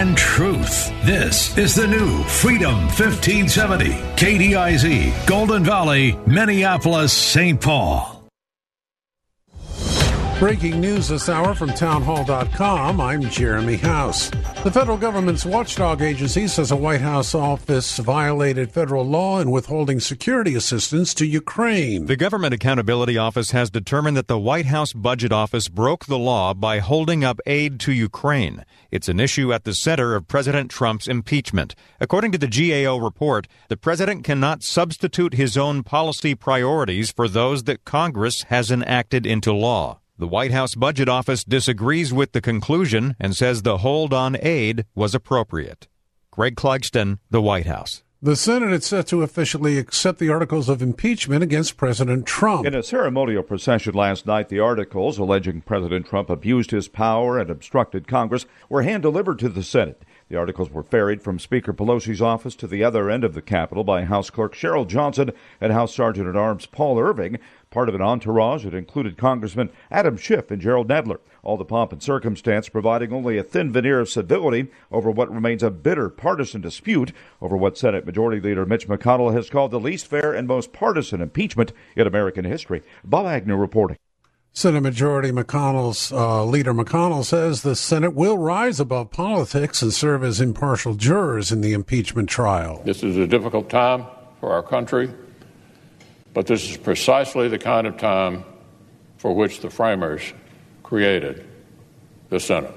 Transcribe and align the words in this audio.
And 0.00 0.16
truth. 0.16 0.90
This 1.04 1.58
is 1.58 1.74
the 1.74 1.86
new 1.86 2.24
Freedom 2.24 2.74
1570. 2.86 3.90
KDIZ, 4.16 5.26
Golden 5.26 5.62
Valley, 5.62 6.18
Minneapolis, 6.26 7.12
St. 7.12 7.60
Paul. 7.60 8.19
Breaking 10.40 10.80
news 10.80 11.08
this 11.08 11.28
hour 11.28 11.54
from 11.54 11.68
townhall.com. 11.68 12.98
I'm 12.98 13.28
Jeremy 13.28 13.76
House. 13.76 14.30
The 14.64 14.70
federal 14.72 14.96
government's 14.96 15.44
watchdog 15.44 16.00
agency 16.00 16.48
says 16.48 16.70
a 16.70 16.76
White 16.76 17.02
House 17.02 17.34
office 17.34 17.98
violated 17.98 18.72
federal 18.72 19.04
law 19.04 19.40
in 19.40 19.50
withholding 19.50 20.00
security 20.00 20.54
assistance 20.54 21.12
to 21.12 21.26
Ukraine. 21.26 22.06
The 22.06 22.16
Government 22.16 22.54
Accountability 22.54 23.18
Office 23.18 23.50
has 23.50 23.68
determined 23.68 24.16
that 24.16 24.28
the 24.28 24.38
White 24.38 24.64
House 24.64 24.94
Budget 24.94 25.30
Office 25.30 25.68
broke 25.68 26.06
the 26.06 26.18
law 26.18 26.54
by 26.54 26.78
holding 26.78 27.22
up 27.22 27.38
aid 27.44 27.78
to 27.80 27.92
Ukraine. 27.92 28.64
It's 28.90 29.10
an 29.10 29.20
issue 29.20 29.52
at 29.52 29.64
the 29.64 29.74
center 29.74 30.14
of 30.14 30.26
President 30.26 30.70
Trump's 30.70 31.06
impeachment. 31.06 31.74
According 32.00 32.32
to 32.32 32.38
the 32.38 32.48
GAO 32.48 32.96
report, 32.96 33.46
the 33.68 33.76
president 33.76 34.24
cannot 34.24 34.62
substitute 34.62 35.34
his 35.34 35.58
own 35.58 35.82
policy 35.82 36.34
priorities 36.34 37.12
for 37.12 37.28
those 37.28 37.64
that 37.64 37.84
Congress 37.84 38.44
has 38.44 38.70
enacted 38.70 39.26
into 39.26 39.52
law. 39.52 39.99
The 40.20 40.28
White 40.28 40.50
House 40.50 40.74
Budget 40.74 41.08
Office 41.08 41.44
disagrees 41.44 42.12
with 42.12 42.32
the 42.32 42.42
conclusion 42.42 43.16
and 43.18 43.34
says 43.34 43.62
the 43.62 43.78
hold 43.78 44.12
on 44.12 44.36
aid 44.42 44.84
was 44.94 45.14
appropriate. 45.14 45.88
Greg 46.30 46.56
Clugston, 46.56 47.20
The 47.30 47.40
White 47.40 47.64
House. 47.64 48.02
The 48.20 48.36
Senate 48.36 48.70
is 48.70 48.84
set 48.84 49.06
to 49.06 49.22
officially 49.22 49.78
accept 49.78 50.18
the 50.18 50.28
articles 50.28 50.68
of 50.68 50.82
impeachment 50.82 51.42
against 51.42 51.78
President 51.78 52.26
Trump. 52.26 52.66
In 52.66 52.74
a 52.74 52.82
ceremonial 52.82 53.42
procession 53.42 53.94
last 53.94 54.26
night, 54.26 54.50
the 54.50 54.60
articles 54.60 55.16
alleging 55.16 55.62
President 55.62 56.04
Trump 56.04 56.28
abused 56.28 56.70
his 56.70 56.86
power 56.86 57.38
and 57.38 57.48
obstructed 57.48 58.06
Congress 58.06 58.44
were 58.68 58.82
hand 58.82 59.02
delivered 59.02 59.38
to 59.38 59.48
the 59.48 59.62
Senate. 59.62 60.02
The 60.28 60.36
articles 60.36 60.70
were 60.70 60.82
ferried 60.82 61.22
from 61.22 61.38
Speaker 61.38 61.72
Pelosi's 61.72 62.20
office 62.20 62.54
to 62.56 62.66
the 62.66 62.84
other 62.84 63.08
end 63.08 63.24
of 63.24 63.32
the 63.32 63.40
Capitol 63.40 63.84
by 63.84 64.04
House 64.04 64.28
Clerk 64.28 64.54
Cheryl 64.54 64.86
Johnson 64.86 65.32
and 65.58 65.72
House 65.72 65.94
Sergeant 65.94 66.28
at 66.28 66.36
Arms 66.36 66.66
Paul 66.66 67.00
Irving, 67.00 67.38
part 67.70 67.88
of 67.88 67.94
an 67.94 68.02
entourage 68.02 68.64
that 68.64 68.74
included 68.74 69.16
Congressman 69.16 69.70
Adam 69.90 70.16
Schiff 70.16 70.50
and 70.50 70.60
Jerrold 70.60 70.88
Nadler. 70.88 71.18
All 71.42 71.56
the 71.56 71.64
pomp 71.64 71.92
and 71.92 72.02
circumstance 72.02 72.68
providing 72.68 73.12
only 73.12 73.38
a 73.38 73.42
thin 73.42 73.72
veneer 73.72 74.00
of 74.00 74.08
civility 74.08 74.68
over 74.90 75.10
what 75.10 75.32
remains 75.32 75.62
a 75.62 75.70
bitter 75.70 76.08
partisan 76.08 76.60
dispute 76.60 77.12
over 77.40 77.56
what 77.56 77.78
Senate 77.78 78.04
Majority 78.04 78.40
Leader 78.40 78.66
Mitch 78.66 78.88
McConnell 78.88 79.32
has 79.32 79.48
called 79.48 79.70
the 79.70 79.80
least 79.80 80.06
fair 80.06 80.34
and 80.34 80.48
most 80.48 80.72
partisan 80.72 81.20
impeachment 81.20 81.72
in 81.96 82.06
American 82.06 82.44
history. 82.44 82.82
Bob 83.04 83.26
Agnew 83.26 83.56
reporting. 83.56 83.96
Senate 84.52 84.80
Majority 84.80 85.30
McConnell's 85.30 86.10
uh, 86.10 86.44
leader 86.44 86.74
McConnell 86.74 87.24
says 87.24 87.62
the 87.62 87.76
Senate 87.76 88.14
will 88.14 88.36
rise 88.36 88.80
above 88.80 89.12
politics 89.12 89.80
and 89.80 89.94
serve 89.94 90.24
as 90.24 90.40
impartial 90.40 90.94
jurors 90.94 91.52
in 91.52 91.60
the 91.60 91.72
impeachment 91.72 92.28
trial. 92.28 92.82
This 92.84 93.04
is 93.04 93.16
a 93.16 93.28
difficult 93.28 93.70
time 93.70 94.06
for 94.40 94.52
our 94.52 94.62
country, 94.62 95.14
but 96.34 96.46
this 96.46 96.68
is 96.68 96.76
precisely 96.76 97.48
the 97.48 97.58
kind 97.58 97.86
of 97.86 97.96
time 97.96 98.44
for 99.16 99.34
which 99.34 99.60
the 99.60 99.70
framers 99.70 100.32
created 100.82 101.46
the 102.28 102.40
Senate. 102.40 102.74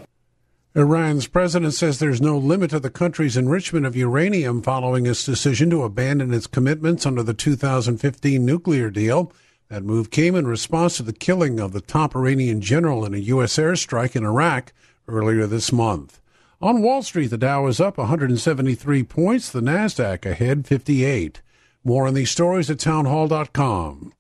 Iran's 0.76 1.28
president 1.28 1.76
says 1.76 2.00
there's 2.00 2.22
no 2.22 2.36
limit 2.36 2.72
to 2.72 2.80
the 2.80 2.90
country's 2.90 3.38
enrichment 3.38 3.86
of 3.86 3.96
uranium 3.96 4.64
following 4.64 5.06
its 5.06 5.24
decision 5.24 5.70
to 5.70 5.84
abandon 5.84 6.34
its 6.34 6.48
commitments 6.48 7.06
under 7.06 7.22
the 7.22 7.36
2015 7.36 8.44
nuclear 8.44 8.90
deal. 8.90 9.32
That 9.70 9.84
move 9.84 10.10
came 10.10 10.36
in 10.36 10.48
response 10.48 10.98
to 10.98 11.04
the 11.04 11.14
killing 11.14 11.60
of 11.60 11.74
the 11.74 11.82
top 11.82 12.16
Iranian 12.16 12.60
general 12.60 13.06
in 13.06 13.14
a 13.14 13.20
U.S. 13.20 13.58
airstrike 13.58 14.16
in 14.16 14.26
Iraq 14.26 14.74
earlier 15.08 15.46
this 15.46 15.72
month. 15.72 16.20
On 16.60 16.82
Wall 16.82 17.04
Street, 17.04 17.28
the 17.28 17.38
Dow 17.38 17.68
is 17.68 17.80
up 17.80 17.98
173 17.98 19.04
points, 19.04 19.52
the 19.52 19.62
NASDAQ 19.62 20.26
ahead 20.26 20.66
58. 20.66 21.42
More 21.84 22.08
on 22.08 22.14
these 22.14 22.32
stories 22.32 22.70
at 22.70 22.80
townhall.com. 22.80 24.14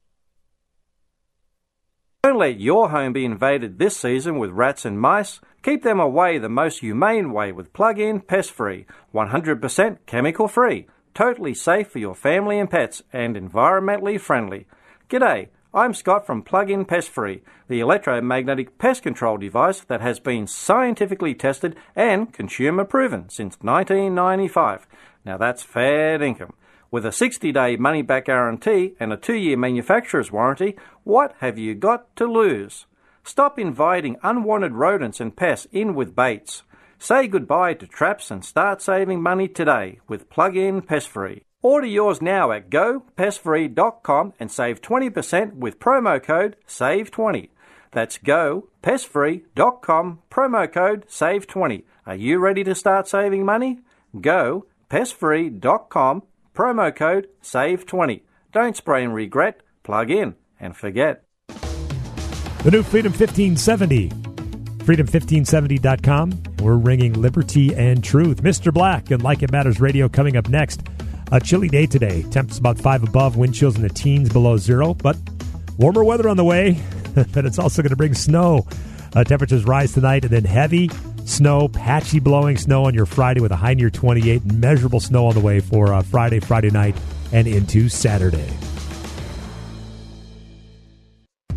Don't 2.23 2.37
let 2.37 2.59
your 2.59 2.89
home 2.89 3.13
be 3.13 3.25
invaded 3.25 3.79
this 3.79 3.97
season 3.97 4.37
with 4.37 4.51
rats 4.51 4.85
and 4.85 4.99
mice. 4.99 5.39
Keep 5.61 5.83
them 5.83 5.99
away 5.99 6.37
the 6.37 6.49
most 6.49 6.79
humane 6.79 7.31
way 7.31 7.51
with 7.51 7.73
Plug 7.73 7.99
In 7.99 8.19
Pest 8.19 8.51
Free, 8.51 8.85
100% 9.13 9.97
chemical 10.05 10.47
free, 10.47 10.87
totally 11.13 11.53
safe 11.53 11.89
for 11.89 11.99
your 11.99 12.15
family 12.15 12.59
and 12.59 12.69
pets, 12.69 13.01
and 13.13 13.35
environmentally 13.35 14.19
friendly. 14.19 14.67
G'day, 15.09 15.49
I'm 15.75 15.95
Scott 15.95 16.27
from 16.27 16.43
Plug-in 16.43 16.85
Pest 16.85 17.09
Free, 17.09 17.41
the 17.67 17.79
electromagnetic 17.79 18.77
pest 18.77 19.01
control 19.01 19.37
device 19.37 19.79
that 19.81 20.01
has 20.01 20.19
been 20.19 20.45
scientifically 20.45 21.33
tested 21.33 21.75
and 21.95 22.31
consumer 22.31 22.85
proven 22.85 23.29
since 23.29 23.57
1995. 23.61 24.85
Now 25.25 25.37
that's 25.37 25.63
fair 25.63 26.21
income. 26.21 26.53
With 26.93 27.05
a 27.07 27.09
60-day 27.09 27.77
money-back 27.77 28.25
guarantee 28.25 28.93
and 28.99 29.11
a 29.11 29.17
2-year 29.17 29.57
manufacturer's 29.57 30.31
warranty, 30.31 30.75
what 31.03 31.33
have 31.39 31.57
you 31.57 31.73
got 31.73 32.15
to 32.17 32.27
lose? 32.27 32.85
Stop 33.23 33.57
inviting 33.57 34.17
unwanted 34.21 34.73
rodents 34.73 35.19
and 35.19 35.35
pests 35.35 35.65
in 35.71 35.95
with 35.95 36.15
baits. 36.15 36.61
Say 36.99 37.25
goodbye 37.25 37.73
to 37.73 37.87
traps 37.87 38.29
and 38.29 38.45
start 38.45 38.79
saving 38.79 39.23
money 39.23 39.47
today 39.47 40.01
with 40.07 40.29
Plug-in 40.29 40.83
Pest 40.83 41.07
Free. 41.07 41.45
Order 41.63 41.87
yours 41.87 42.21
now 42.21 42.51
at 42.51 42.69
gopestfree.com 42.69 44.33
and 44.39 44.51
save 44.51 44.79
20% 44.79 45.55
with 45.55 45.79
promo 45.79 46.21
code 46.21 46.57
SAVE20. 46.67 47.49
That's 47.91 48.19
gopestfree.com, 48.19 50.19
promo 50.29 50.71
code 50.71 51.07
SAVE20. 51.07 51.85
Are 52.05 52.15
you 52.15 52.37
ready 52.37 52.63
to 52.63 52.75
start 52.75 53.07
saving 53.07 53.45
money? 53.45 53.79
Go 54.21 54.67
pestfree.com, 54.91 56.21
promo 56.53 56.95
code 56.95 57.27
SAVE20. 57.41 58.21
Don't 58.51 58.77
spray 58.77 59.03
and 59.03 59.13
regret, 59.13 59.61
plug 59.83 60.11
in 60.11 60.35
and 60.59 60.75
forget. 60.75 61.23
The 61.47 62.71
new 62.71 62.83
Freedom 62.83 63.11
1570. 63.11 64.09
Freedom1570.com. 64.85 66.43
We're 66.59 66.75
ringing 66.75 67.13
liberty 67.13 67.73
and 67.75 68.03
truth. 68.03 68.43
Mr. 68.43 68.73
Black 68.73 69.11
and 69.11 69.23
Like 69.23 69.41
It 69.41 69.51
Matters 69.51 69.79
Radio 69.79 70.07
coming 70.07 70.37
up 70.37 70.49
next. 70.49 70.81
A 71.31 71.39
chilly 71.39 71.69
day 71.69 71.85
today. 71.85 72.23
Temps 72.23 72.57
about 72.57 72.77
five 72.77 73.03
above, 73.03 73.37
wind 73.37 73.55
chills 73.55 73.75
in 73.75 73.81
the 73.81 73.89
teens 73.89 74.29
below 74.29 74.57
zero, 74.57 74.93
but 74.93 75.17
warmer 75.77 76.03
weather 76.03 76.29
on 76.29 76.37
the 76.37 76.43
way. 76.43 76.77
but 77.33 77.45
it's 77.45 77.59
also 77.59 77.81
going 77.81 77.89
to 77.89 77.95
bring 77.95 78.13
snow. 78.13 78.67
Uh, 79.15 79.23
temperatures 79.23 79.65
rise 79.65 79.93
tonight, 79.93 80.25
and 80.25 80.33
then 80.33 80.43
heavy 80.43 80.89
snow, 81.25 81.67
patchy 81.67 82.19
blowing 82.19 82.57
snow 82.57 82.85
on 82.85 82.93
your 82.93 83.05
Friday 83.05 83.39
with 83.39 83.51
a 83.51 83.55
high 83.55 83.73
near 83.73 83.89
28. 83.89 84.45
Measurable 84.45 84.99
snow 84.99 85.27
on 85.27 85.33
the 85.33 85.39
way 85.39 85.59
for 85.59 85.93
uh, 85.93 86.01
Friday, 86.01 86.39
Friday 86.39 86.71
night, 86.71 86.95
and 87.31 87.47
into 87.47 87.89
Saturday. 87.89 88.47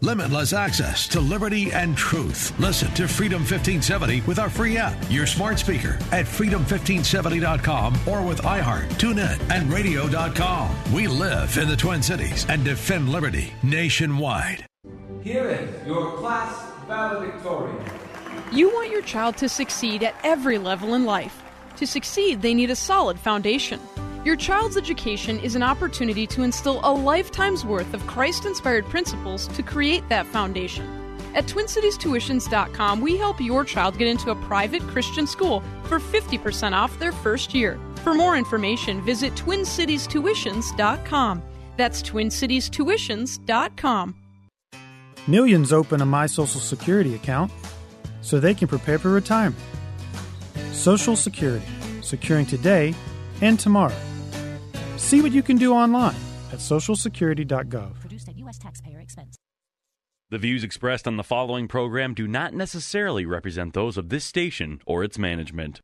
Limitless 0.00 0.52
access 0.52 1.08
to 1.08 1.20
liberty 1.20 1.72
and 1.72 1.96
truth. 1.96 2.58
Listen 2.58 2.92
to 2.94 3.08
Freedom 3.08 3.40
1570 3.40 4.22
with 4.22 4.38
our 4.38 4.50
free 4.50 4.76
app, 4.76 4.96
your 5.10 5.26
smart 5.26 5.58
speaker 5.58 5.98
at 6.12 6.26
freedom1570.com 6.26 7.96
or 8.06 8.22
with 8.22 8.42
iHeart, 8.42 8.88
TuneIn, 8.94 9.40
and 9.50 9.72
radio.com. 9.72 10.74
We 10.92 11.06
live 11.06 11.56
in 11.58 11.68
the 11.68 11.76
Twin 11.76 12.02
Cities 12.02 12.46
and 12.48 12.64
defend 12.64 13.08
liberty 13.08 13.52
nationwide. 13.62 14.66
Here 15.22 15.48
is 15.48 15.86
your 15.86 16.16
class 16.18 16.70
valedictorian. 16.86 17.82
You 18.52 18.68
want 18.70 18.90
your 18.90 19.02
child 19.02 19.36
to 19.38 19.48
succeed 19.48 20.02
at 20.02 20.14
every 20.22 20.58
level 20.58 20.94
in 20.94 21.04
life. 21.04 21.42
To 21.76 21.86
succeed, 21.86 22.42
they 22.42 22.54
need 22.54 22.70
a 22.70 22.76
solid 22.76 23.18
foundation. 23.18 23.80
Your 24.24 24.36
child's 24.36 24.78
education 24.78 25.38
is 25.40 25.54
an 25.54 25.62
opportunity 25.62 26.26
to 26.28 26.42
instill 26.42 26.80
a 26.82 26.90
lifetime's 26.90 27.62
worth 27.62 27.92
of 27.92 28.06
Christ 28.06 28.46
inspired 28.46 28.86
principles 28.86 29.48
to 29.48 29.62
create 29.62 30.08
that 30.08 30.26
foundation. 30.26 30.86
At 31.34 31.44
TwinCitiesTuitions.com, 31.44 33.02
we 33.02 33.18
help 33.18 33.38
your 33.38 33.64
child 33.64 33.98
get 33.98 34.08
into 34.08 34.30
a 34.30 34.34
private 34.34 34.80
Christian 34.82 35.26
school 35.26 35.62
for 35.84 35.98
50% 35.98 36.72
off 36.72 36.98
their 36.98 37.12
first 37.12 37.52
year. 37.52 37.78
For 37.96 38.14
more 38.14 38.34
information, 38.34 39.02
visit 39.02 39.34
TwinCitiesTuitions.com. 39.34 41.42
That's 41.76 42.02
TwinCitiesTuitions.com. 42.02 44.14
Millions 45.26 45.72
open 45.72 46.00
a 46.00 46.06
My 46.06 46.26
Social 46.26 46.60
Security 46.60 47.14
account 47.14 47.52
so 48.22 48.40
they 48.40 48.54
can 48.54 48.68
prepare 48.68 48.98
for 48.98 49.10
retirement. 49.10 49.60
Social 50.72 51.14
Security, 51.14 51.66
securing 52.00 52.46
today 52.46 52.94
and 53.42 53.60
tomorrow. 53.60 53.94
See 55.04 55.20
what 55.20 55.32
you 55.32 55.42
can 55.42 55.58
do 55.58 55.74
online 55.74 56.16
at 56.50 56.60
socialsecurity.gov. 56.60 58.00
Produced 58.00 58.26
at 58.30 58.38
U.S. 58.38 58.56
taxpayer 58.58 59.00
expense. 59.00 59.36
The 60.30 60.38
views 60.38 60.64
expressed 60.64 61.06
on 61.06 61.18
the 61.18 61.22
following 61.22 61.68
program 61.68 62.14
do 62.14 62.26
not 62.26 62.54
necessarily 62.54 63.26
represent 63.26 63.74
those 63.74 63.98
of 63.98 64.08
this 64.08 64.24
station 64.24 64.80
or 64.86 65.04
its 65.04 65.18
management. 65.18 65.82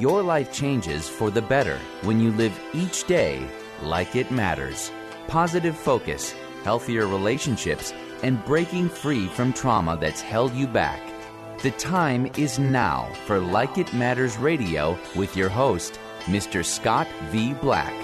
Your 0.00 0.20
life 0.20 0.52
changes 0.52 1.08
for 1.08 1.30
the 1.30 1.42
better 1.42 1.78
when 2.02 2.20
you 2.20 2.32
live 2.32 2.58
each 2.74 3.04
day 3.04 3.46
like 3.82 4.16
it 4.16 4.32
matters. 4.32 4.90
Positive 5.28 5.76
focus, 5.76 6.34
healthier 6.64 7.06
relationships, 7.06 7.94
and 8.24 8.44
breaking 8.44 8.88
free 8.88 9.28
from 9.28 9.52
trauma 9.52 9.96
that's 9.96 10.20
held 10.20 10.52
you 10.54 10.66
back. 10.66 11.00
The 11.62 11.70
time 11.70 12.28
is 12.36 12.58
now 12.58 13.08
for 13.26 13.38
Like 13.38 13.78
It 13.78 13.94
Matters 13.94 14.36
Radio 14.38 14.98
with 15.14 15.36
your 15.36 15.48
host, 15.48 16.00
Mr. 16.24 16.64
Scott 16.64 17.06
V. 17.30 17.52
Black. 17.54 17.94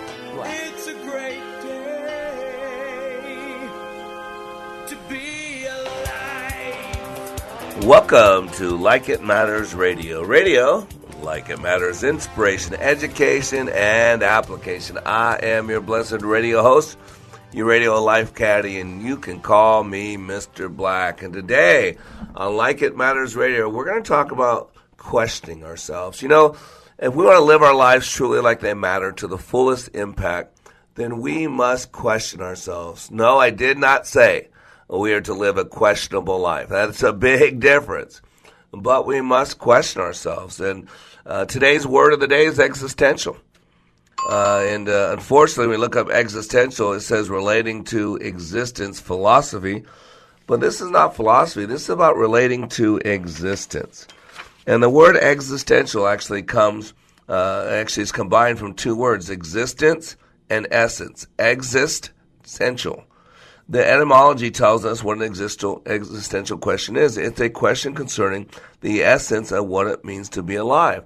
Welcome 7.84 8.50
to 8.50 8.76
Like 8.76 9.08
It 9.08 9.22
Matters 9.22 9.74
Radio. 9.74 10.22
Radio, 10.22 10.86
like 11.22 11.48
it 11.48 11.62
matters, 11.62 12.04
inspiration, 12.04 12.74
education, 12.74 13.70
and 13.70 14.22
application. 14.22 14.98
I 15.06 15.38
am 15.42 15.70
your 15.70 15.80
blessed 15.80 16.20
radio 16.20 16.62
host, 16.62 16.98
your 17.52 17.64
radio 17.64 18.00
life 18.02 18.34
caddy, 18.34 18.78
and 18.80 19.02
you 19.02 19.16
can 19.16 19.40
call 19.40 19.82
me 19.82 20.18
Mr. 20.18 20.70
Black. 20.70 21.22
And 21.22 21.32
today 21.32 21.96
on 22.34 22.54
Like 22.54 22.82
It 22.82 22.98
Matters 22.98 23.34
Radio, 23.34 23.66
we're 23.70 23.86
going 23.86 24.02
to 24.02 24.08
talk 24.08 24.30
about 24.30 24.72
questioning 24.98 25.64
ourselves. 25.64 26.20
You 26.20 26.28
know, 26.28 26.56
if 26.98 27.14
we 27.14 27.24
want 27.24 27.38
to 27.38 27.44
live 27.44 27.62
our 27.62 27.74
lives 27.74 28.12
truly 28.12 28.40
like 28.40 28.60
they 28.60 28.74
matter 28.74 29.10
to 29.12 29.26
the 29.26 29.38
fullest 29.38 29.88
impact, 29.94 30.54
then 30.96 31.22
we 31.22 31.46
must 31.46 31.92
question 31.92 32.42
ourselves. 32.42 33.10
No, 33.10 33.38
I 33.38 33.48
did 33.48 33.78
not 33.78 34.06
say 34.06 34.49
we 34.98 35.12
are 35.12 35.20
to 35.20 35.34
live 35.34 35.56
a 35.56 35.64
questionable 35.64 36.38
life. 36.38 36.68
That's 36.68 37.02
a 37.02 37.12
big 37.12 37.60
difference. 37.60 38.20
But 38.72 39.06
we 39.06 39.20
must 39.20 39.58
question 39.58 40.02
ourselves. 40.02 40.60
And 40.60 40.88
uh, 41.24 41.44
today's 41.44 41.86
word 41.86 42.12
of 42.12 42.20
the 42.20 42.28
day 42.28 42.46
is 42.46 42.58
existential. 42.58 43.36
Uh, 44.28 44.64
and 44.66 44.88
uh, 44.88 45.10
unfortunately, 45.12 45.68
we 45.68 45.76
look 45.76 45.96
up 45.96 46.10
existential, 46.10 46.92
it 46.92 47.00
says 47.00 47.30
relating 47.30 47.84
to 47.84 48.16
existence 48.16 49.00
philosophy. 49.00 49.84
But 50.46 50.60
this 50.60 50.80
is 50.80 50.90
not 50.90 51.14
philosophy. 51.14 51.64
This 51.64 51.82
is 51.82 51.90
about 51.90 52.16
relating 52.16 52.68
to 52.70 52.98
existence. 52.98 54.06
And 54.66 54.82
the 54.82 54.90
word 54.90 55.16
existential 55.16 56.06
actually 56.06 56.42
comes, 56.42 56.92
uh, 57.28 57.66
actually 57.70 58.02
is 58.02 58.12
combined 58.12 58.58
from 58.58 58.74
two 58.74 58.96
words, 58.96 59.30
existence 59.30 60.16
and 60.50 60.66
essence. 60.70 61.26
Existential. 61.38 63.04
The 63.70 63.88
etymology 63.88 64.50
tells 64.50 64.84
us 64.84 65.04
what 65.04 65.18
an 65.18 65.22
existential, 65.22 66.58
question 66.58 66.96
is. 66.96 67.16
It's 67.16 67.40
a 67.40 67.48
question 67.48 67.94
concerning 67.94 68.48
the 68.80 69.04
essence 69.04 69.52
of 69.52 69.64
what 69.64 69.86
it 69.86 70.04
means 70.04 70.28
to 70.30 70.42
be 70.42 70.56
alive. 70.56 71.04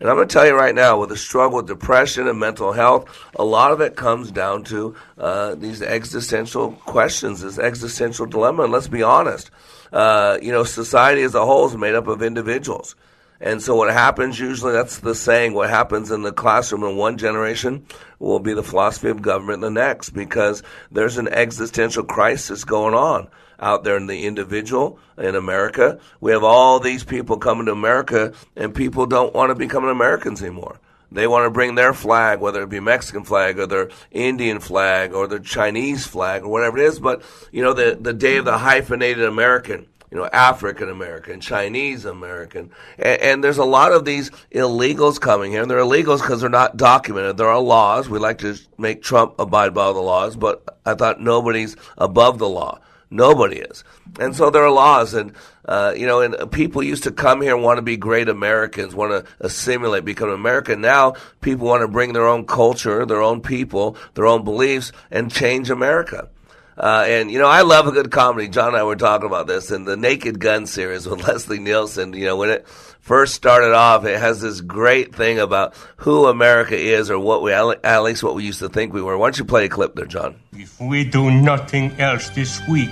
And 0.00 0.08
I'm 0.08 0.16
going 0.16 0.26
to 0.26 0.32
tell 0.32 0.46
you 0.46 0.54
right 0.54 0.74
now, 0.74 0.98
with 0.98 1.10
the 1.10 1.16
struggle 1.18 1.58
with 1.58 1.66
depression 1.66 2.26
and 2.26 2.40
mental 2.40 2.72
health, 2.72 3.06
a 3.34 3.44
lot 3.44 3.70
of 3.70 3.82
it 3.82 3.96
comes 3.96 4.30
down 4.30 4.64
to 4.64 4.96
uh, 5.18 5.56
these 5.56 5.82
existential 5.82 6.72
questions, 6.72 7.42
this 7.42 7.58
existential 7.58 8.24
dilemma. 8.24 8.62
And 8.62 8.72
let's 8.72 8.88
be 8.88 9.02
honest, 9.02 9.50
uh, 9.92 10.38
you 10.40 10.52
know, 10.52 10.64
society 10.64 11.20
as 11.20 11.34
a 11.34 11.44
whole 11.44 11.66
is 11.66 11.76
made 11.76 11.94
up 11.94 12.06
of 12.06 12.22
individuals. 12.22 12.96
And 13.40 13.62
so 13.62 13.74
what 13.76 13.92
happens 13.92 14.40
usually, 14.40 14.72
that's 14.72 14.98
the 14.98 15.14
saying, 15.14 15.52
what 15.52 15.68
happens 15.68 16.10
in 16.10 16.22
the 16.22 16.32
classroom 16.32 16.84
in 16.84 16.96
one 16.96 17.18
generation 17.18 17.86
will 18.18 18.40
be 18.40 18.54
the 18.54 18.62
philosophy 18.62 19.08
of 19.08 19.20
government 19.20 19.56
in 19.56 19.74
the 19.74 19.80
next 19.80 20.10
because 20.10 20.62
there's 20.90 21.18
an 21.18 21.28
existential 21.28 22.04
crisis 22.04 22.64
going 22.64 22.94
on 22.94 23.28
out 23.58 23.84
there 23.84 23.96
in 23.96 24.06
the 24.06 24.24
individual 24.24 24.98
in 25.18 25.34
America. 25.34 25.98
We 26.20 26.32
have 26.32 26.44
all 26.44 26.80
these 26.80 27.04
people 27.04 27.36
coming 27.36 27.66
to 27.66 27.72
America 27.72 28.32
and 28.54 28.74
people 28.74 29.06
don't 29.06 29.34
want 29.34 29.50
to 29.50 29.54
become 29.54 29.84
Americans 29.84 30.42
anymore. 30.42 30.80
They 31.12 31.26
want 31.26 31.46
to 31.46 31.50
bring 31.50 31.76
their 31.76 31.94
flag, 31.94 32.40
whether 32.40 32.62
it 32.62 32.68
be 32.68 32.80
Mexican 32.80 33.24
flag 33.24 33.58
or 33.58 33.66
their 33.66 33.90
Indian 34.10 34.60
flag 34.60 35.14
or 35.14 35.28
their 35.28 35.38
Chinese 35.38 36.06
flag 36.06 36.42
or 36.42 36.48
whatever 36.48 36.78
it 36.78 36.84
is. 36.84 36.98
But, 36.98 37.22
you 37.52 37.62
know, 37.62 37.74
the, 37.74 37.96
the 38.00 38.12
day 38.12 38.38
of 38.38 38.44
the 38.44 38.58
hyphenated 38.58 39.24
American, 39.24 39.86
you 40.10 40.16
know, 40.16 40.26
African 40.26 40.88
American, 40.88 41.40
Chinese 41.40 42.04
American. 42.04 42.70
And, 42.98 43.20
and, 43.20 43.44
there's 43.44 43.58
a 43.58 43.64
lot 43.64 43.92
of 43.92 44.04
these 44.04 44.30
illegals 44.52 45.20
coming 45.20 45.50
here. 45.50 45.62
And 45.62 45.70
they're 45.70 45.78
illegals 45.78 46.20
because 46.20 46.40
they're 46.40 46.50
not 46.50 46.76
documented. 46.76 47.36
There 47.36 47.48
are 47.48 47.60
laws. 47.60 48.08
We 48.08 48.18
like 48.18 48.38
to 48.38 48.56
make 48.78 49.02
Trump 49.02 49.34
abide 49.38 49.74
by 49.74 49.92
the 49.92 50.00
laws, 50.00 50.36
but 50.36 50.78
I 50.84 50.94
thought 50.94 51.20
nobody's 51.20 51.76
above 51.98 52.38
the 52.38 52.48
law. 52.48 52.80
Nobody 53.10 53.58
is. 53.58 53.84
And 54.18 54.34
so 54.34 54.50
there 54.50 54.64
are 54.64 54.70
laws, 54.70 55.14
and 55.14 55.32
uh, 55.64 55.94
you 55.96 56.06
know, 56.06 56.22
and 56.22 56.50
people 56.50 56.82
used 56.82 57.04
to 57.04 57.12
come 57.12 57.40
here 57.40 57.54
and 57.54 57.62
want 57.62 57.78
to 57.78 57.82
be 57.82 57.96
great 57.96 58.28
Americans, 58.28 58.96
want 58.96 59.12
to 59.12 59.32
assimilate, 59.38 60.04
become 60.04 60.28
American. 60.28 60.80
Now 60.80 61.14
people 61.40 61.68
want 61.68 61.82
to 61.82 61.88
bring 61.88 62.14
their 62.14 62.26
own 62.26 62.46
culture, 62.46 63.06
their 63.06 63.22
own 63.22 63.42
people, 63.42 63.96
their 64.14 64.26
own 64.26 64.42
beliefs, 64.42 64.90
and 65.10 65.30
change 65.30 65.70
America. 65.70 66.28
Uh, 66.76 67.04
and 67.06 67.30
you 67.30 67.38
know, 67.38 67.48
I 67.48 67.62
love 67.62 67.86
a 67.86 67.92
good 67.92 68.10
comedy. 68.10 68.48
John 68.48 68.68
and 68.68 68.76
I 68.76 68.82
were 68.82 68.96
talking 68.96 69.26
about 69.26 69.46
this 69.46 69.70
in 69.70 69.84
the 69.84 69.96
Naked 69.96 70.38
Gun 70.38 70.66
series 70.66 71.08
with 71.08 71.22
Leslie 71.26 71.58
Nielsen. 71.58 72.12
You 72.12 72.26
know, 72.26 72.36
when 72.36 72.50
it 72.50 72.68
first 73.00 73.34
started 73.34 73.72
off, 73.72 74.04
it 74.04 74.18
has 74.18 74.40
this 74.42 74.60
great 74.60 75.14
thing 75.14 75.38
about 75.38 75.74
who 75.96 76.26
America 76.26 76.76
is, 76.76 77.10
or 77.10 77.18
what 77.18 77.42
we 77.42 77.52
at 77.52 78.02
least 78.02 78.22
what 78.22 78.34
we 78.34 78.44
used 78.44 78.58
to 78.58 78.68
think 78.68 78.92
we 78.92 79.00
were. 79.00 79.16
Why 79.16 79.26
don't 79.26 79.38
you 79.38 79.44
play 79.44 79.64
a 79.64 79.68
clip 79.68 79.94
there, 79.94 80.06
John? 80.06 80.36
If 80.52 80.78
we 80.78 81.04
do 81.04 81.30
nothing 81.30 81.92
else 81.98 82.28
this 82.30 82.60
week, 82.68 82.90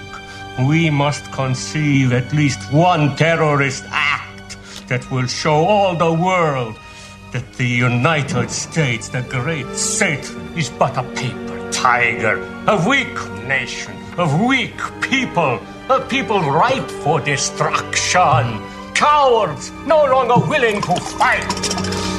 we 0.67 0.89
must 0.89 1.31
conceive 1.33 2.13
at 2.13 2.33
least 2.33 2.73
one 2.73 3.17
terrorist 3.17 3.85
act 3.89 4.57
that 4.89 5.09
will 5.11 5.27
show 5.27 5.65
all 5.65 5.95
the 5.95 6.13
world 6.13 6.77
that 7.33 7.53
the 7.55 7.67
United 7.67 8.51
States, 8.51 9.09
the 9.09 9.23
great 9.23 9.69
Satan, 9.75 10.57
is 10.57 10.71
but 10.71 10.97
a 10.97 11.03
paper 11.15 11.54
tiger, 11.75 12.37
a 12.69 12.89
weak 12.89 13.15
nation, 13.47 13.93
of 14.17 14.41
weak 14.41 14.81
people, 15.01 15.61
a 15.91 16.01
people 16.09 16.41
ripe 16.41 16.89
for 16.89 17.21
destruction, 17.21 18.63
cowards 18.95 19.73
no 19.85 20.05
longer 20.05 20.47
willing 20.47 20.81
to 20.81 20.95
fight. 20.95 22.14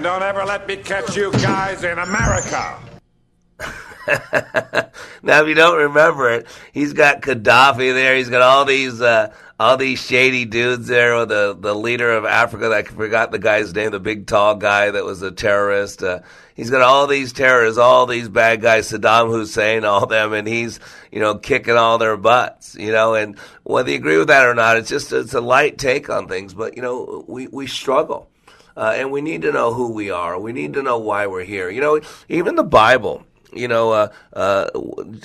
And 0.00 0.06
don't 0.06 0.22
ever 0.22 0.46
let 0.46 0.66
me 0.66 0.76
catch 0.76 1.14
you 1.14 1.30
guys 1.30 1.84
in 1.84 1.98
America. 1.98 2.78
now, 5.22 5.42
if 5.42 5.46
you 5.46 5.54
don't 5.54 5.76
remember 5.76 6.30
it, 6.30 6.46
he's 6.72 6.94
got 6.94 7.20
Gaddafi 7.20 7.92
there. 7.92 8.16
He's 8.16 8.30
got 8.30 8.40
all 8.40 8.64
these 8.64 9.02
uh, 9.02 9.30
all 9.58 9.76
these 9.76 10.00
shady 10.00 10.46
dudes 10.46 10.86
there. 10.86 11.18
With 11.18 11.28
the 11.28 11.54
the 11.54 11.74
leader 11.74 12.12
of 12.12 12.24
Africa, 12.24 12.72
I 12.74 12.82
forgot 12.82 13.30
the 13.30 13.38
guy's 13.38 13.74
name, 13.74 13.90
the 13.90 14.00
big 14.00 14.26
tall 14.26 14.54
guy 14.54 14.90
that 14.90 15.04
was 15.04 15.20
a 15.20 15.30
terrorist. 15.30 16.02
Uh, 16.02 16.20
he's 16.54 16.70
got 16.70 16.80
all 16.80 17.06
these 17.06 17.34
terrorists, 17.34 17.78
all 17.78 18.06
these 18.06 18.30
bad 18.30 18.62
guys, 18.62 18.90
Saddam 18.90 19.28
Hussein, 19.28 19.84
all 19.84 20.06
them, 20.06 20.32
and 20.32 20.48
he's 20.48 20.80
you 21.12 21.20
know 21.20 21.34
kicking 21.34 21.76
all 21.76 21.98
their 21.98 22.16
butts. 22.16 22.74
You 22.74 22.92
know, 22.92 23.12
and 23.12 23.38
whether 23.64 23.90
you 23.90 23.96
agree 23.96 24.16
with 24.16 24.28
that 24.28 24.46
or 24.46 24.54
not, 24.54 24.78
it's 24.78 24.88
just 24.88 25.12
it's 25.12 25.34
a 25.34 25.42
light 25.42 25.76
take 25.76 26.08
on 26.08 26.26
things. 26.26 26.54
But 26.54 26.74
you 26.74 26.80
know, 26.80 27.22
we 27.28 27.48
we 27.48 27.66
struggle. 27.66 28.29
Uh, 28.80 28.94
and 28.96 29.12
we 29.12 29.20
need 29.20 29.42
to 29.42 29.52
know 29.52 29.74
who 29.74 29.92
we 29.92 30.10
are. 30.10 30.40
We 30.40 30.54
need 30.54 30.72
to 30.72 30.82
know 30.82 30.96
why 30.96 31.26
we're 31.26 31.44
here. 31.44 31.68
You 31.68 31.82
know, 31.82 32.00
even 32.30 32.54
the 32.54 32.64
Bible, 32.64 33.26
you 33.52 33.68
know, 33.68 33.92
uh, 33.92 34.08
uh, 34.32 34.70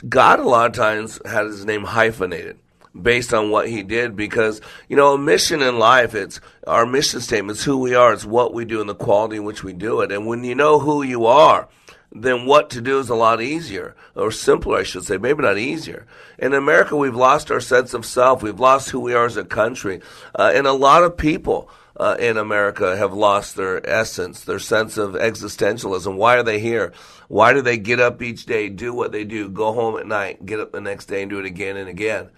God 0.09 0.41
a 0.41 0.43
lot 0.43 0.65
of 0.65 0.73
times 0.73 1.21
had 1.25 1.45
his 1.45 1.65
name 1.65 1.85
hyphenated. 1.85 2.59
based 3.01 3.33
on 3.33 3.51
what 3.51 3.69
he 3.69 3.81
did 3.81 4.17
because 4.17 4.59
you 4.89 4.95
know 4.95 5.13
a 5.13 5.17
mission 5.17 5.61
in 5.61 5.77
life 5.77 6.15
it's 6.15 6.39
our 6.65 6.85
mission 6.85 7.19
statement 7.19 7.57
it's 7.57 7.65
who 7.65 7.77
we 7.77 7.93
are 7.93 8.13
it's 8.13 8.23
what 8.23 8.53
we 8.53 8.63
do 8.63 8.79
and 8.79 8.89
the 8.89 8.95
quality 8.95 9.35
in 9.35 9.43
which 9.43 9.65
we 9.65 9.73
do 9.73 9.99
it 9.99 10.13
and 10.13 10.25
when 10.25 10.45
you 10.45 10.55
know 10.55 10.79
who 10.79 11.03
you 11.03 11.25
are 11.25 11.67
then 12.13 12.45
what 12.45 12.69
to 12.69 12.79
do 12.79 12.97
is 12.99 13.09
a 13.09 13.15
lot 13.15 13.41
easier 13.41 13.93
or 14.15 14.31
simpler 14.31 14.77
I 14.77 14.83
should 14.83 15.03
say 15.03 15.17
maybe 15.17 15.43
not 15.43 15.57
easier 15.57 16.05
in 16.39 16.53
America 16.53 16.95
we've 16.95 17.23
lost 17.27 17.51
our 17.51 17.59
sense 17.59 17.93
of 17.93 18.05
self 18.05 18.41
we've 18.41 18.61
lost 18.61 18.91
who 18.91 19.01
we 19.01 19.13
are 19.13 19.25
as 19.25 19.35
a 19.35 19.43
country 19.43 19.99
uh, 20.33 20.53
and 20.55 20.65
a 20.65 20.71
lot 20.87 21.03
of 21.03 21.17
people 21.17 21.69
uh, 21.97 22.15
in 22.19 22.37
America 22.37 22.97
have 22.97 23.13
lost 23.13 23.55
their 23.55 23.87
essence, 23.87 24.43
their 24.43 24.59
sense 24.59 24.97
of 24.97 25.13
existentialism. 25.13 26.15
Why 26.15 26.35
are 26.35 26.43
they 26.43 26.59
here? 26.59 26.93
Why 27.27 27.53
do 27.53 27.61
they 27.61 27.77
get 27.77 27.99
up 27.99 28.21
each 28.21 28.45
day, 28.45 28.69
do 28.69 28.93
what 28.93 29.11
they 29.11 29.23
do, 29.23 29.49
go 29.49 29.73
home 29.73 29.97
at 29.97 30.05
night, 30.05 30.45
get 30.45 30.59
up 30.59 30.71
the 30.71 30.81
next 30.81 31.05
day 31.05 31.21
and 31.21 31.29
do 31.29 31.39
it 31.39 31.45
again 31.45 31.77
and 31.77 31.89
again? 31.89 32.29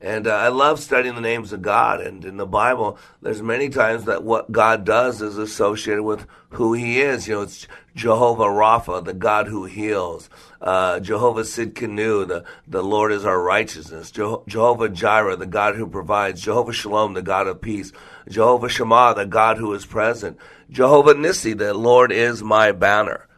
And 0.00 0.26
uh, 0.26 0.34
I 0.34 0.48
love 0.48 0.78
studying 0.78 1.14
the 1.14 1.22
names 1.22 1.54
of 1.54 1.62
God. 1.62 2.02
And 2.02 2.24
in 2.24 2.36
the 2.36 2.46
Bible, 2.46 2.98
there's 3.22 3.40
many 3.40 3.70
times 3.70 4.04
that 4.04 4.22
what 4.22 4.52
God 4.52 4.84
does 4.84 5.22
is 5.22 5.38
associated 5.38 6.02
with 6.02 6.26
who 6.50 6.74
He 6.74 7.00
is. 7.00 7.26
You 7.26 7.36
know, 7.36 7.42
it's 7.42 7.66
Jehovah 7.94 8.44
Rapha, 8.44 9.02
the 9.02 9.14
God 9.14 9.48
who 9.48 9.64
heals. 9.64 10.28
Uh, 10.60 11.00
Jehovah 11.00 11.42
Tsidkenu, 11.42 12.28
the, 12.28 12.44
the 12.68 12.82
Lord 12.82 13.10
is 13.10 13.24
our 13.24 13.40
righteousness. 13.40 14.10
Jehovah 14.10 14.90
Jireh, 14.90 15.36
the 15.36 15.46
God 15.46 15.76
who 15.76 15.86
provides. 15.86 16.42
Jehovah 16.42 16.74
Shalom, 16.74 17.14
the 17.14 17.22
God 17.22 17.46
of 17.46 17.62
peace. 17.62 17.90
Jehovah 18.28 18.68
Shammah, 18.68 19.14
the 19.14 19.26
God 19.26 19.58
who 19.58 19.72
is 19.74 19.86
present. 19.86 20.38
Jehovah 20.70 21.14
Nissi, 21.14 21.56
the 21.56 21.74
Lord 21.74 22.10
is 22.12 22.42
my 22.42 22.72
banner. 22.72 23.28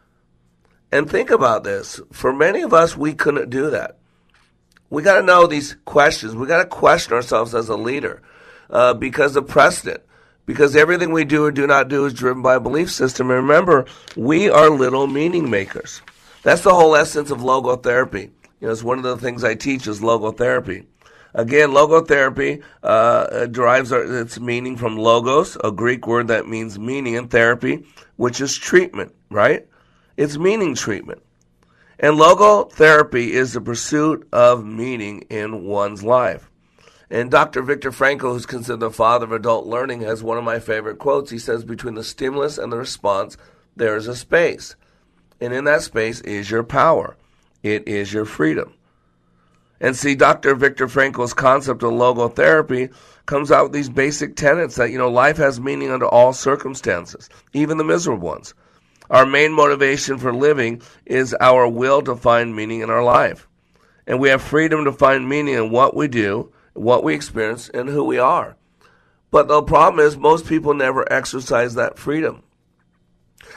And 0.90 1.10
think 1.10 1.30
about 1.30 1.64
this. 1.64 2.00
For 2.12 2.32
many 2.32 2.62
of 2.62 2.72
us, 2.72 2.96
we 2.96 3.12
couldn't 3.12 3.50
do 3.50 3.70
that 3.70 3.98
we 4.90 5.02
got 5.02 5.20
to 5.20 5.26
know 5.26 5.46
these 5.46 5.76
questions. 5.84 6.34
We 6.34 6.46
got 6.46 6.62
to 6.62 6.68
question 6.68 7.12
ourselves 7.12 7.54
as 7.54 7.68
a 7.68 7.76
leader 7.76 8.22
uh, 8.70 8.94
because 8.94 9.36
of 9.36 9.48
precedent. 9.48 10.02
Because 10.46 10.74
everything 10.74 11.12
we 11.12 11.26
do 11.26 11.44
or 11.44 11.52
do 11.52 11.66
not 11.66 11.88
do 11.88 12.06
is 12.06 12.14
driven 12.14 12.42
by 12.42 12.54
a 12.54 12.60
belief 12.60 12.90
system. 12.90 13.30
And 13.30 13.46
remember, 13.46 13.84
we 14.16 14.48
are 14.48 14.70
little 14.70 15.06
meaning 15.06 15.50
makers. 15.50 16.00
That's 16.42 16.62
the 16.62 16.74
whole 16.74 16.96
essence 16.96 17.30
of 17.30 17.40
logotherapy. 17.40 18.30
You 18.60 18.66
know, 18.66 18.70
it's 18.70 18.82
one 18.82 18.96
of 18.96 19.04
the 19.04 19.18
things 19.18 19.44
I 19.44 19.54
teach 19.54 19.86
is 19.86 20.00
logotherapy. 20.00 20.86
Again, 21.38 21.70
logotherapy 21.70 22.64
uh, 22.82 23.46
derives 23.46 23.92
its 23.92 24.40
meaning 24.40 24.76
from 24.76 24.96
logos, 24.96 25.56
a 25.62 25.70
Greek 25.70 26.04
word 26.04 26.26
that 26.26 26.48
means 26.48 26.80
meaning, 26.80 27.16
and 27.16 27.30
therapy, 27.30 27.86
which 28.16 28.40
is 28.40 28.56
treatment, 28.56 29.14
right? 29.30 29.64
It's 30.16 30.36
meaning 30.36 30.74
treatment. 30.74 31.22
And 32.00 32.16
logotherapy 32.16 33.28
is 33.28 33.52
the 33.52 33.60
pursuit 33.60 34.26
of 34.32 34.66
meaning 34.66 35.26
in 35.30 35.64
one's 35.64 36.02
life. 36.02 36.50
And 37.08 37.30
Dr. 37.30 37.62
Viktor 37.62 37.92
Frankl, 37.92 38.32
who's 38.32 38.44
considered 38.44 38.80
the 38.80 38.90
father 38.90 39.26
of 39.26 39.30
adult 39.30 39.64
learning, 39.64 40.00
has 40.00 40.24
one 40.24 40.38
of 40.38 40.44
my 40.44 40.58
favorite 40.58 40.98
quotes. 40.98 41.30
He 41.30 41.38
says, 41.38 41.64
Between 41.64 41.94
the 41.94 42.02
stimulus 42.02 42.58
and 42.58 42.72
the 42.72 42.78
response, 42.78 43.36
there 43.76 43.96
is 43.96 44.08
a 44.08 44.16
space. 44.16 44.74
And 45.40 45.52
in 45.52 45.66
that 45.66 45.82
space 45.82 46.20
is 46.22 46.50
your 46.50 46.64
power, 46.64 47.16
it 47.62 47.86
is 47.86 48.12
your 48.12 48.24
freedom. 48.24 48.74
And 49.80 49.96
see, 49.96 50.14
Dr. 50.14 50.54
Viktor 50.54 50.88
Frankl's 50.88 51.32
concept 51.32 51.82
of 51.82 51.92
logotherapy 51.92 52.92
comes 53.26 53.52
out 53.52 53.64
with 53.64 53.72
these 53.72 53.88
basic 53.88 54.34
tenets 54.34 54.76
that, 54.76 54.90
you 54.90 54.98
know, 54.98 55.10
life 55.10 55.36
has 55.36 55.60
meaning 55.60 55.90
under 55.90 56.06
all 56.06 56.32
circumstances, 56.32 57.28
even 57.52 57.78
the 57.78 57.84
miserable 57.84 58.26
ones. 58.26 58.54
Our 59.10 59.24
main 59.24 59.52
motivation 59.52 60.18
for 60.18 60.34
living 60.34 60.82
is 61.06 61.34
our 61.40 61.68
will 61.68 62.02
to 62.02 62.16
find 62.16 62.54
meaning 62.54 62.80
in 62.80 62.90
our 62.90 63.04
life. 63.04 63.46
And 64.06 64.20
we 64.20 64.30
have 64.30 64.42
freedom 64.42 64.84
to 64.84 64.92
find 64.92 65.28
meaning 65.28 65.54
in 65.54 65.70
what 65.70 65.94
we 65.94 66.08
do, 66.08 66.52
what 66.74 67.04
we 67.04 67.14
experience, 67.14 67.68
and 67.68 67.88
who 67.88 68.04
we 68.04 68.18
are. 68.18 68.56
But 69.30 69.48
the 69.48 69.62
problem 69.62 70.04
is, 70.04 70.16
most 70.16 70.46
people 70.46 70.74
never 70.74 71.10
exercise 71.12 71.74
that 71.74 71.98
freedom. 71.98 72.42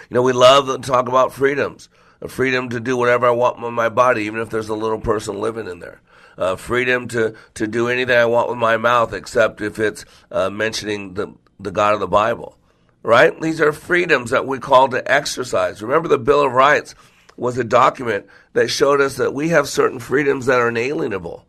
You 0.10 0.16
know, 0.16 0.22
we 0.22 0.34
love 0.34 0.68
to 0.68 0.78
talk 0.78 1.08
about 1.08 1.34
freedoms 1.34 1.90
a 2.22 2.28
freedom 2.28 2.70
to 2.70 2.80
do 2.80 2.96
whatever 2.96 3.25
I 3.25 3.32
want 3.32 3.62
with 3.62 3.74
my 3.74 3.90
body, 3.90 4.24
even 4.24 4.40
if 4.40 4.50
there's 4.50 4.70
a 4.70 4.75
little 4.75 5.00
person 5.00 5.42
living 5.42 5.68
in 5.68 5.80
there. 5.80 6.01
Uh, 6.38 6.56
freedom 6.56 7.08
to, 7.10 7.36
to 7.54 7.68
do 7.68 7.88
anything 7.88 8.16
I 8.16 8.26
want 8.26 8.50
with 8.50 8.58
my 8.58 8.78
mouth, 8.78 9.14
except 9.14 9.62
if 9.62 9.80
it's 9.80 10.06
uh, 10.32 10.50
mentioning 10.50 11.14
the, 11.14 11.34
the 11.60 11.72
God 11.72 11.94
of 11.94 12.00
the 12.00 12.08
Bible 12.08 12.58
right? 13.04 13.40
These 13.42 13.62
are 13.62 13.74
freedoms 13.74 14.32
that 14.32 14.46
we 14.46 14.60
call 14.60 14.90
to 14.90 15.12
exercise. 15.12 15.82
Remember, 15.82 16.08
the 16.08 16.18
Bill 16.18 16.42
of 16.42 16.52
Rights 16.52 16.96
was 17.38 17.58
a 17.58 17.64
document 17.64 18.28
that 18.54 18.70
showed 18.70 19.02
us 19.02 19.18
that 19.18 19.34
we 19.34 19.50
have 19.50 19.68
certain 19.68 20.00
freedoms 20.00 20.46
that 20.46 20.60
are 20.60 20.70
inalienable, 20.70 21.46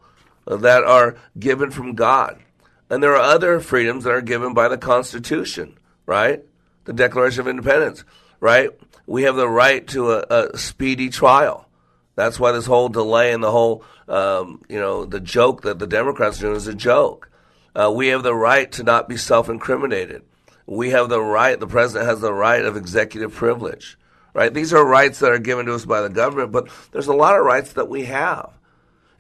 uh, 0.47 0.57
that 0.57 0.85
are 0.85 1.17
given 1.39 1.71
from 1.71 1.95
God. 1.95 2.41
And 2.89 3.03
there 3.03 3.17
are 3.17 3.23
other 3.23 3.61
freedoms 3.61 4.05
that 4.05 4.13
are 4.13 4.23
given 4.23 4.55
by 4.55 4.69
the 4.69 4.79
Constitution, 4.79 5.79
right? 6.07 6.43
The 6.85 6.93
Declaration 6.93 7.41
of 7.41 7.49
Independence, 7.49 8.05
right? 8.41 8.71
We 9.07 9.25
have 9.25 9.37
the 9.37 9.49
right 9.49 9.87
to 9.89 10.13
a, 10.13 10.53
a 10.53 10.59
speedy 10.59 11.09
trial. 11.11 11.69
That's 12.15 12.39
why 12.39 12.53
this 12.53 12.67
whole 12.67 12.89
delay 12.89 13.33
and 13.33 13.43
the 13.43 13.51
whole, 13.51 13.85
um, 14.09 14.63
you 14.69 14.79
know, 14.79 15.05
the 15.05 15.21
joke 15.21 15.63
that 15.63 15.79
the 15.79 15.87
Democrats 15.87 16.39
are 16.39 16.43
doing 16.43 16.57
is 16.57 16.67
a 16.67 16.75
joke. 16.75 17.31
Uh, 17.75 17.91
we 17.95 18.09
have 18.09 18.23
the 18.23 18.35
right 18.35 18.71
to 18.73 18.83
not 18.83 19.09
be 19.09 19.17
self 19.17 19.49
incriminated 19.49 20.23
we 20.67 20.91
have 20.91 21.09
the 21.09 21.21
right, 21.21 21.59
the 21.59 21.67
president 21.67 22.09
has 22.09 22.21
the 22.21 22.33
right 22.33 22.65
of 22.65 22.77
executive 22.77 23.35
privilege, 23.35 23.99
right? 24.35 24.53
These 24.53 24.73
are 24.73 24.85
rights 24.85 25.19
that 25.19 25.33
are 25.33 25.39
given 25.39 25.67
to 25.67 25.75
us 25.75 25.85
by 25.85 26.01
the 26.01 26.09
government, 26.09 26.53
but 26.53 26.69
there's 26.93 27.09
a 27.09 27.15
lot 27.15 27.39
of 27.39 27.45
rights 27.45 27.73
that 27.75 27.89
we 27.89 28.05
have. 28.05 28.51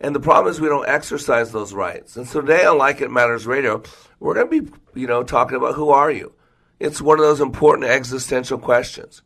And 0.00 0.14
the 0.14 0.20
problem 0.20 0.50
is 0.50 0.60
we 0.60 0.68
don't 0.68 0.88
exercise 0.88 1.52
those 1.52 1.74
rights. 1.74 2.16
And 2.16 2.26
so 2.26 2.40
today 2.40 2.64
on 2.64 2.78
Like 2.78 3.00
It 3.00 3.10
Matters 3.10 3.46
Radio, 3.46 3.82
we're 4.18 4.34
going 4.34 4.50
to 4.50 4.62
be, 4.62 4.72
you 5.00 5.06
know, 5.06 5.22
talking 5.22 5.56
about 5.56 5.74
who 5.74 5.90
are 5.90 6.10
you? 6.10 6.32
It's 6.80 7.00
one 7.00 7.18
of 7.18 7.24
those 7.24 7.40
important 7.40 7.88
existential 7.88 8.58
questions. 8.58 9.22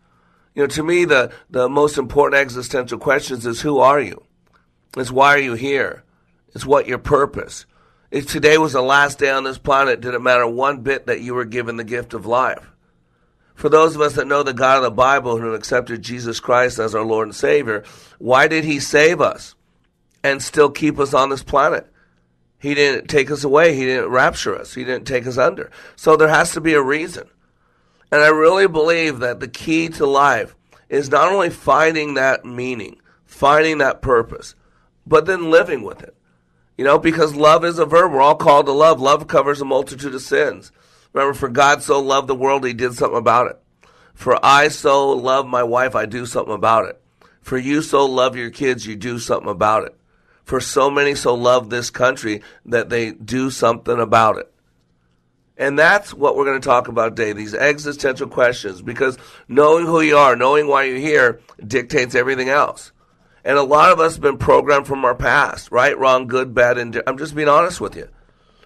You 0.57 0.63
know, 0.63 0.69
to 0.69 0.83
me, 0.83 1.05
the, 1.05 1.31
the 1.51 1.69
most 1.69 1.99
important 1.99 2.41
existential 2.41 2.99
questions 2.99 3.45
is 3.45 3.61
who 3.61 3.79
are 3.79 4.01
you? 4.01 4.25
It's 4.97 5.11
why 5.11 5.35
are 5.35 5.39
you 5.39 5.53
here? 5.53 6.03
It's 6.55 6.65
what 6.65 6.89
your 6.89 6.99
purpose? 6.99 7.67
If 8.11 8.27
today 8.27 8.57
was 8.57 8.73
the 8.73 8.81
last 8.81 9.19
day 9.19 9.31
on 9.31 9.45
this 9.45 9.59
planet, 9.59 10.01
did 10.01 10.15
it 10.15 10.23
matter 10.23 10.47
one 10.47 10.81
bit 10.81 11.07
that 11.07 11.21
you 11.21 11.35
were 11.35 11.45
given 11.45 11.77
the 11.77 11.85
gift 11.85 12.15
of 12.15 12.25
life? 12.25 12.71
For 13.55 13.69
those 13.69 13.95
of 13.95 14.01
us 14.01 14.15
that 14.15 14.27
know 14.27 14.43
the 14.43 14.55
God 14.55 14.79
of 14.79 14.85
the 14.85 14.91
Bible 14.91 15.35
and 15.35 15.43
who 15.43 15.53
accepted 15.53 16.01
Jesus 16.01 16.41
Christ 16.41 16.79
as 16.79 16.95
our 16.95 17.05
Lord 17.05 17.29
and 17.29 17.35
Savior, 17.35 17.85
why 18.19 18.49
did 18.49 18.65
He 18.65 18.81
save 18.81 19.21
us 19.21 19.55
and 20.25 20.43
still 20.43 20.71
keep 20.71 20.99
us 20.99 21.13
on 21.13 21.29
this 21.29 21.43
planet? 21.43 21.87
He 22.59 22.73
didn't 22.73 23.09
take 23.09 23.31
us 23.31 23.45
away. 23.45 23.75
He 23.75 23.85
didn't 23.85 24.09
rapture 24.09 24.57
us. 24.57 24.73
He 24.73 24.85
didn't 24.85 25.07
take 25.07 25.27
us 25.27 25.37
under. 25.37 25.71
So 25.97 26.17
there 26.17 26.29
has 26.29 26.53
to 26.53 26.63
be 26.63 26.73
a 26.73 26.83
reason. 26.83 27.29
And 28.11 28.23
I 28.23 28.29
really 28.29 28.69
believe 28.69 29.19
that 29.21 29.41
the 29.41 29.49
key 29.49 29.89
to 29.91 30.07
life 30.07 30.55
is 30.89 31.11
not 31.11 31.33
only 31.33 31.51
finding 31.51 32.15
that 32.15 32.45
meaning, 32.45 33.01
finding 33.25 33.79
that 33.79 34.03
purpose, 34.03 34.55
but 35.07 35.27
then 35.27 35.51
living 35.51 35.83
with 35.83 36.03
it. 36.03 36.15
You 36.77 36.85
know, 36.85 36.99
because 36.99 37.35
love 37.35 37.65
is 37.65 37.79
a 37.79 37.87
verb. 37.87 38.13
We're 38.13 38.21
all 38.21 38.37
called 38.37 38.67
to 38.67 38.73
love. 38.73 39.01
Love 39.01 39.27
covers 39.27 39.61
a 39.61 39.65
multitude 39.65 40.15
of 40.15 40.23
sins. 40.23 40.73
Remember, 41.13 41.35
for 41.35 41.49
God 41.49 41.83
so 41.83 42.01
loved 42.01 42.29
the 42.29 42.35
world, 42.35 42.65
he 42.65 42.75
did 42.75 42.95
something 42.95 43.19
about 43.19 43.51
it. 43.51 43.59
For 44.13 44.39
I 44.45 44.69
so 44.69 45.11
love 45.11 45.47
my 45.47 45.63
wife, 45.63 45.95
I 45.95 46.07
do 46.07 46.27
something 46.27 46.55
about 46.55 46.87
it. 46.87 47.01
For 47.41 47.57
you 47.57 47.81
so 47.81 48.07
love 48.07 48.37
your 48.37 48.51
kids, 48.51 48.87
you 48.87 48.97
do 48.97 49.19
something 49.19 49.49
about 49.49 49.85
it. 49.85 49.97
For 50.45 50.61
so 50.61 50.91
many 50.91 51.15
so 51.15 51.35
love 51.35 51.71
this 51.71 51.91
country 51.91 52.43
that 52.67 52.89
they 52.89 53.13
do 53.13 53.51
something 53.51 53.99
about 53.99 54.39
it. 54.39 54.53
And 55.59 55.79
that's 55.79 56.13
what 56.13 56.37
we're 56.37 56.45
going 56.45 56.61
to 56.61 56.69
talk 56.69 56.89
about 56.89 57.17
today, 57.17 57.33
these 57.33 57.55
existential 57.55 58.29
questions, 58.29 58.83
because 58.83 59.17
knowing 59.49 59.87
who 59.87 60.03
you 60.03 60.17
are, 60.17 60.37
knowing 60.37 60.69
why 60.69 60.85
you're 60.85 60.99
here, 60.99 61.41
dictates 61.67 62.15
everything 62.15 62.51
else. 62.51 62.93
And 63.43 63.57
a 63.57 63.63
lot 63.63 63.93
of 63.93 64.01
us 64.01 64.15
have 64.15 64.23
been 64.23 64.39
programmed 64.39 64.87
from 64.87 65.05
our 65.05 65.15
past, 65.15 65.71
right, 65.71 65.97
wrong, 65.97 66.27
good, 66.27 66.53
bad, 66.53 66.79
and 66.79 67.03
I'm 67.07 67.17
just 67.17 67.35
being 67.35 67.49
honest 67.49 67.81
with 67.81 67.97
you. 67.97 68.09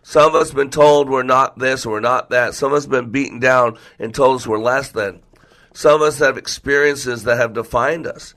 Some 0.02 0.30
of 0.30 0.34
us 0.34 0.48
have 0.48 0.56
been 0.56 0.70
told 0.70 1.08
we're 1.08 1.22
not 1.22 1.58
this 1.58 1.84
or 1.84 1.92
we're 1.92 2.00
not 2.00 2.30
that. 2.30 2.54
Some 2.54 2.72
of 2.72 2.78
us 2.78 2.84
have 2.84 2.90
been 2.90 3.10
beaten 3.10 3.38
down 3.38 3.78
and 3.98 4.14
told 4.14 4.36
us 4.36 4.46
we're 4.46 4.58
less 4.58 4.90
than. 4.90 5.20
Some 5.74 5.96
of 5.96 6.02
us 6.02 6.18
have 6.18 6.38
experiences 6.38 7.24
that 7.24 7.36
have 7.36 7.52
defined 7.52 8.06
us. 8.06 8.34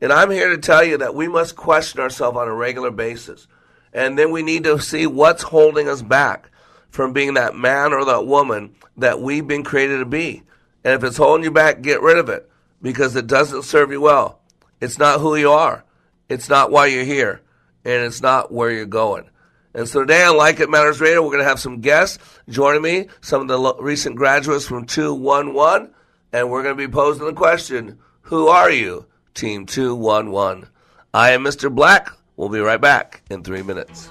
And 0.00 0.12
I'm 0.12 0.30
here 0.30 0.48
to 0.50 0.58
tell 0.58 0.82
you 0.82 0.98
that 0.98 1.14
we 1.14 1.28
must 1.28 1.54
question 1.54 2.00
ourselves 2.00 2.36
on 2.36 2.48
a 2.48 2.54
regular 2.54 2.90
basis. 2.90 3.46
And 3.92 4.18
then 4.18 4.32
we 4.32 4.42
need 4.42 4.64
to 4.64 4.80
see 4.80 5.06
what's 5.06 5.42
holding 5.44 5.88
us 5.88 6.02
back 6.02 6.50
from 6.94 7.12
being 7.12 7.34
that 7.34 7.56
man 7.56 7.92
or 7.92 8.04
that 8.04 8.24
woman 8.24 8.72
that 8.96 9.20
we've 9.20 9.48
been 9.48 9.64
created 9.64 9.98
to 9.98 10.04
be. 10.04 10.44
And 10.84 10.94
if 10.94 11.02
it's 11.02 11.16
holding 11.16 11.42
you 11.42 11.50
back, 11.50 11.82
get 11.82 12.00
rid 12.02 12.18
of 12.18 12.28
it 12.28 12.48
because 12.80 13.16
it 13.16 13.26
doesn't 13.26 13.64
serve 13.64 13.90
you 13.90 14.00
well. 14.00 14.38
It's 14.80 14.96
not 14.96 15.20
who 15.20 15.34
you 15.34 15.50
are. 15.50 15.82
It's 16.28 16.48
not 16.48 16.70
why 16.70 16.86
you're 16.86 17.02
here. 17.02 17.40
And 17.84 18.04
it's 18.04 18.22
not 18.22 18.52
where 18.52 18.70
you're 18.70 18.86
going. 18.86 19.28
And 19.74 19.88
so 19.88 20.02
today 20.02 20.22
on 20.22 20.36
Like 20.36 20.60
It 20.60 20.70
Matters 20.70 21.00
Radio, 21.00 21.20
we're 21.20 21.32
going 21.32 21.42
to 21.42 21.48
have 21.48 21.58
some 21.58 21.80
guests 21.80 22.18
joining 22.48 22.82
me, 22.82 23.08
some 23.20 23.42
of 23.42 23.48
the 23.48 23.58
lo- 23.58 23.76
recent 23.80 24.14
graduates 24.14 24.64
from 24.64 24.86
211. 24.86 25.92
And 26.32 26.48
we're 26.48 26.62
going 26.62 26.76
to 26.76 26.86
be 26.86 26.92
posing 26.92 27.26
the 27.26 27.32
question 27.32 27.98
Who 28.22 28.46
are 28.46 28.70
you, 28.70 29.06
Team 29.34 29.66
211? 29.66 30.68
I 31.12 31.32
am 31.32 31.42
Mr. 31.42 31.74
Black. 31.74 32.12
We'll 32.36 32.50
be 32.50 32.60
right 32.60 32.80
back 32.80 33.22
in 33.30 33.42
three 33.42 33.62
minutes. 33.62 34.10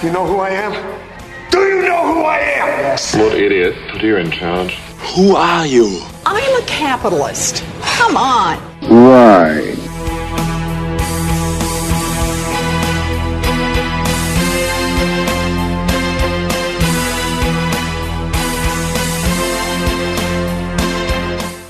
You 0.00 0.12
know 0.12 0.24
who 0.24 0.38
I 0.38 0.50
am? 0.50 0.72
Do 1.50 1.58
you 1.58 1.82
know 1.82 2.14
who 2.14 2.20
I 2.20 2.38
am? 2.38 2.68
Yes. 2.82 3.16
What 3.16 3.34
idiot 3.34 3.74
put 3.90 4.00
you 4.00 4.16
in 4.16 4.30
charge? 4.30 4.74
Who 5.16 5.34
are 5.34 5.66
you? 5.66 6.00
I'm 6.24 6.62
a 6.62 6.64
capitalist. 6.66 7.64
Come 7.82 8.16
on. 8.16 8.58
Right. 8.82 9.74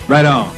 Right 0.07 0.27
on. 0.27 0.58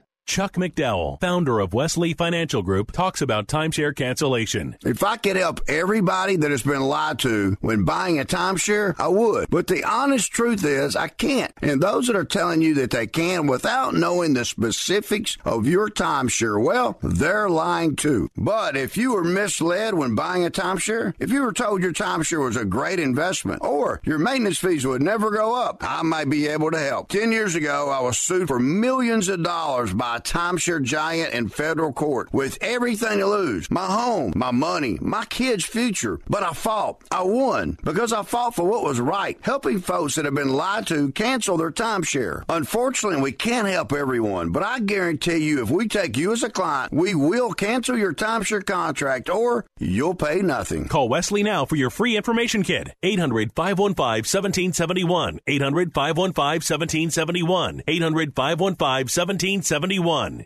Chuck 0.25 0.53
McDowell, 0.53 1.19
founder 1.19 1.59
of 1.59 1.73
Wesley 1.73 2.13
Financial 2.13 2.61
Group, 2.61 2.93
talks 2.93 3.21
about 3.21 3.47
timeshare 3.47 3.93
cancellation. 3.93 4.77
If 4.85 5.03
I 5.03 5.17
could 5.17 5.35
help 5.35 5.59
everybody 5.67 6.37
that 6.37 6.51
has 6.51 6.63
been 6.63 6.83
lied 6.83 7.19
to 7.19 7.57
when 7.59 7.83
buying 7.83 8.17
a 8.17 8.23
timeshare, 8.23 8.95
I 8.97 9.09
would. 9.09 9.49
But 9.49 9.67
the 9.67 9.83
honest 9.83 10.31
truth 10.31 10.63
is, 10.63 10.95
I 10.95 11.09
can't. 11.09 11.51
And 11.61 11.81
those 11.81 12.07
that 12.07 12.15
are 12.15 12.23
telling 12.23 12.61
you 12.61 12.75
that 12.75 12.91
they 12.91 13.07
can 13.07 13.45
without 13.45 13.93
knowing 13.93 14.33
the 14.33 14.45
specifics 14.45 15.37
of 15.43 15.67
your 15.67 15.89
timeshare, 15.89 16.63
well, 16.63 16.97
they're 17.03 17.49
lying 17.49 17.97
too. 17.97 18.29
But 18.37 18.77
if 18.77 18.95
you 18.95 19.13
were 19.15 19.25
misled 19.25 19.95
when 19.95 20.15
buying 20.15 20.45
a 20.45 20.51
timeshare, 20.51 21.13
if 21.19 21.29
you 21.29 21.41
were 21.41 21.51
told 21.51 21.81
your 21.83 21.93
timeshare 21.93 22.45
was 22.45 22.55
a 22.55 22.63
great 22.63 22.99
investment 22.99 23.61
or 23.63 23.99
your 24.05 24.19
maintenance 24.19 24.59
fees 24.59 24.85
would 24.85 25.01
never 25.01 25.29
go 25.31 25.61
up, 25.61 25.79
I 25.81 26.03
might 26.03 26.29
be 26.29 26.47
able 26.47 26.71
to 26.71 26.79
help. 26.79 27.09
Ten 27.09 27.33
years 27.33 27.55
ago, 27.55 27.89
I 27.89 27.99
was 27.99 28.17
sued 28.17 28.47
for 28.47 28.59
millions 28.59 29.27
of 29.27 29.43
dollars 29.43 29.93
by 29.93 30.10
a 30.15 30.19
timeshare 30.19 30.83
giant 30.83 31.33
in 31.33 31.47
federal 31.47 31.93
court 31.93 32.33
with 32.33 32.57
everything 32.59 33.19
to 33.19 33.25
lose 33.25 33.71
my 33.71 33.85
home, 33.85 34.33
my 34.35 34.51
money, 34.51 34.97
my 34.99 35.23
kids' 35.25 35.63
future. 35.63 36.19
But 36.27 36.43
I 36.43 36.51
fought. 36.51 37.01
I 37.09 37.23
won 37.23 37.77
because 37.83 38.11
I 38.11 38.23
fought 38.23 38.55
for 38.55 38.67
what 38.67 38.83
was 38.83 38.99
right, 38.99 39.37
helping 39.41 39.79
folks 39.79 40.15
that 40.15 40.25
have 40.25 40.33
been 40.33 40.51
lied 40.51 40.87
to 40.87 41.11
cancel 41.13 41.55
their 41.55 41.71
timeshare. 41.71 42.43
Unfortunately, 42.49 43.21
we 43.21 43.31
can't 43.31 43.67
help 43.67 43.93
everyone, 43.93 44.51
but 44.51 44.63
I 44.63 44.79
guarantee 44.79 45.37
you 45.37 45.63
if 45.63 45.69
we 45.69 45.87
take 45.87 46.17
you 46.17 46.33
as 46.33 46.43
a 46.43 46.49
client, 46.49 46.91
we 46.91 47.15
will 47.15 47.53
cancel 47.53 47.97
your 47.97 48.13
timeshare 48.13 48.65
contract 48.65 49.29
or 49.29 49.65
you'll 49.79 50.15
pay 50.15 50.41
nothing. 50.41 50.89
Call 50.89 51.07
Wesley 51.07 51.43
now 51.43 51.65
for 51.65 51.77
your 51.77 51.89
free 51.89 52.17
information 52.17 52.63
kit. 52.63 52.89
800 53.01 53.53
515 53.53 54.25
1771. 54.25 55.39
800 55.47 55.93
515 55.93 56.43
1771. 56.43 57.83
800 57.87 58.35
515 58.35 59.05
1771 59.07 60.00
one. 60.01 60.45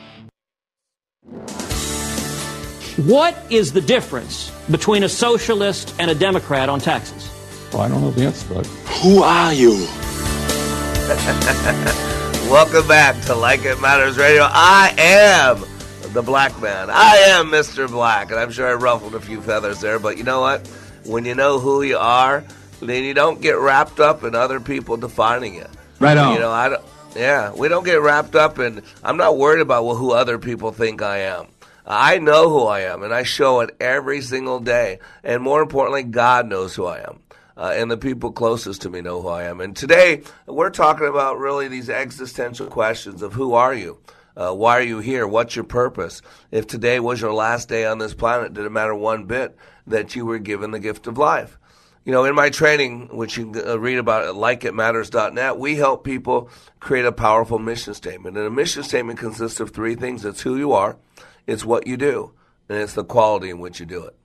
What 2.97 3.37
is 3.49 3.73
the 3.73 3.81
difference 3.81 4.51
between 4.69 5.03
a 5.03 5.09
socialist 5.09 5.95
and 5.97 6.11
a 6.11 6.15
Democrat 6.15 6.67
on 6.67 6.79
taxes? 6.79 7.29
Well, 7.71 7.83
I 7.83 7.87
don't 7.87 8.01
know 8.01 8.11
the 8.11 8.25
answer, 8.25 8.53
but 8.53 8.67
who 8.67 9.23
are 9.23 9.53
you? 9.53 9.71
Welcome 12.51 12.87
back 12.87 13.19
to 13.25 13.33
Like 13.33 13.63
It 13.63 13.79
Matters 13.79 14.17
Radio. 14.17 14.43
I 14.43 14.93
am 14.97 15.63
the 16.11 16.21
black 16.21 16.61
man. 16.61 16.89
I 16.91 17.15
am 17.27 17.47
Mr. 17.47 17.89
Black, 17.89 18.29
and 18.29 18.39
I'm 18.39 18.51
sure 18.51 18.67
I 18.67 18.73
ruffled 18.73 19.15
a 19.15 19.21
few 19.21 19.41
feathers 19.41 19.79
there, 19.79 19.97
but 19.97 20.17
you 20.17 20.23
know 20.23 20.41
what? 20.41 20.67
When 21.05 21.23
you 21.23 21.33
know 21.33 21.59
who 21.59 21.83
you 21.83 21.97
are, 21.97 22.43
then 22.81 23.03
you 23.03 23.13
don't 23.13 23.41
get 23.41 23.57
wrapped 23.57 23.99
up 23.99 24.23
in 24.23 24.35
other 24.35 24.59
people 24.59 24.97
defining 24.97 25.55
you. 25.55 25.65
Right 25.99 26.17
on. 26.17 26.33
You 26.33 26.39
know, 26.39 26.51
I 26.51 26.69
don't. 26.69 26.83
Yeah, 27.15 27.51
we 27.51 27.67
don't 27.67 27.83
get 27.83 28.01
wrapped 28.01 28.35
up 28.35 28.57
in. 28.57 28.83
I'm 29.03 29.17
not 29.17 29.37
worried 29.37 29.61
about 29.61 29.83
who 29.95 30.11
other 30.11 30.39
people 30.39 30.71
think 30.71 31.01
I 31.01 31.17
am. 31.19 31.47
I 31.85 32.19
know 32.19 32.49
who 32.49 32.63
I 32.63 32.81
am, 32.81 33.03
and 33.03 33.13
I 33.13 33.23
show 33.23 33.59
it 33.59 33.75
every 33.81 34.21
single 34.21 34.59
day. 34.59 34.99
And 35.23 35.43
more 35.43 35.61
importantly, 35.61 36.03
God 36.03 36.47
knows 36.47 36.73
who 36.75 36.85
I 36.85 36.99
am. 36.99 37.19
Uh, 37.57 37.73
and 37.75 37.91
the 37.91 37.97
people 37.97 38.31
closest 38.31 38.81
to 38.83 38.89
me 38.89 39.01
know 39.01 39.21
who 39.21 39.27
I 39.27 39.43
am. 39.43 39.59
And 39.59 39.75
today, 39.75 40.23
we're 40.45 40.69
talking 40.69 41.07
about 41.07 41.37
really 41.37 41.67
these 41.67 41.89
existential 41.89 42.67
questions 42.67 43.21
of 43.21 43.33
who 43.33 43.53
are 43.53 43.73
you? 43.73 43.99
Uh, 44.37 44.53
why 44.53 44.77
are 44.77 44.83
you 44.83 44.99
here? 44.99 45.27
What's 45.27 45.55
your 45.55 45.65
purpose? 45.65 46.21
If 46.49 46.65
today 46.65 47.01
was 47.01 47.19
your 47.19 47.33
last 47.33 47.67
day 47.67 47.85
on 47.85 47.97
this 47.97 48.13
planet, 48.13 48.53
did 48.53 48.65
it 48.65 48.71
matter 48.71 48.95
one 48.95 49.25
bit 49.25 49.57
that 49.85 50.15
you 50.15 50.25
were 50.25 50.39
given 50.39 50.71
the 50.71 50.79
gift 50.79 51.07
of 51.07 51.17
life? 51.17 51.57
You 52.03 52.11
know, 52.11 52.25
in 52.25 52.33
my 52.33 52.49
training, 52.49 53.15
which 53.15 53.37
you 53.37 53.51
can 53.51 53.67
uh, 53.67 53.77
read 53.77 53.99
about 53.99 54.23
at 54.23 54.33
likeitmatters.net, 54.33 55.59
we 55.59 55.75
help 55.75 56.03
people 56.03 56.49
create 56.79 57.05
a 57.05 57.11
powerful 57.11 57.59
mission 57.59 57.93
statement. 57.93 58.37
And 58.37 58.47
a 58.47 58.49
mission 58.49 58.81
statement 58.81 59.19
consists 59.19 59.59
of 59.59 59.69
three 59.69 59.93
things. 59.93 60.25
It's 60.25 60.41
who 60.41 60.57
you 60.57 60.73
are, 60.73 60.97
it's 61.45 61.63
what 61.63 61.85
you 61.85 61.97
do, 61.97 62.31
and 62.67 62.79
it's 62.79 62.93
the 62.93 63.03
quality 63.03 63.51
in 63.51 63.59
which 63.59 63.79
you 63.79 63.85
do 63.85 64.05
it. 64.05 64.15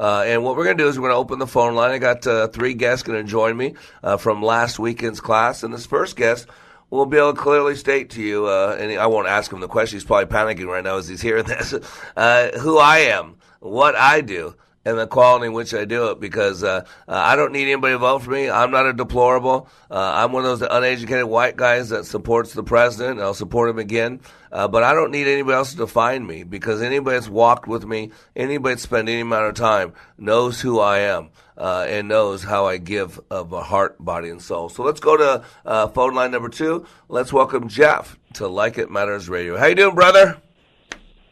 Uh, 0.00 0.24
and 0.26 0.42
what 0.42 0.56
we're 0.56 0.64
going 0.64 0.76
to 0.76 0.82
do 0.82 0.88
is 0.88 0.98
we're 0.98 1.08
going 1.08 1.14
to 1.14 1.18
open 1.18 1.38
the 1.38 1.46
phone 1.46 1.76
line. 1.76 1.92
I 1.92 1.98
got 1.98 2.26
uh, 2.26 2.48
three 2.48 2.74
guests 2.74 3.04
going 3.04 3.24
to 3.24 3.30
join 3.30 3.56
me 3.56 3.76
uh, 4.02 4.16
from 4.16 4.42
last 4.42 4.80
weekend's 4.80 5.20
class. 5.20 5.62
And 5.62 5.72
this 5.72 5.86
first 5.86 6.16
guest 6.16 6.48
will 6.90 7.06
be 7.06 7.18
able 7.18 7.34
to 7.34 7.40
clearly 7.40 7.76
state 7.76 8.10
to 8.10 8.22
you, 8.22 8.46
uh, 8.46 8.76
and 8.78 8.92
I 8.98 9.06
won't 9.06 9.28
ask 9.28 9.52
him 9.52 9.60
the 9.60 9.68
question. 9.68 9.96
He's 9.96 10.04
probably 10.04 10.26
panicking 10.26 10.66
right 10.66 10.82
now 10.82 10.96
as 10.96 11.06
he's 11.06 11.22
hearing 11.22 11.44
this, 11.46 11.72
uh, 12.16 12.58
who 12.58 12.78
I 12.78 12.98
am, 12.98 13.36
what 13.60 13.94
I 13.94 14.22
do, 14.22 14.56
and 14.84 14.98
the 14.98 15.06
quality 15.06 15.46
in 15.46 15.52
which 15.52 15.74
I 15.74 15.84
do 15.84 16.10
it 16.10 16.20
because 16.20 16.64
uh, 16.64 16.84
uh, 17.08 17.12
I 17.12 17.36
don't 17.36 17.52
need 17.52 17.70
anybody 17.70 17.94
to 17.94 17.98
vote 17.98 18.22
for 18.22 18.30
me. 18.30 18.50
I'm 18.50 18.70
not 18.70 18.86
a 18.86 18.92
deplorable. 18.92 19.68
Uh, 19.90 20.12
I'm 20.16 20.32
one 20.32 20.44
of 20.44 20.58
those 20.58 20.68
uneducated 20.68 21.24
white 21.24 21.56
guys 21.56 21.90
that 21.90 22.04
supports 22.04 22.52
the 22.52 22.62
president. 22.62 23.20
I'll 23.20 23.34
support 23.34 23.70
him 23.70 23.78
again. 23.78 24.20
Uh, 24.50 24.68
but 24.68 24.82
I 24.82 24.92
don't 24.92 25.10
need 25.10 25.26
anybody 25.26 25.54
else 25.54 25.72
to 25.72 25.76
define 25.78 26.26
me 26.26 26.42
because 26.42 26.82
anybody 26.82 27.16
that's 27.16 27.28
walked 27.28 27.66
with 27.66 27.86
me, 27.86 28.10
anybody 28.36 28.74
that's 28.74 28.82
spent 28.82 29.08
any 29.08 29.20
amount 29.20 29.46
of 29.46 29.54
time 29.54 29.92
knows 30.18 30.60
who 30.60 30.80
I 30.80 30.98
am. 31.00 31.30
Uh, 31.54 31.84
and 31.86 32.08
knows 32.08 32.42
how 32.42 32.64
I 32.64 32.78
give 32.78 33.20
of 33.30 33.52
a 33.52 33.62
heart, 33.62 34.02
body, 34.02 34.30
and 34.30 34.40
soul. 34.40 34.70
So 34.70 34.82
let's 34.82 35.00
go 35.00 35.18
to 35.18 35.88
phone 35.90 36.14
line 36.14 36.30
number 36.30 36.48
two. 36.48 36.86
Let's 37.10 37.30
welcome 37.30 37.68
Jeff 37.68 38.18
to 38.34 38.48
Like 38.48 38.78
It 38.78 38.90
Matters 38.90 39.28
Radio. 39.28 39.58
How 39.58 39.66
you 39.66 39.74
doing, 39.74 39.94
brother? 39.94 40.40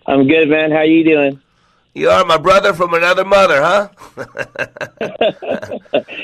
I'm 0.06 0.28
good, 0.28 0.50
man. 0.50 0.70
How 0.72 0.82
you 0.82 1.04
doing? 1.04 1.40
You 1.94 2.08
are 2.10 2.24
my 2.24 2.36
brother 2.38 2.72
from 2.72 2.94
another 2.94 3.24
mother, 3.24 3.60
huh? 3.60 3.88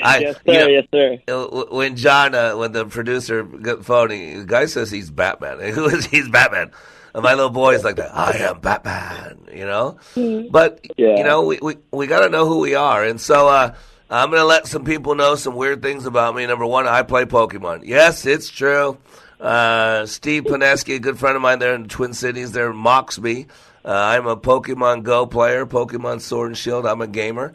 I, 0.01 0.19
yes, 0.19 0.35
sir. 0.35 0.41
You 0.45 0.53
know, 0.53 0.67
yes, 0.67 0.85
sir. 0.93 1.65
When 1.75 1.95
John, 1.95 2.33
uh, 2.35 2.55
when 2.55 2.71
the 2.71 2.85
producer 2.85 3.43
got 3.43 3.83
phone, 3.85 4.09
the 4.09 4.45
guy 4.45 4.65
says 4.65 4.91
he's 4.91 5.09
Batman. 5.11 5.59
Who 5.73 5.85
is 5.87 6.05
he's 6.05 6.29
Batman? 6.29 6.71
And 7.13 7.23
my 7.23 7.33
little 7.33 7.49
boy 7.49 7.75
is 7.75 7.83
like 7.83 7.95
that. 7.97 8.15
I 8.15 8.37
am 8.37 8.59
Batman. 8.59 9.39
You 9.53 9.65
know, 9.65 9.97
Mm-hmm. 10.15 10.49
but 10.51 10.85
Yeah. 10.97 11.17
you 11.17 11.23
know, 11.23 11.43
we 11.43 11.59
we, 11.61 11.75
we 11.91 12.07
got 12.07 12.21
to 12.21 12.29
know 12.29 12.45
who 12.47 12.59
we 12.59 12.75
are, 12.75 13.03
and 13.03 13.19
so. 13.19 13.47
uh 13.47 13.73
I'm 14.09 14.29
going 14.29 14.39
to 14.39 14.45
let 14.45 14.67
some 14.67 14.85
people 14.85 15.15
know 15.15 15.35
some 15.35 15.53
weird 15.57 15.81
things 15.81 16.05
about 16.05 16.33
me. 16.33 16.45
Number 16.47 16.65
one, 16.65 16.87
I 16.87 17.03
play 17.03 17.25
Pokemon. 17.25 17.81
Yes, 17.83 18.25
it's 18.25 18.49
true. 18.49 18.97
Uh, 19.37 20.05
Steve 20.05 20.45
Paneski, 20.45 20.95
a 20.95 20.99
good 20.99 21.19
friend 21.19 21.35
of 21.35 21.41
mine 21.41 21.59
there 21.59 21.75
in 21.75 21.81
the 21.83 21.87
Twin 21.89 22.13
Cities, 22.13 22.53
there 22.53 22.71
mocks 22.71 23.19
me. 23.19 23.47
Uh, 23.87 23.91
I'm 23.93 24.27
a 24.27 24.35
Pokemon 24.35 25.03
Go 25.03 25.25
player, 25.25 25.65
Pokemon 25.65 26.19
Sword 26.19 26.49
and 26.49 26.57
Shield. 26.57 26.85
I'm 26.85 26.99
a 27.01 27.07
gamer. 27.07 27.53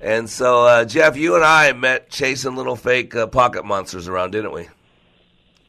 And 0.00 0.30
so, 0.30 0.62
uh, 0.64 0.86
Jeff, 0.86 1.14
you 1.14 1.34
and 1.34 1.44
I 1.44 1.72
met 1.74 2.08
chasing 2.08 2.56
little 2.56 2.74
fake 2.74 3.14
uh, 3.14 3.26
pocket 3.26 3.66
monsters 3.66 4.08
around, 4.08 4.30
didn't 4.30 4.52
we? 4.52 4.68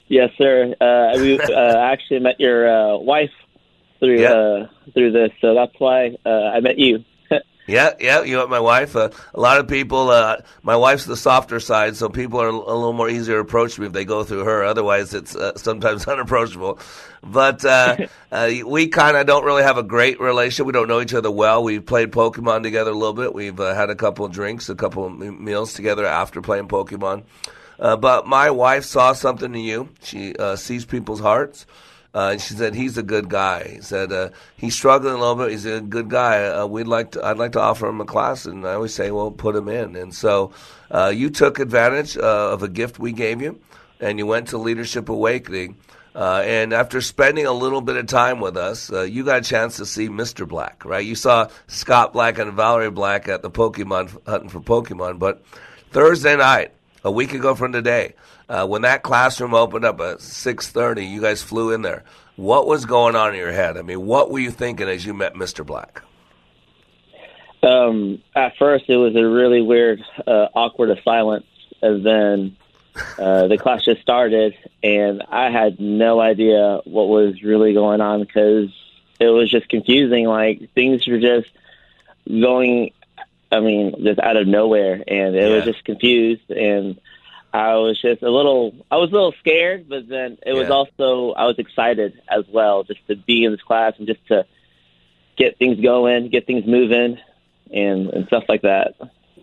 Yes, 0.07 0.29
sir. 0.37 0.73
Uh, 0.79 1.19
we 1.19 1.37
uh, 1.39 1.77
actually 1.79 2.19
met 2.19 2.39
your 2.39 2.69
uh, 2.69 2.97
wife 2.97 3.31
through 3.99 4.21
Yeah. 4.21 4.31
uh, 4.33 4.67
through 4.93 5.11
this, 5.11 5.31
so 5.41 5.53
that's 5.53 5.77
why 5.79 6.15
uh, 6.25 6.29
I 6.29 6.61
met 6.61 6.79
you. 6.79 7.03
Yeah, 7.67 7.93
yeah, 7.99 8.21
you 8.21 8.37
met 8.37 8.49
my 8.49 8.59
wife. 8.59 8.95
Uh, 8.95 9.09
a 9.33 9.39
lot 9.39 9.59
of 9.59 9.67
people, 9.67 10.11
uh, 10.11 10.37
my 10.61 10.75
wife's 10.75 11.05
the 11.05 11.17
softer 11.17 11.59
side, 11.59 11.95
so 11.95 12.09
people 12.09 12.39
are 12.39 12.47
a 12.47 12.51
little 12.51 12.93
more 12.93 13.09
easier 13.09 13.35
to 13.35 13.41
approach 13.41 13.79
me 13.79 13.87
if 13.87 13.93
they 13.93 14.05
go 14.05 14.23
through 14.23 14.43
her. 14.43 14.63
Otherwise, 14.63 15.15
it's 15.15 15.35
uh, 15.35 15.57
sometimes 15.57 16.07
unapproachable. 16.07 16.77
But 17.23 17.65
uh, 17.65 18.05
uh, 18.31 18.51
we 18.67 18.87
kind 18.87 19.17
of 19.17 19.25
don't 19.25 19.45
really 19.45 19.63
have 19.63 19.79
a 19.79 19.83
great 19.83 20.19
relationship. 20.19 20.67
We 20.67 20.73
don't 20.73 20.87
know 20.87 21.01
each 21.01 21.15
other 21.15 21.31
well. 21.31 21.63
We've 21.63 21.83
played 21.85 22.11
Pokemon 22.11 22.61
together 22.61 22.91
a 22.91 22.95
little 22.95 23.13
bit. 23.13 23.33
We've 23.33 23.59
uh, 23.59 23.73
had 23.73 23.89
a 23.89 23.95
couple 23.95 24.25
of 24.25 24.31
drinks, 24.31 24.69
a 24.69 24.75
couple 24.75 25.05
of 25.07 25.13
m- 25.19 25.43
meals 25.43 25.73
together 25.73 26.05
after 26.05 26.43
playing 26.43 26.67
Pokemon. 26.67 27.23
Uh, 27.79 27.97
but 27.97 28.27
my 28.27 28.51
wife 28.51 28.85
saw 28.85 29.13
something 29.13 29.53
in 29.55 29.61
you. 29.61 29.89
She 30.03 30.35
uh, 30.35 30.55
sees 30.55 30.85
people's 30.85 31.19
hearts. 31.19 31.65
Uh, 32.15 32.29
and 32.31 32.41
she 32.41 32.53
said 32.53 32.73
he's 32.73 32.97
a 32.97 33.03
good 33.03 33.27
guy. 33.27 33.67
He 33.75 33.81
said 33.81 34.13
uh, 34.13 34.29
he's 34.55 34.73
struggling 34.73 35.15
a 35.15 35.17
little 35.17 35.35
bit. 35.35 35.51
He's 35.51 35.65
a 35.65 35.81
good 35.81 36.09
guy. 36.09 36.45
Uh, 36.45 36.65
we'd 36.65 36.87
like 36.87 37.11
to. 37.11 37.25
I'd 37.25 37.37
like 37.37 37.51
to 37.51 37.59
offer 37.59 37.87
him 37.87 37.99
a 37.99 38.05
class, 38.05 38.45
and 38.45 38.65
I 38.65 38.75
always 38.75 38.93
say, 38.93 39.11
well, 39.11 39.31
put 39.31 39.53
him 39.53 39.67
in. 39.67 39.97
And 39.97 40.15
so 40.15 40.53
uh, 40.89 41.11
you 41.13 41.29
took 41.29 41.59
advantage 41.59 42.15
uh, 42.15 42.21
of 42.53 42.63
a 42.63 42.69
gift 42.69 42.99
we 42.99 43.11
gave 43.11 43.41
you, 43.41 43.59
and 43.99 44.17
you 44.17 44.25
went 44.25 44.47
to 44.49 44.57
Leadership 44.57 45.09
Awakening. 45.09 45.75
Uh, 46.15 46.41
and 46.45 46.71
after 46.71 47.01
spending 47.01 47.45
a 47.45 47.51
little 47.51 47.81
bit 47.81 47.97
of 47.97 48.07
time 48.07 48.39
with 48.39 48.55
us, 48.55 48.89
you 48.89 49.25
got 49.25 49.39
a 49.39 49.41
chance 49.41 49.75
to 49.75 49.85
see 49.85 50.07
Mr. 50.07 50.47
Black, 50.47 50.85
right? 50.85 51.05
You 51.05 51.15
saw 51.15 51.49
Scott 51.67 52.13
Black 52.13 52.39
and 52.39 52.53
Valerie 52.53 52.89
Black 52.89 53.27
at 53.27 53.41
the 53.41 53.51
Pokemon 53.51 54.17
hunting 54.25 54.47
for 54.47 54.61
Pokemon, 54.61 55.19
but 55.19 55.43
Thursday 55.91 56.37
night, 56.37 56.71
a 57.03 57.11
week 57.11 57.33
ago 57.33 57.53
from 57.53 57.73
today, 57.73 58.13
uh, 58.49 58.67
when 58.67 58.83
that 58.83 59.03
classroom 59.03 59.53
opened 59.53 59.85
up 59.85 59.99
at 60.01 60.21
six 60.21 60.69
thirty, 60.69 61.05
you 61.05 61.21
guys 61.21 61.41
flew 61.41 61.71
in 61.71 61.81
there. 61.81 62.03
What 62.35 62.67
was 62.67 62.85
going 62.85 63.15
on 63.15 63.33
in 63.33 63.39
your 63.39 63.51
head? 63.51 63.77
I 63.77 63.81
mean, 63.81 64.05
what 64.05 64.29
were 64.29 64.39
you 64.39 64.51
thinking 64.51 64.89
as 64.89 65.05
you 65.05 65.13
met 65.13 65.35
Mr. 65.35 65.65
Black? 65.65 66.01
Um, 67.63 68.21
at 68.35 68.55
first, 68.57 68.85
it 68.89 68.97
was 68.97 69.15
a 69.15 69.25
really 69.25 69.61
weird, 69.61 70.03
uh, 70.27 70.47
awkward 70.53 70.95
silence, 71.03 71.45
and 71.81 72.05
then 72.05 72.57
uh, 73.17 73.47
the 73.47 73.57
class 73.57 73.83
just 73.85 74.01
started, 74.01 74.55
and 74.83 75.23
I 75.29 75.49
had 75.49 75.79
no 75.79 76.19
idea 76.19 76.81
what 76.85 77.07
was 77.07 77.41
really 77.41 77.73
going 77.73 78.01
on 78.01 78.21
because 78.21 78.69
it 79.19 79.27
was 79.27 79.49
just 79.49 79.67
confusing. 79.69 80.25
Like 80.25 80.71
things 80.73 81.07
were 81.07 81.19
just 81.19 81.49
going, 82.27 82.91
I 83.51 83.59
mean, 83.61 83.95
just 84.03 84.19
out 84.19 84.37
of 84.37 84.47
nowhere, 84.47 85.03
and 85.07 85.35
it 85.35 85.55
was 85.55 85.65
just 85.65 85.83
confused, 85.85 86.49
and 86.51 86.99
I 87.55 87.75
was 87.75 88.01
just 88.01 88.21
a 88.21 88.29
little, 88.29 88.73
I 88.91 88.97
was 88.97 89.09
a 89.11 89.13
little 89.13 89.33
scared, 89.39 89.87
but 89.87 90.07
then 90.07 90.37
it 90.45 90.53
was 90.53 90.67
Yeah. 90.67 90.73
also, 90.73 91.31
I 91.33 91.45
was 91.45 91.57
excited 91.57 92.21
as 92.29 92.43
well, 92.51 92.83
just 92.83 93.05
to 93.07 93.15
be 93.15 93.43
in 93.45 93.51
this 93.51 93.61
class 93.61 93.93
and 93.97 94.07
just 94.07 94.25
to 94.27 94.45
get 95.37 95.57
things 95.57 95.79
going, 95.79 96.29
get 96.29 96.45
things 96.47 96.65
moving, 96.65 97.17
and 97.71 98.09
and 98.09 98.27
stuff 98.27 98.43
like 98.47 98.61
that. 98.61 98.95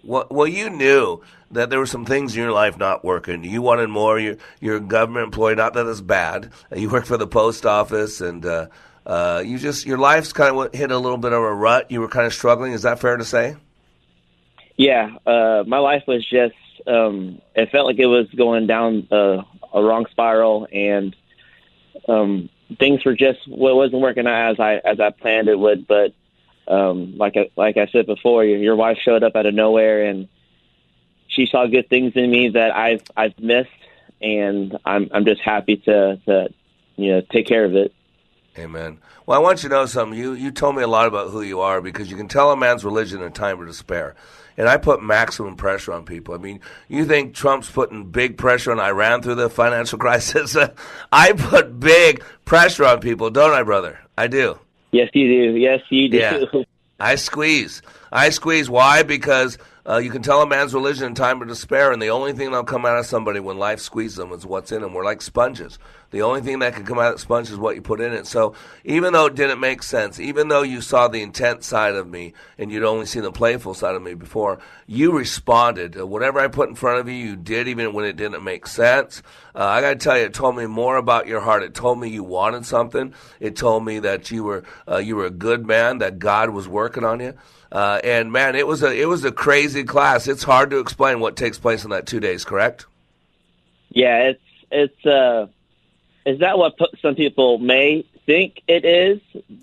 Well, 0.04 0.26
well, 0.30 0.46
you 0.48 0.68
knew 0.68 1.22
that 1.52 1.70
there 1.70 1.78
were 1.78 1.86
some 1.86 2.04
things 2.04 2.34
in 2.36 2.42
your 2.42 2.52
life 2.52 2.76
not 2.76 3.04
working. 3.04 3.44
You 3.44 3.62
wanted 3.62 3.88
more. 3.88 4.18
You're, 4.18 4.36
you're 4.60 4.76
a 4.76 4.80
government 4.80 5.24
employee. 5.26 5.54
Not 5.54 5.74
that 5.74 5.86
it's 5.86 6.00
bad. 6.00 6.50
You 6.74 6.90
work 6.90 7.06
for 7.06 7.16
the 7.16 7.26
post 7.26 7.64
office, 7.66 8.20
and 8.20 8.44
uh, 8.44 8.66
uh, 9.06 9.42
you 9.44 9.58
just 9.58 9.86
your 9.86 9.98
life's 9.98 10.32
kind 10.32 10.56
of 10.56 10.74
hit 10.74 10.90
a 10.90 10.98
little 10.98 11.18
bit 11.18 11.32
of 11.32 11.42
a 11.42 11.54
rut. 11.54 11.90
You 11.90 12.00
were 12.00 12.08
kind 12.08 12.26
of 12.26 12.34
struggling. 12.34 12.72
Is 12.72 12.82
that 12.82 12.98
fair 13.00 13.16
to 13.16 13.24
say? 13.24 13.56
Yeah, 14.76 15.16
uh, 15.26 15.62
my 15.66 15.78
life 15.78 16.04
was 16.08 16.26
just, 16.28 16.54
um, 16.86 17.40
it 17.54 17.70
felt 17.70 17.86
like 17.86 17.98
it 17.98 18.06
was 18.06 18.28
going 18.36 18.66
down 18.66 19.08
uh, 19.10 19.42
a 19.72 19.82
wrong 19.82 20.06
spiral, 20.10 20.66
and 20.72 21.14
um, 22.08 22.48
things 22.78 23.04
were 23.04 23.14
just, 23.14 23.40
well, 23.48 23.72
it 23.72 23.76
wasn't 23.76 24.02
working 24.02 24.26
out 24.26 24.52
as 24.52 24.60
I 24.60 24.74
as 24.76 25.00
I 25.00 25.10
planned 25.10 25.48
it 25.48 25.58
would. 25.58 25.86
But 25.86 26.14
um, 26.68 27.16
like 27.16 27.36
I, 27.36 27.50
like 27.56 27.76
I 27.76 27.86
said 27.86 28.06
before, 28.06 28.44
your, 28.44 28.58
your 28.58 28.76
wife 28.76 28.98
showed 29.02 29.22
up 29.22 29.36
out 29.36 29.46
of 29.46 29.54
nowhere, 29.54 30.04
and 30.06 30.28
she 31.28 31.46
saw 31.46 31.66
good 31.66 31.88
things 31.88 32.12
in 32.14 32.30
me 32.30 32.50
that 32.50 32.74
I've 32.74 33.02
I've 33.16 33.38
missed, 33.38 33.70
and 34.20 34.76
I'm 34.84 35.08
I'm 35.12 35.24
just 35.24 35.40
happy 35.40 35.76
to 35.76 36.20
to 36.26 36.48
you 36.96 37.12
know 37.12 37.22
take 37.32 37.46
care 37.46 37.64
of 37.64 37.74
it. 37.74 37.94
Amen. 38.58 38.98
Well, 39.24 39.38
I 39.38 39.42
want 39.42 39.62
you 39.62 39.70
to 39.70 39.74
know 39.74 39.86
something. 39.86 40.18
You 40.18 40.34
you 40.34 40.50
told 40.50 40.76
me 40.76 40.82
a 40.82 40.88
lot 40.88 41.06
about 41.06 41.30
who 41.30 41.42
you 41.42 41.60
are 41.60 41.80
because 41.80 42.10
you 42.10 42.16
can 42.16 42.28
tell 42.28 42.52
a 42.52 42.56
man's 42.56 42.84
religion 42.84 43.20
in 43.20 43.26
a 43.26 43.30
time 43.30 43.60
of 43.60 43.66
despair. 43.66 44.14
And 44.56 44.68
I 44.68 44.76
put 44.76 45.02
maximum 45.02 45.56
pressure 45.56 45.92
on 45.92 46.04
people. 46.04 46.34
I 46.34 46.38
mean, 46.38 46.60
you 46.88 47.04
think 47.04 47.34
Trump's 47.34 47.70
putting 47.70 48.10
big 48.10 48.36
pressure 48.36 48.72
on 48.72 48.80
Iran 48.80 49.22
through 49.22 49.36
the 49.36 49.50
financial 49.50 49.98
crisis? 50.00 50.56
I 51.12 51.32
put 51.32 51.80
big 51.80 52.22
pressure 52.44 52.84
on 52.84 53.00
people, 53.00 53.30
don't 53.30 53.52
I, 53.52 53.62
brother? 53.62 53.98
I 54.16 54.26
do. 54.26 54.58
Yes, 54.90 55.08
you 55.14 55.28
do. 55.28 55.58
Yes, 55.58 55.80
you 55.88 56.08
do. 56.08 56.18
Yeah. 56.18 56.44
I 57.00 57.16
squeeze. 57.16 57.82
I 58.12 58.30
squeeze. 58.30 58.70
Why? 58.70 59.02
Because 59.02 59.58
uh, 59.88 59.96
you 59.96 60.10
can 60.10 60.22
tell 60.22 60.40
a 60.42 60.46
man's 60.46 60.72
religion 60.72 61.06
in 61.06 61.14
time 61.14 61.42
of 61.42 61.48
despair, 61.48 61.90
and 61.90 62.00
the 62.00 62.10
only 62.10 62.32
thing 62.32 62.50
that'll 62.50 62.64
come 62.64 62.86
out 62.86 62.98
of 62.98 63.06
somebody 63.06 63.40
when 63.40 63.58
life 63.58 63.80
squeezes 63.80 64.16
them 64.16 64.32
is 64.32 64.46
what's 64.46 64.70
in 64.70 64.82
them. 64.82 64.94
We're 64.94 65.04
like 65.04 65.20
sponges. 65.20 65.78
The 66.12 66.22
only 66.22 66.42
thing 66.42 66.60
that 66.60 66.74
can 66.74 66.84
come 66.84 66.98
out 66.98 67.08
of 67.08 67.14
the 67.14 67.18
sponge 67.18 67.50
is 67.50 67.56
what 67.56 67.74
you 67.74 67.82
put 67.82 68.00
in 68.00 68.12
it. 68.12 68.26
So 68.26 68.54
even 68.84 69.12
though 69.12 69.26
it 69.26 69.34
didn't 69.34 69.60
make 69.60 69.82
sense, 69.82 70.20
even 70.20 70.48
though 70.48 70.62
you 70.62 70.80
saw 70.82 71.08
the 71.08 71.22
intense 71.22 71.66
side 71.66 71.94
of 71.94 72.06
me 72.06 72.34
and 72.58 72.70
you'd 72.70 72.84
only 72.84 73.06
seen 73.06 73.22
the 73.22 73.32
playful 73.32 73.74
side 73.74 73.94
of 73.94 74.02
me 74.02 74.14
before, 74.14 74.58
you 74.86 75.12
responded. 75.12 75.98
Uh, 75.98 76.06
Whatever 76.06 76.38
I 76.38 76.48
put 76.48 76.68
in 76.68 76.74
front 76.74 77.00
of 77.00 77.08
you, 77.08 77.14
you 77.14 77.36
did, 77.36 77.66
even 77.66 77.94
when 77.94 78.04
it 78.04 78.16
didn't 78.16 78.44
make 78.44 78.66
sense. 78.66 79.22
Uh, 79.54 79.64
I 79.64 79.80
got 79.80 79.90
to 79.90 79.96
tell 79.96 80.18
you, 80.18 80.24
it 80.24 80.34
told 80.34 80.54
me 80.54 80.66
more 80.66 80.96
about 80.96 81.26
your 81.26 81.40
heart. 81.40 81.62
It 81.62 81.74
told 81.74 81.98
me 81.98 82.10
you 82.10 82.22
wanted 82.22 82.66
something. 82.66 83.14
It 83.40 83.56
told 83.56 83.84
me 83.84 83.98
that 84.00 84.30
you 84.30 84.44
were 84.44 84.64
uh, 84.86 84.98
you 84.98 85.16
were 85.16 85.26
a 85.26 85.30
good 85.30 85.66
man, 85.66 85.98
that 85.98 86.18
God 86.18 86.50
was 86.50 86.68
working 86.68 87.04
on 87.04 87.20
you. 87.20 87.34
Uh, 87.72 88.00
and 88.04 88.30
man, 88.30 88.54
it 88.54 88.66
was 88.66 88.82
a 88.82 88.94
it 88.94 89.06
was 89.06 89.24
a 89.24 89.32
crazy 89.32 89.82
class. 89.82 90.28
It's 90.28 90.42
hard 90.42 90.70
to 90.70 90.78
explain 90.78 91.20
what 91.20 91.36
takes 91.36 91.58
place 91.58 91.84
in 91.84 91.90
that 91.90 92.06
two 92.06 92.20
days. 92.20 92.44
Correct? 92.44 92.84
Yeah, 93.88 94.28
it's 94.28 94.42
it's 94.70 95.06
uh, 95.06 95.46
is 96.24 96.40
that 96.40 96.58
what 96.58 96.78
some 97.00 97.14
people 97.14 97.58
may 97.58 98.04
think 98.26 98.62
it 98.68 98.84
is? 98.84 99.20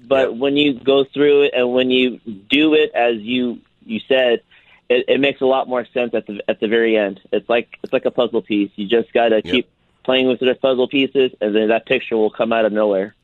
But 0.07 0.35
when 0.35 0.57
you 0.57 0.73
go 0.73 1.03
through 1.03 1.43
it 1.43 1.53
and 1.55 1.73
when 1.73 1.89
you 1.89 2.19
do 2.49 2.73
it 2.73 2.91
as 2.93 3.17
you 3.17 3.59
you 3.85 3.99
said, 4.07 4.41
it, 4.89 5.05
it 5.07 5.19
makes 5.19 5.41
a 5.41 5.45
lot 5.45 5.67
more 5.67 5.85
sense 5.93 6.13
at 6.13 6.27
the 6.27 6.41
at 6.47 6.59
the 6.59 6.67
very 6.67 6.97
end. 6.97 7.19
It's 7.31 7.49
like 7.49 7.77
it's 7.83 7.93
like 7.93 8.05
a 8.05 8.11
puzzle 8.11 8.41
piece. 8.41 8.71
You 8.75 8.87
just 8.87 9.13
got 9.13 9.29
to 9.29 9.41
keep 9.41 9.69
playing 10.03 10.27
with 10.27 10.39
the 10.39 10.55
puzzle 10.55 10.87
pieces, 10.87 11.31
and 11.41 11.55
then 11.55 11.69
that 11.69 11.85
picture 11.85 12.17
will 12.17 12.31
come 12.31 12.51
out 12.51 12.65
of 12.65 12.73
nowhere. 12.73 13.15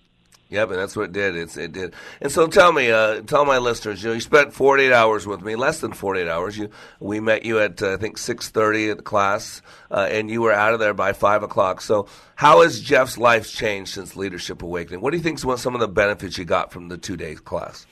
Yep, 0.50 0.70
and 0.70 0.80
that's 0.80 0.96
what 0.96 1.06
it 1.06 1.12
did. 1.12 1.36
It's, 1.36 1.58
it 1.58 1.72
did. 1.72 1.96
And 2.22 2.32
so 2.32 2.46
tell 2.48 2.72
me, 2.72 2.92
uh, 2.92 3.22
tell 3.22 3.46
my 3.46 3.58
listeners, 3.58 4.04
you 4.04 4.10
know, 4.10 4.14
you 4.14 4.22
spent 4.22 4.54
48 4.54 4.92
hours 4.92 5.26
with 5.26 5.42
me, 5.42 5.56
less 5.56 5.80
than 5.80 5.92
48 5.92 6.28
hours. 6.28 6.56
You, 6.56 6.70
we 7.00 7.20
met 7.20 7.46
you 7.46 7.60
at, 7.60 7.82
uh, 7.82 7.94
I 7.94 7.98
think, 7.98 8.18
6.30 8.18 8.92
at 8.92 8.98
the 8.98 9.04
class, 9.04 9.64
uh, 9.90 10.08
and 10.10 10.30
you 10.30 10.44
were 10.44 10.54
out 10.54 10.76
of 10.76 10.80
there 10.80 10.94
by 10.94 11.14
5 11.14 11.42
o'clock. 11.42 11.82
So 11.82 12.08
how 12.36 12.62
has 12.62 12.80
Jeff's 12.80 13.18
life 13.18 13.52
changed 13.52 13.94
since 13.94 14.16
Leadership 14.16 14.62
Awakening? 14.62 15.02
What 15.02 15.12
do 15.12 15.18
you 15.18 15.24
think 15.24 15.44
is 15.44 15.62
some 15.62 15.74
of 15.74 15.82
the 15.82 15.88
benefits 15.88 16.38
you 16.38 16.46
got 16.46 16.72
from 16.72 16.90
the 16.90 16.98
two-day 16.98 17.36
class? 17.36 17.88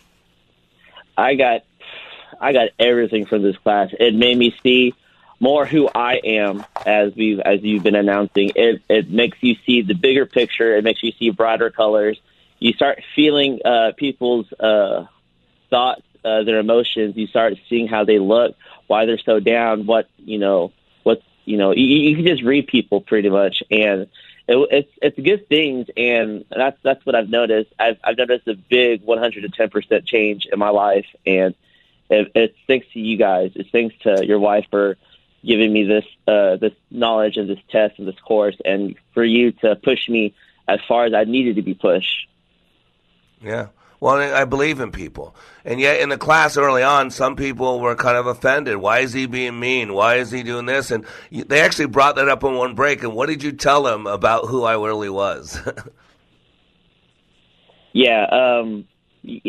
I 1.17 1.35
got 1.35 1.61
I 2.39 2.51
got 2.51 2.69
everything 2.79 3.25
from 3.25 3.43
this 3.43 3.57
class. 3.57 3.89
It 3.99 4.15
made 4.15 4.37
me 4.37 4.55
see 4.63 4.93
more 5.39 5.65
who 5.65 5.89
I 5.93 6.15
am 6.23 6.65
as 6.85 7.15
we 7.15 7.41
as 7.41 7.61
you've 7.61 7.83
been 7.83 7.95
announcing. 7.95 8.51
It 8.55 8.81
it 8.89 9.09
makes 9.09 9.37
you 9.41 9.55
see 9.65 9.81
the 9.81 9.93
bigger 9.93 10.25
picture. 10.25 10.75
It 10.75 10.83
makes 10.83 11.03
you 11.03 11.11
see 11.19 11.29
brighter 11.29 11.69
colors. 11.69 12.19
You 12.63 12.71
start 12.71 13.03
feeling 13.13 13.59
uh, 13.65 13.91
people's 13.97 14.49
uh, 14.53 15.07
thoughts, 15.69 16.03
uh, 16.23 16.43
their 16.43 16.59
emotions. 16.59 17.17
You 17.17 17.27
start 17.27 17.55
seeing 17.67 17.89
how 17.89 18.05
they 18.05 18.19
look, 18.19 18.55
why 18.87 19.05
they're 19.05 19.17
so 19.17 19.41
down, 19.41 19.85
what 19.85 20.07
you 20.17 20.39
know, 20.39 20.71
what 21.03 21.21
you 21.43 21.57
know. 21.57 21.73
You, 21.73 21.83
you 21.83 22.15
can 22.15 22.25
just 22.25 22.41
read 22.41 22.67
people 22.67 23.01
pretty 23.01 23.27
much, 23.27 23.63
and 23.69 24.03
it, 24.47 24.67
it's 24.71 24.89
it's 25.01 25.19
good 25.19 25.49
things, 25.49 25.87
and 25.97 26.45
that's 26.49 26.77
that's 26.83 27.05
what 27.05 27.15
I've 27.15 27.27
noticed. 27.27 27.73
I've 27.77 27.97
I've 28.01 28.17
noticed 28.17 28.47
a 28.47 28.55
big 28.55 29.03
110 29.03 29.69
percent 29.69 30.05
change 30.05 30.45
in 30.49 30.57
my 30.57 30.69
life, 30.69 31.07
and 31.25 31.55
it, 32.09 32.31
it's 32.33 32.57
thanks 32.65 32.87
to 32.93 32.99
you 33.01 33.17
guys. 33.17 33.51
It's 33.55 33.71
thanks 33.71 33.93
to 34.03 34.25
your 34.25 34.39
wife 34.39 34.67
for 34.71 34.95
giving 35.43 35.73
me 35.73 35.83
this 35.83 36.05
uh, 36.29 36.55
this 36.55 36.71
knowledge 36.89 37.35
and 37.35 37.49
this 37.49 37.59
test 37.67 37.99
and 37.99 38.07
this 38.07 38.21
course, 38.21 38.55
and 38.63 38.95
for 39.13 39.25
you 39.25 39.51
to 39.51 39.75
push 39.75 40.07
me 40.07 40.33
as 40.65 40.79
far 40.87 41.03
as 41.03 41.13
I 41.13 41.25
needed 41.25 41.57
to 41.57 41.61
be 41.61 41.73
pushed. 41.73 42.29
Yeah. 43.43 43.67
Well, 44.03 44.17
I 44.17 44.43
believe 44.43 44.81
in 44.81 44.91
people. 44.91 45.33
And 45.63 45.79
yet, 45.79 46.01
in 46.01 46.09
the 46.09 46.17
class 46.17 46.57
early 46.57 46.83
on, 46.83 47.09
some 47.09 47.37
people 47.37 47.79
were 47.79 47.95
kind 47.95 48.17
of 48.17 48.27
offended. 48.27 48.75
Why 48.75 48.99
is 48.99 49.13
he 49.13 49.27
being 49.27 49.57
mean? 49.57 49.93
Why 49.93 50.15
is 50.15 50.29
he 50.29 50.43
doing 50.43 50.65
this? 50.65 50.91
And 50.91 51.05
they 51.31 51.61
actually 51.61 51.85
brought 51.85 52.17
that 52.17 52.27
up 52.27 52.43
in 52.43 52.55
one 52.55 52.75
break. 52.75 53.03
And 53.03 53.13
what 53.13 53.29
did 53.29 53.43
you 53.43 53.53
tell 53.53 53.83
them 53.83 54.05
about 54.05 54.47
who 54.47 54.65
I 54.65 54.73
really 54.73 55.09
was? 55.09 55.57
yeah, 57.93 58.25
um, 58.25 58.85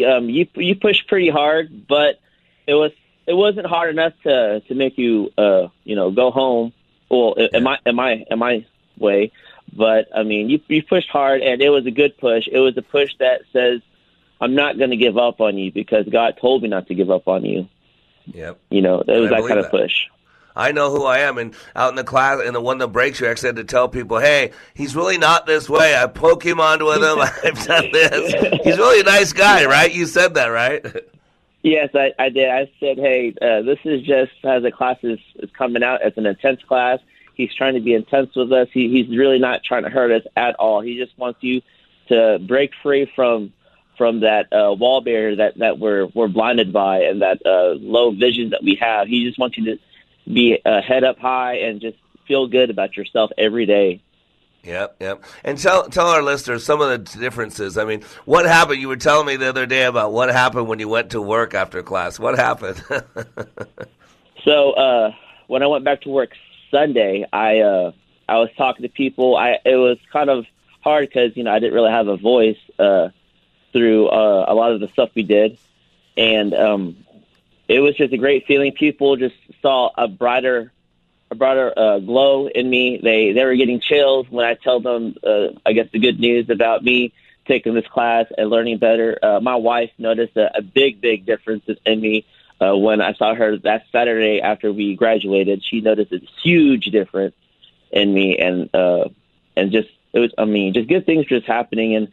um, 0.06 0.28
you 0.28 0.46
you 0.54 0.76
pushed 0.76 1.08
pretty 1.08 1.30
hard, 1.30 1.88
but 1.88 2.20
it 2.68 2.74
was 2.74 2.92
it 3.26 3.34
wasn't 3.34 3.66
hard 3.66 3.90
enough 3.90 4.12
to 4.22 4.60
to 4.60 4.74
make 4.76 4.98
you 4.98 5.32
uh, 5.36 5.66
you 5.82 5.96
know 5.96 6.12
go 6.12 6.30
home. 6.30 6.72
Well, 7.10 7.34
yeah. 7.36 7.48
in 7.54 7.64
my 7.64 7.78
in 7.84 7.96
my 7.96 8.24
in 8.30 8.38
my 8.38 8.64
way, 8.98 9.32
but 9.76 10.08
I 10.14 10.22
mean, 10.22 10.50
you 10.50 10.60
you 10.68 10.82
pushed 10.82 11.08
hard, 11.08 11.42
and 11.42 11.60
it 11.60 11.70
was 11.70 11.86
a 11.86 11.90
good 11.90 12.16
push. 12.18 12.46
It 12.50 12.58
was 12.58 12.76
a 12.76 12.82
push 12.82 13.10
that 13.18 13.42
says, 13.52 13.80
"I'm 14.40 14.54
not 14.54 14.78
going 14.78 14.90
to 14.90 14.96
give 14.96 15.18
up 15.18 15.40
on 15.40 15.58
you 15.58 15.72
because 15.72 16.06
God 16.08 16.38
told 16.40 16.62
me 16.62 16.68
not 16.68 16.86
to 16.88 16.94
give 16.94 17.10
up 17.10 17.28
on 17.28 17.44
you." 17.44 17.68
Yep. 18.26 18.58
You 18.70 18.82
know, 18.82 19.00
it 19.00 19.20
was 19.20 19.30
that 19.30 19.46
kind 19.46 19.60
of 19.60 19.70
push. 19.70 20.06
I 20.56 20.70
know 20.70 20.90
who 20.90 21.04
I 21.04 21.20
am, 21.20 21.38
and 21.38 21.54
out 21.74 21.90
in 21.90 21.96
the 21.96 22.04
class, 22.04 22.40
and 22.44 22.54
the 22.54 22.60
one 22.60 22.78
that 22.78 22.88
breaks 22.88 23.20
you, 23.20 23.28
I 23.28 23.34
said 23.34 23.56
to 23.56 23.64
tell 23.64 23.88
people, 23.88 24.18
"Hey, 24.18 24.52
he's 24.74 24.94
really 24.94 25.18
not 25.18 25.46
this 25.46 25.68
way. 25.68 25.96
I 25.96 26.06
poke 26.06 26.44
him 26.44 26.58
Pokemon 26.58 26.86
with 26.86 27.02
him. 27.02 27.18
I've 27.44 27.66
done 27.66 27.90
this. 27.92 28.60
He's 28.62 28.78
really 28.78 29.00
a 29.00 29.04
nice 29.04 29.32
guy, 29.32 29.64
right? 29.64 29.92
You 29.92 30.06
said 30.06 30.34
that, 30.34 30.46
right?" 30.46 30.84
Yes, 31.64 31.88
I, 31.94 32.12
I 32.18 32.28
did. 32.28 32.50
I 32.50 32.70
said, 32.78 32.98
"Hey, 32.98 33.34
uh, 33.40 33.62
this 33.62 33.78
is 33.84 34.02
just 34.02 34.32
as 34.44 34.62
the 34.62 34.70
class 34.70 34.98
is, 35.02 35.18
is 35.36 35.50
coming 35.56 35.82
out. 35.82 36.00
It's 36.02 36.16
an 36.18 36.26
intense 36.26 36.62
class. 36.62 37.00
He's 37.34 37.54
trying 37.54 37.74
to 37.74 37.80
be 37.80 37.94
intense 37.94 38.34
with 38.34 38.52
us. 38.52 38.68
He, 38.72 38.88
he's 38.88 39.16
really 39.16 39.38
not 39.38 39.64
trying 39.64 39.84
to 39.84 39.90
hurt 39.90 40.12
us 40.12 40.22
at 40.36 40.54
all. 40.56 40.80
He 40.80 40.96
just 40.96 41.16
wants 41.18 41.42
you 41.42 41.62
to 42.08 42.38
break 42.46 42.70
free 42.82 43.10
from 43.14 43.52
from 43.96 44.20
that 44.20 44.52
uh, 44.52 44.72
wall 44.72 45.00
barrier 45.00 45.36
that 45.36 45.58
that 45.58 45.78
we're 45.78 46.06
we're 46.06 46.28
blinded 46.28 46.72
by 46.72 47.02
and 47.02 47.22
that 47.22 47.38
uh, 47.46 47.74
low 47.80 48.10
vision 48.10 48.50
that 48.50 48.62
we 48.62 48.76
have. 48.80 49.08
He 49.08 49.24
just 49.24 49.38
wants 49.38 49.56
you 49.56 49.64
to 49.66 49.78
be 50.32 50.58
uh, 50.64 50.80
head 50.82 51.04
up 51.04 51.18
high 51.18 51.56
and 51.58 51.80
just 51.80 51.96
feel 52.26 52.46
good 52.46 52.70
about 52.70 52.96
yourself 52.96 53.30
every 53.36 53.66
day. 53.66 54.00
Yep, 54.64 54.96
yep. 55.00 55.24
And 55.44 55.58
tell 55.58 55.88
tell 55.88 56.06
our 56.08 56.22
listeners 56.22 56.64
some 56.64 56.80
of 56.80 56.88
the 56.88 57.18
differences. 57.18 57.76
I 57.76 57.84
mean, 57.84 58.02
what 58.24 58.46
happened? 58.46 58.80
You 58.80 58.88
were 58.88 58.96
telling 58.96 59.26
me 59.26 59.36
the 59.36 59.48
other 59.48 59.66
day 59.66 59.84
about 59.84 60.12
what 60.12 60.30
happened 60.30 60.68
when 60.68 60.78
you 60.78 60.88
went 60.88 61.10
to 61.10 61.20
work 61.20 61.54
after 61.54 61.82
class. 61.82 62.18
What 62.18 62.38
happened? 62.38 62.82
so 64.44 64.72
uh, 64.72 65.12
when 65.48 65.62
I 65.62 65.66
went 65.66 65.84
back 65.84 66.00
to 66.02 66.08
work 66.08 66.30
Sunday, 66.74 67.24
I 67.32 67.60
uh, 67.60 67.92
I 68.28 68.38
was 68.38 68.50
talking 68.56 68.82
to 68.82 68.88
people. 68.88 69.36
I 69.36 69.60
it 69.64 69.76
was 69.76 69.96
kind 70.12 70.28
of 70.28 70.44
hard 70.80 71.08
because 71.08 71.36
you 71.36 71.44
know 71.44 71.52
I 71.52 71.60
didn't 71.60 71.74
really 71.74 71.92
have 71.92 72.08
a 72.08 72.16
voice 72.16 72.58
uh, 72.80 73.10
through 73.72 74.08
uh, 74.08 74.46
a 74.48 74.54
lot 74.54 74.72
of 74.72 74.80
the 74.80 74.88
stuff 74.88 75.10
we 75.14 75.22
did, 75.22 75.56
and 76.16 76.52
um, 76.52 76.96
it 77.68 77.78
was 77.78 77.94
just 77.94 78.12
a 78.12 78.16
great 78.16 78.46
feeling. 78.46 78.72
People 78.72 79.16
just 79.16 79.36
saw 79.62 79.90
a 79.96 80.08
brighter 80.08 80.72
a 81.30 81.36
brighter 81.36 81.72
uh, 81.76 82.00
glow 82.00 82.48
in 82.48 82.68
me. 82.68 82.98
They 83.00 83.30
they 83.30 83.44
were 83.44 83.54
getting 83.54 83.78
chills 83.78 84.26
when 84.28 84.44
I 84.44 84.54
tell 84.54 84.80
them 84.80 85.14
uh, 85.24 85.50
I 85.64 85.74
guess 85.74 85.86
the 85.92 86.00
good 86.00 86.18
news 86.18 86.50
about 86.50 86.82
me 86.82 87.12
taking 87.46 87.74
this 87.74 87.86
class 87.86 88.26
and 88.36 88.50
learning 88.50 88.78
better. 88.78 89.16
Uh, 89.22 89.38
my 89.38 89.54
wife 89.54 89.90
noticed 89.96 90.36
a, 90.36 90.58
a 90.58 90.62
big 90.62 91.00
big 91.00 91.24
difference 91.24 91.64
in 91.86 92.00
me 92.00 92.26
uh, 92.64 92.76
when 92.76 93.00
I 93.00 93.14
saw 93.14 93.34
her 93.34 93.58
that 93.58 93.84
Saturday 93.92 94.40
after 94.40 94.72
we 94.72 94.94
graduated, 94.94 95.64
she 95.64 95.80
noticed 95.80 96.12
a 96.12 96.20
huge 96.42 96.86
difference 96.86 97.34
in 97.90 98.12
me, 98.12 98.38
and 98.38 98.74
uh, 98.74 99.08
and 99.56 99.72
just 99.72 99.88
it 100.12 100.20
was, 100.20 100.32
I 100.38 100.44
mean, 100.44 100.72
just 100.74 100.88
good 100.88 101.06
things 101.06 101.26
just 101.26 101.46
happening, 101.46 101.94
and 101.94 102.08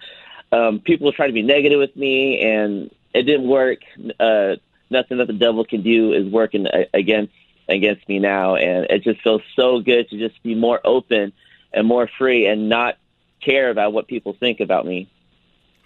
um, 0.52 0.80
people 0.80 1.12
trying 1.12 1.30
to 1.30 1.34
be 1.34 1.44
negative 1.44 1.80
with 1.80 1.96
me, 1.96 2.42
and 2.42 2.92
it 3.14 3.24
didn't 3.24 3.48
work. 3.48 3.80
Uh, 4.20 4.56
nothing 4.90 5.18
that 5.20 5.28
the 5.28 5.34
devil 5.34 5.64
can 5.64 5.82
do 5.82 6.14
is 6.14 6.28
working 6.28 6.68
against 6.94 7.34
against 7.70 8.08
me 8.10 8.20
now, 8.20 8.56
and 8.56 8.88
it 8.90 9.04
just 9.04 9.22
feels 9.22 9.42
so 9.56 9.80
good 9.80 10.10
to 10.10 10.18
just 10.18 10.42
be 10.44 10.56
more 10.56 10.80
open 10.84 11.34
and 11.74 11.88
more 11.88 12.10
free, 12.18 12.48
and 12.48 12.68
not 12.70 12.98
care 13.42 13.70
about 13.70 13.94
what 13.94 14.08
people 14.08 14.34
think 14.34 14.60
about 14.60 14.86
me. 14.86 15.10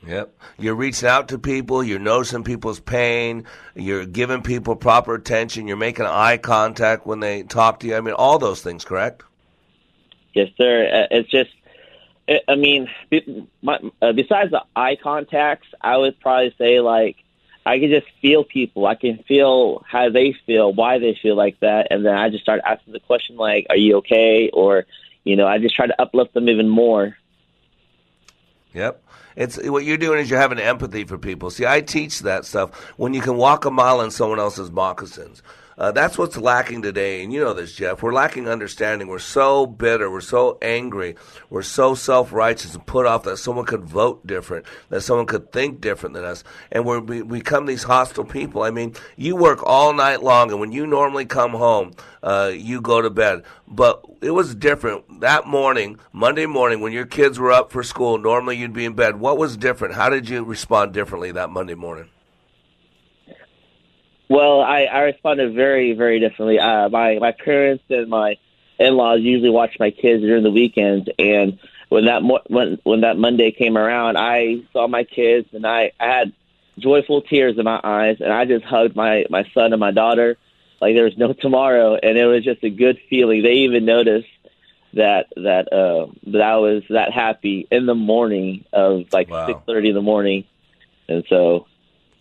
Yep. 0.07 0.37
You're 0.59 0.75
reaching 0.75 1.09
out 1.09 1.29
to 1.29 1.39
people, 1.39 1.83
you're 1.83 1.99
noticing 1.99 2.43
people's 2.43 2.79
pain, 2.79 3.45
you're 3.73 4.05
giving 4.05 4.43
people 4.43 4.75
proper 4.75 5.15
attention, 5.15 5.67
you're 5.67 5.77
making 5.77 6.05
eye 6.05 6.37
contact 6.37 7.07
when 7.07 7.19
they 7.19 7.43
talk 7.43 7.79
to 7.79 7.87
you. 7.87 7.95
I 7.95 8.01
mean, 8.01 8.13
all 8.13 8.37
those 8.37 8.61
things, 8.61 8.85
correct? 8.85 9.23
Yes, 10.33 10.49
sir. 10.57 10.87
Uh, 10.93 11.07
it's 11.09 11.29
just, 11.29 11.49
I 12.47 12.55
mean, 12.55 12.87
uh, 13.11 14.13
besides 14.13 14.51
the 14.51 14.63
eye 14.75 14.97
contacts, 15.01 15.67
I 15.81 15.97
would 15.97 16.19
probably 16.19 16.53
say, 16.57 16.79
like, 16.81 17.17
I 17.65 17.79
can 17.79 17.89
just 17.89 18.07
feel 18.21 18.43
people. 18.43 18.85
I 18.85 18.95
can 18.95 19.23
feel 19.27 19.83
how 19.89 20.09
they 20.09 20.35
feel, 20.45 20.71
why 20.71 20.99
they 20.99 21.17
feel 21.19 21.35
like 21.35 21.59
that. 21.61 21.87
And 21.89 22.05
then 22.05 22.15
I 22.15 22.29
just 22.29 22.43
start 22.43 22.61
asking 22.63 22.93
the 22.93 22.99
question, 22.99 23.37
like, 23.37 23.65
are 23.71 23.77
you 23.77 23.97
okay? 23.97 24.51
Or, 24.53 24.85
you 25.23 25.35
know, 25.35 25.47
I 25.47 25.57
just 25.57 25.75
try 25.75 25.87
to 25.87 26.01
uplift 26.01 26.35
them 26.35 26.47
even 26.47 26.69
more. 26.69 27.17
Yep. 28.75 29.03
It's 29.37 29.57
what 29.57 29.85
you're 29.85 29.97
doing 29.97 30.19
is 30.19 30.29
you're 30.29 30.39
having 30.39 30.59
empathy 30.59 31.05
for 31.05 31.17
people. 31.17 31.49
See, 31.49 31.65
I 31.65 31.81
teach 31.81 32.19
that 32.19 32.45
stuff 32.45 32.75
when 32.97 33.13
you 33.13 33.21
can 33.21 33.37
walk 33.37 33.65
a 33.65 33.71
mile 33.71 34.01
in 34.01 34.11
someone 34.11 34.39
else's 34.39 34.69
moccasins. 34.69 35.41
Uh, 35.77 35.91
that's 35.91 36.17
what's 36.17 36.37
lacking 36.37 36.81
today, 36.81 37.21
and 37.21 37.33
you 37.33 37.41
know 37.41 37.53
this, 37.53 37.73
Jeff. 37.73 38.01
We're 38.01 38.13
lacking 38.13 38.47
understanding. 38.47 39.09
We're 39.09 39.19
so 39.19 39.65
bitter. 39.65 40.09
We're 40.09 40.21
so 40.21 40.57
angry. 40.61 41.15
We're 41.49 41.63
so 41.63 41.95
self 41.95 42.31
righteous 42.31 42.75
and 42.75 42.85
put 42.85 43.05
off 43.05 43.23
that 43.23 43.37
someone 43.37 43.65
could 43.65 43.83
vote 43.83 44.25
different, 44.25 44.65
that 44.87 45.01
someone 45.01 45.25
could 45.25 45.51
think 45.51 45.81
different 45.81 46.15
than 46.15 46.23
us, 46.23 46.45
and 46.71 46.85
we're, 46.85 47.01
we 47.01 47.23
become 47.23 47.65
these 47.65 47.83
hostile 47.83 48.23
people. 48.23 48.63
I 48.63 48.71
mean, 48.71 48.95
you 49.17 49.35
work 49.35 49.63
all 49.63 49.93
night 49.93 50.23
long, 50.23 50.49
and 50.49 50.61
when 50.61 50.71
you 50.71 50.87
normally 50.87 51.25
come 51.25 51.51
home, 51.51 51.91
uh, 52.23 52.53
you 52.55 52.79
go 52.79 53.01
to 53.01 53.09
bed. 53.09 53.43
But 53.67 54.01
it 54.21 54.31
was 54.31 54.55
different 54.55 55.19
that 55.19 55.45
morning, 55.45 55.99
Monday 56.13 56.45
morning, 56.45 56.79
when 56.79 56.93
your 56.93 57.05
kids 57.05 57.37
were 57.37 57.51
up 57.51 57.73
for 57.73 57.83
school. 57.83 58.17
Normally, 58.17 58.55
you'd 58.55 58.71
be 58.71 58.85
in 58.85 58.93
bed. 58.93 59.19
What 59.19 59.37
was 59.37 59.57
different? 59.57 59.95
How 59.95 60.09
did 60.09 60.29
you 60.29 60.45
respond 60.45 60.93
differently 60.93 61.33
that 61.33 61.49
Monday 61.49 61.75
morning? 61.75 62.09
Well, 64.29 64.61
I, 64.61 64.83
I 64.83 64.99
responded 65.01 65.53
very, 65.53 65.93
very 65.93 66.19
differently. 66.19 66.59
Uh, 66.59 66.89
my 66.89 67.19
my 67.19 67.31
parents 67.31 67.83
and 67.89 68.09
my 68.09 68.37
in-laws 68.79 69.21
usually 69.21 69.51
watch 69.51 69.77
my 69.79 69.91
kids 69.91 70.21
during 70.23 70.43
the 70.43 70.51
weekends, 70.51 71.07
and 71.19 71.59
when 71.89 72.05
that 72.05 72.23
mo- 72.23 72.41
when 72.47 72.79
when 72.83 73.01
that 73.01 73.17
Monday 73.17 73.51
came 73.51 73.77
around, 73.77 74.17
I 74.17 74.63
saw 74.73 74.87
my 74.87 75.03
kids, 75.03 75.47
and 75.53 75.65
I, 75.65 75.91
I 75.99 76.07
had 76.07 76.33
joyful 76.79 77.21
tears 77.21 77.57
in 77.57 77.63
my 77.65 77.79
eyes, 77.83 78.17
and 78.19 78.33
I 78.33 78.45
just 78.45 78.65
hugged 78.65 78.95
my 78.95 79.25
my 79.29 79.43
son 79.53 79.73
and 79.73 79.79
my 79.79 79.91
daughter 79.91 80.37
like 80.81 80.95
there 80.95 81.05
was 81.05 81.17
no 81.17 81.33
tomorrow, 81.41 81.95
and 81.95 82.17
it 82.17 82.25
was 82.25 82.43
just 82.43 82.63
a 82.63 82.69
good 82.69 82.99
feeling. 83.09 83.43
They 83.43 83.65
even 83.65 83.85
noticed 83.85 84.27
that 84.93 85.27
that 85.35 85.71
uh, 85.73 86.07
that 86.27 86.41
I 86.41 86.57
was 86.57 86.83
that 86.89 87.11
happy 87.11 87.67
in 87.71 87.85
the 87.85 87.95
morning 87.95 88.65
of 88.71 89.05
like 89.11 89.29
wow. 89.29 89.47
six 89.47 89.59
thirty 89.65 89.89
in 89.89 89.95
the 89.95 90.01
morning, 90.01 90.45
and 91.07 91.23
so 91.29 91.67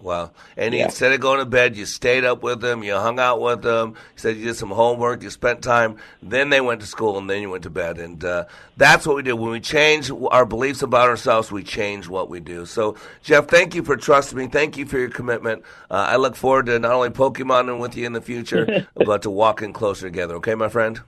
Wow. 0.01 0.33
And 0.57 0.75
yeah. 0.75 0.85
instead 0.85 1.13
of 1.13 1.21
going 1.21 1.39
to 1.39 1.47
bed, 1.47 1.77
you 1.77 1.87
stayed 1.87 2.25
up 2.25 2.43
with 2.43 2.61
them, 2.61 2.83
you 2.83 2.93
hung 2.93 3.19
out 3.19 3.41
with 3.41 3.63
them, 3.63 3.91
you 3.91 3.97
said 4.17 4.37
you 4.37 4.45
did 4.45 4.57
some 4.57 4.71
homework, 4.71 5.23
you 5.23 5.31
spent 5.31 5.63
time, 5.63 5.97
then 6.23 6.51
they 6.51 6.61
went 6.61 6.83
to 6.83 6.87
school, 6.87 7.17
and 7.17 7.29
then 7.29 7.41
you 7.41 7.49
went 7.49 7.63
to 7.63 7.71
bed. 7.71 7.99
And 7.99 8.23
uh, 8.23 8.45
that's 8.77 9.07
what 9.07 9.17
we 9.17 9.23
do. 9.23 9.35
When 9.35 9.51
we 9.51 9.61
change 9.61 10.11
our 10.11 10.45
beliefs 10.45 10.83
about 10.83 11.09
ourselves, 11.09 11.51
we 11.51 11.63
change 11.63 12.07
what 12.07 12.29
we 12.29 12.41
do. 12.41 12.67
So, 12.67 12.97
Jeff, 13.23 13.49
thank 13.49 13.75
you 13.75 13.83
for 13.83 13.97
trusting 13.97 14.37
me. 14.37 14.47
Thank 14.49 14.77
you 14.77 14.85
for 14.85 14.99
your 14.99 15.09
commitment. 15.09 15.63
Uh, 15.91 16.07
I 16.09 16.17
look 16.17 16.37
forward 16.37 16.67
to 16.67 16.79
not 16.79 16.93
only 16.93 17.09
Pokemoning 17.09 17.79
with 17.79 17.97
you 17.97 18.05
in 18.05 18.13
the 18.13 18.21
future, 18.21 18.87
but 18.95 19.23
to 19.23 19.31
walking 19.31 19.73
closer 19.73 20.07
together. 20.07 20.35
Okay, 20.35 20.55
my 20.55 20.69
friend? 20.69 21.01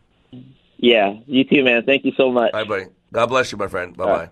Yeah, 0.79 1.17
you 1.27 1.45
too, 1.45 1.65
man. 1.65 1.85
Thank 1.85 2.05
you 2.05 2.13
so 2.17 2.31
much. 2.31 2.53
Bye, 2.53 2.65
buddy. 2.65 2.87
God 3.13 3.27
bless 3.27 3.53
you, 3.53 3.59
my 3.59 3.69
friend. 3.69 3.97
Bye 3.97 4.05
bye. 4.05 4.13
Right. 4.13 4.29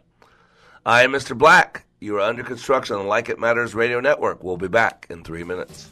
I 0.87 1.03
am 1.05 1.12
Mr. 1.12 1.37
Black. 1.37 1.84
You 2.05 2.19
are 2.19 2.21
under 2.21 2.43
construction 2.43 2.97
on 2.97 3.07
Like 3.07 3.31
It 3.31 3.38
Matters 3.38 3.75
Radio 3.75 3.99
Network. 3.99 4.45
We'll 4.45 4.59
be 4.59 4.69
back 4.69 5.07
in 5.09 5.25
three 5.25 5.43
minutes. 5.43 5.88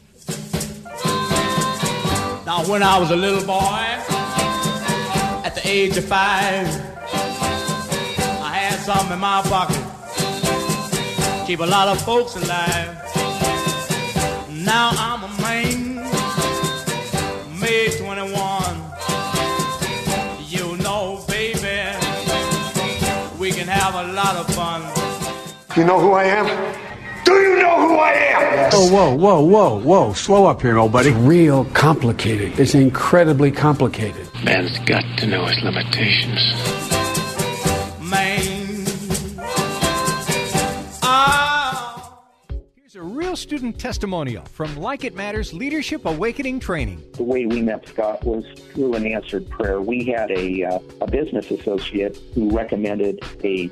Now, 2.45 2.63
when 2.67 2.83
I 2.83 2.99
was 2.99 3.09
a 3.09 3.15
little 3.15 3.43
boy, 3.43 3.83
at 5.43 5.55
the 5.55 5.61
age 5.65 5.97
of 5.97 6.05
five, 6.05 6.67
I 8.43 8.53
had 8.53 8.79
something 8.81 9.13
in 9.13 9.19
my 9.19 9.41
pocket. 9.41 9.81
Keep 11.47 11.61
a 11.61 11.65
lot 11.65 11.87
of 11.87 11.99
folks 12.03 12.35
alive. 12.35 12.95
Now 14.51 14.91
I'm 14.93 15.23
a 15.23 15.29
man, 15.41 15.95
May 17.59 17.89
21. 17.97 18.62
You 25.75 25.83
know 25.83 25.99
who 25.99 26.11
I 26.11 26.25
am? 26.25 26.45
Do 27.25 27.33
you 27.33 27.57
know 27.57 27.87
who 27.87 27.95
I 27.95 28.11
am? 28.11 28.69
Oh, 28.73 28.91
whoa, 28.91 29.15
whoa, 29.15 29.41
whoa, 29.41 29.79
whoa. 29.79 30.13
Slow 30.13 30.45
up 30.45 30.61
here, 30.61 30.77
old 30.77 30.91
buddy. 30.91 31.09
It's 31.09 31.17
real 31.17 31.65
complicated. 31.73 32.59
It's 32.59 32.75
incredibly 32.75 33.49
complicated. 33.49 34.29
Man's 34.43 34.77
got 34.85 35.03
to 35.17 35.25
know 35.25 35.45
his 35.45 35.59
limitations. 35.63 36.37
Man. 37.99 38.85
Ah. 41.01 42.19
Here's 42.75 42.95
a 42.95 43.01
real 43.01 43.35
student 43.35 43.79
testimonial 43.79 44.45
from 44.45 44.77
Like 44.77 45.03
It 45.03 45.15
Matters 45.15 45.53
Leadership 45.53 46.05
Awakening 46.05 46.59
Training. 46.59 47.03
The 47.13 47.23
way 47.23 47.47
we 47.47 47.63
met 47.63 47.87
Scott 47.87 48.23
was 48.23 48.45
through 48.73 48.93
an 48.93 49.07
answered 49.07 49.49
prayer. 49.49 49.81
We 49.81 50.03
had 50.03 50.29
a, 50.29 50.65
uh, 50.65 50.79
a 51.01 51.07
business 51.09 51.49
associate 51.49 52.19
who 52.35 52.55
recommended 52.55 53.19
a 53.43 53.71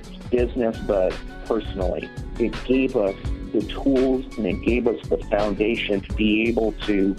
business, 0.31 0.77
but 0.87 1.15
personally. 1.45 2.09
It 2.39 2.55
gave 2.65 2.95
us 2.95 3.15
the 3.51 3.61
tools 3.63 4.25
and 4.37 4.47
it 4.47 4.61
gave 4.61 4.87
us 4.87 5.05
the 5.07 5.17
foundation 5.17 6.01
to 6.01 6.13
be 6.13 6.47
able 6.47 6.71
to 6.87 7.15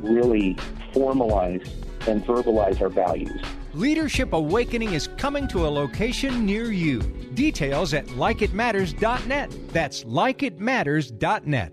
really 0.00 0.54
formalize 0.92 1.68
and 2.08 2.24
verbalize 2.24 2.80
our 2.80 2.88
values. 2.88 3.40
Leadership 3.74 4.32
Awakening 4.32 4.92
is 4.92 5.08
coming 5.16 5.48
to 5.48 5.66
a 5.66 5.68
location 5.68 6.46
near 6.46 6.70
you. 6.70 7.00
Details 7.34 7.92
at 7.92 8.06
likeitmatters.net. 8.06 9.54
That's 9.72 10.04
likeitmatters.net. 10.04 11.72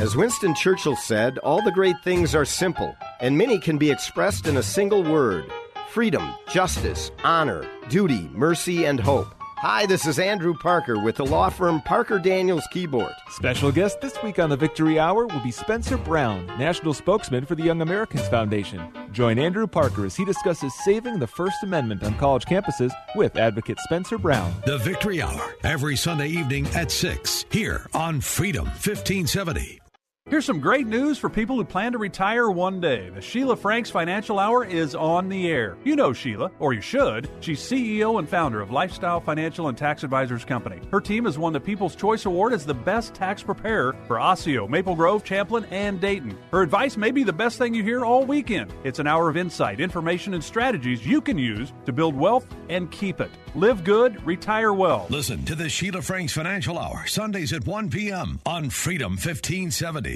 As 0.00 0.16
Winston 0.16 0.54
Churchill 0.54 0.96
said, 0.96 1.38
all 1.38 1.62
the 1.62 1.70
great 1.70 1.96
things 2.02 2.34
are 2.34 2.44
simple, 2.44 2.96
and 3.20 3.38
many 3.38 3.58
can 3.58 3.78
be 3.78 3.90
expressed 3.90 4.46
in 4.46 4.56
a 4.56 4.62
single 4.62 5.02
word 5.02 5.50
freedom, 5.90 6.34
justice, 6.50 7.10
honor, 7.24 7.66
duty, 7.88 8.28
mercy, 8.34 8.84
and 8.84 9.00
hope. 9.00 9.35
Hi, 9.68 9.84
this 9.84 10.06
is 10.06 10.20
Andrew 10.20 10.54
Parker 10.54 10.96
with 10.96 11.16
the 11.16 11.26
law 11.26 11.48
firm 11.48 11.82
Parker 11.82 12.20
Daniels 12.20 12.62
Kibort. 12.72 13.14
Special 13.30 13.72
guest 13.72 14.00
this 14.00 14.16
week 14.22 14.38
on 14.38 14.48
the 14.48 14.56
Victory 14.56 14.96
Hour 14.96 15.26
will 15.26 15.40
be 15.40 15.50
Spencer 15.50 15.96
Brown, 15.96 16.46
national 16.56 16.94
spokesman 16.94 17.44
for 17.44 17.56
the 17.56 17.64
Young 17.64 17.82
America's 17.82 18.28
Foundation. 18.28 18.80
Join 19.10 19.40
Andrew 19.40 19.66
Parker 19.66 20.06
as 20.06 20.14
he 20.14 20.24
discusses 20.24 20.72
saving 20.84 21.18
the 21.18 21.26
First 21.26 21.64
Amendment 21.64 22.04
on 22.04 22.16
college 22.16 22.44
campuses 22.44 22.92
with 23.16 23.36
advocate 23.36 23.80
Spencer 23.80 24.18
Brown. 24.18 24.54
The 24.66 24.78
Victory 24.78 25.20
Hour, 25.20 25.56
every 25.64 25.96
Sunday 25.96 26.28
evening 26.28 26.68
at 26.68 26.92
6, 26.92 27.46
here 27.50 27.88
on 27.92 28.20
Freedom 28.20 28.66
1570. 28.66 29.80
Here's 30.28 30.44
some 30.44 30.58
great 30.58 30.88
news 30.88 31.18
for 31.18 31.30
people 31.30 31.54
who 31.54 31.64
plan 31.64 31.92
to 31.92 31.98
retire 31.98 32.50
one 32.50 32.80
day. 32.80 33.10
The 33.10 33.20
Sheila 33.20 33.54
Franks 33.54 33.90
Financial 33.90 34.40
Hour 34.40 34.64
is 34.64 34.96
on 34.96 35.28
the 35.28 35.46
air. 35.46 35.76
You 35.84 35.94
know 35.94 36.12
Sheila, 36.12 36.50
or 36.58 36.72
you 36.72 36.80
should. 36.80 37.30
She's 37.38 37.60
CEO 37.60 38.18
and 38.18 38.28
founder 38.28 38.60
of 38.60 38.72
Lifestyle 38.72 39.20
Financial 39.20 39.68
and 39.68 39.78
Tax 39.78 40.02
Advisors 40.02 40.44
Company. 40.44 40.80
Her 40.90 41.00
team 41.00 41.26
has 41.26 41.38
won 41.38 41.52
the 41.52 41.60
People's 41.60 41.94
Choice 41.94 42.26
Award 42.26 42.54
as 42.54 42.66
the 42.66 42.74
best 42.74 43.14
tax 43.14 43.40
preparer 43.40 43.94
for 44.08 44.18
Osseo, 44.18 44.66
Maple 44.66 44.96
Grove, 44.96 45.22
Champlin, 45.22 45.64
and 45.66 46.00
Dayton. 46.00 46.36
Her 46.50 46.62
advice 46.62 46.96
may 46.96 47.12
be 47.12 47.22
the 47.22 47.32
best 47.32 47.56
thing 47.56 47.72
you 47.72 47.84
hear 47.84 48.04
all 48.04 48.24
weekend. 48.24 48.74
It's 48.82 48.98
an 48.98 49.06
hour 49.06 49.28
of 49.28 49.36
insight, 49.36 49.78
information, 49.78 50.34
and 50.34 50.42
strategies 50.42 51.06
you 51.06 51.20
can 51.20 51.38
use 51.38 51.72
to 51.84 51.92
build 51.92 52.16
wealth 52.16 52.48
and 52.68 52.90
keep 52.90 53.20
it. 53.20 53.30
Live 53.54 53.84
good, 53.84 54.26
retire 54.26 54.74
well. 54.74 55.06
Listen 55.08 55.44
to 55.44 55.54
the 55.54 55.68
Sheila 55.68 56.02
Franks 56.02 56.32
Financial 56.32 56.76
Hour, 56.80 57.06
Sundays 57.06 57.52
at 57.52 57.64
1 57.64 57.90
p.m. 57.90 58.40
on 58.44 58.70
Freedom 58.70 59.12
1570. 59.12 60.15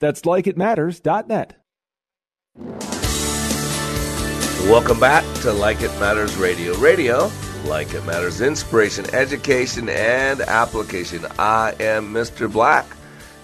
That's 0.00 0.22
likeitmatters.net. 0.22 1.56
Welcome 4.68 5.00
back 5.00 5.24
to 5.42 5.52
Like 5.52 5.80
It 5.80 5.90
Matters 5.98 6.36
Radio. 6.36 6.76
Radio, 6.76 7.30
like 7.64 7.94
it 7.94 8.04
matters, 8.04 8.40
inspiration, 8.40 9.06
education, 9.14 9.88
and 9.88 10.40
application. 10.42 11.24
I 11.38 11.74
am 11.80 12.12
Mr. 12.12 12.52
Black, 12.52 12.86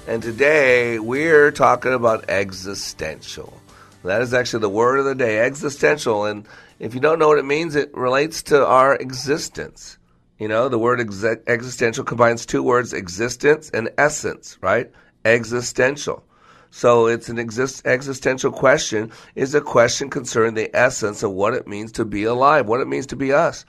and 0.07 0.23
today 0.23 0.99
we're 0.99 1.51
talking 1.51 1.95
about 1.95 2.29
existential. 2.29 3.59
That 4.03 4.21
is 4.21 4.35
actually 4.35 4.61
the 4.61 4.69
word 4.69 4.99
of 4.99 5.07
the 5.07 5.15
day, 5.15 5.39
existential. 5.41 6.27
And 6.27 6.47
if 6.79 6.95
you 6.95 7.01
don't 7.01 7.19
know 7.19 7.29
what 7.29 7.39
it 7.39 7.47
means, 7.47 7.75
it 7.75 7.97
relates 7.97 8.43
to 8.45 8.67
our 8.67 8.95
existence. 8.97 9.97
You 10.39 10.49
know, 10.49 10.69
the 10.69 10.79
word 10.79 11.01
ex- 11.01 11.25
existential 11.47 12.05
combines 12.05 12.45
two 12.45 12.63
words, 12.63 12.93
existence 12.93 13.71
and 13.71 13.89
essence, 13.97 14.59
right? 14.61 14.91
Existential. 15.25 16.23
So 16.77 17.07
it's 17.07 17.29
an 17.29 17.39
exist- 17.39 17.87
existential 17.87 18.51
question 18.51 19.13
is 19.37 19.55
a 19.55 19.61
question 19.61 20.11
concerning 20.11 20.55
the 20.55 20.75
essence 20.75 21.23
of 21.23 21.31
what 21.31 21.55
it 21.55 21.69
means 21.69 21.93
to 21.93 22.05
be 22.05 22.25
alive, 22.25 22.67
what 22.67 22.81
it 22.81 22.89
means 22.89 23.07
to 23.07 23.17
be 23.17 23.33
us. 23.33 23.65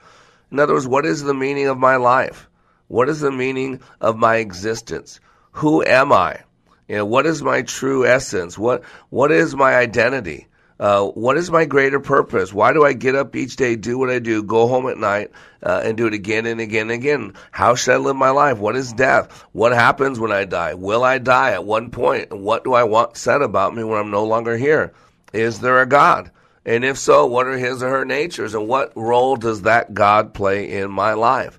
In 0.50 0.58
other 0.58 0.74
words, 0.74 0.88
what 0.88 1.06
is 1.06 1.22
the 1.22 1.32
meaning 1.32 1.68
of 1.68 1.78
my 1.78 1.94
life? 1.94 2.48
What 2.88 3.08
is 3.08 3.20
the 3.20 3.30
meaning 3.30 3.80
of 4.00 4.16
my 4.16 4.38
existence? 4.38 5.20
Who 5.52 5.84
am 5.84 6.12
I? 6.12 6.40
You 6.88 6.96
know, 6.96 7.04
what 7.06 7.26
is 7.26 7.44
my 7.44 7.62
true 7.62 8.04
essence? 8.04 8.58
What 8.58 8.82
what 9.10 9.30
is 9.30 9.54
my 9.54 9.76
identity? 9.76 10.48
Uh, 10.78 11.06
what 11.06 11.38
is 11.38 11.50
my 11.50 11.64
greater 11.64 12.00
purpose? 12.00 12.52
Why 12.52 12.72
do 12.74 12.84
I 12.84 12.92
get 12.92 13.14
up 13.14 13.34
each 13.34 13.56
day, 13.56 13.76
do 13.76 13.96
what 13.96 14.10
I 14.10 14.18
do, 14.18 14.42
go 14.42 14.66
home 14.68 14.88
at 14.88 14.98
night, 14.98 15.30
uh, 15.62 15.80
and 15.82 15.96
do 15.96 16.06
it 16.06 16.12
again 16.12 16.44
and 16.44 16.60
again 16.60 16.90
and 16.90 16.92
again? 16.92 17.32
How 17.50 17.74
should 17.74 17.94
I 17.94 17.96
live 17.96 18.16
my 18.16 18.30
life? 18.30 18.58
What 18.58 18.76
is 18.76 18.92
death? 18.92 19.44
What 19.52 19.72
happens 19.72 20.20
when 20.20 20.32
I 20.32 20.44
die? 20.44 20.74
Will 20.74 21.02
I 21.02 21.16
die 21.18 21.52
at 21.52 21.64
one 21.64 21.90
point? 21.90 22.30
What 22.32 22.64
do 22.64 22.74
I 22.74 22.84
want 22.84 23.16
said 23.16 23.40
about 23.40 23.74
me 23.74 23.84
when 23.84 23.98
I'm 23.98 24.10
no 24.10 24.24
longer 24.24 24.58
here? 24.58 24.92
Is 25.32 25.60
there 25.60 25.80
a 25.80 25.86
God? 25.86 26.30
And 26.66 26.84
if 26.84 26.98
so, 26.98 27.24
what 27.26 27.46
are 27.46 27.56
his 27.56 27.82
or 27.82 27.88
her 27.88 28.04
natures? 28.04 28.54
And 28.54 28.68
what 28.68 28.92
role 28.96 29.36
does 29.36 29.62
that 29.62 29.94
God 29.94 30.34
play 30.34 30.70
in 30.70 30.90
my 30.90 31.14
life? 31.14 31.58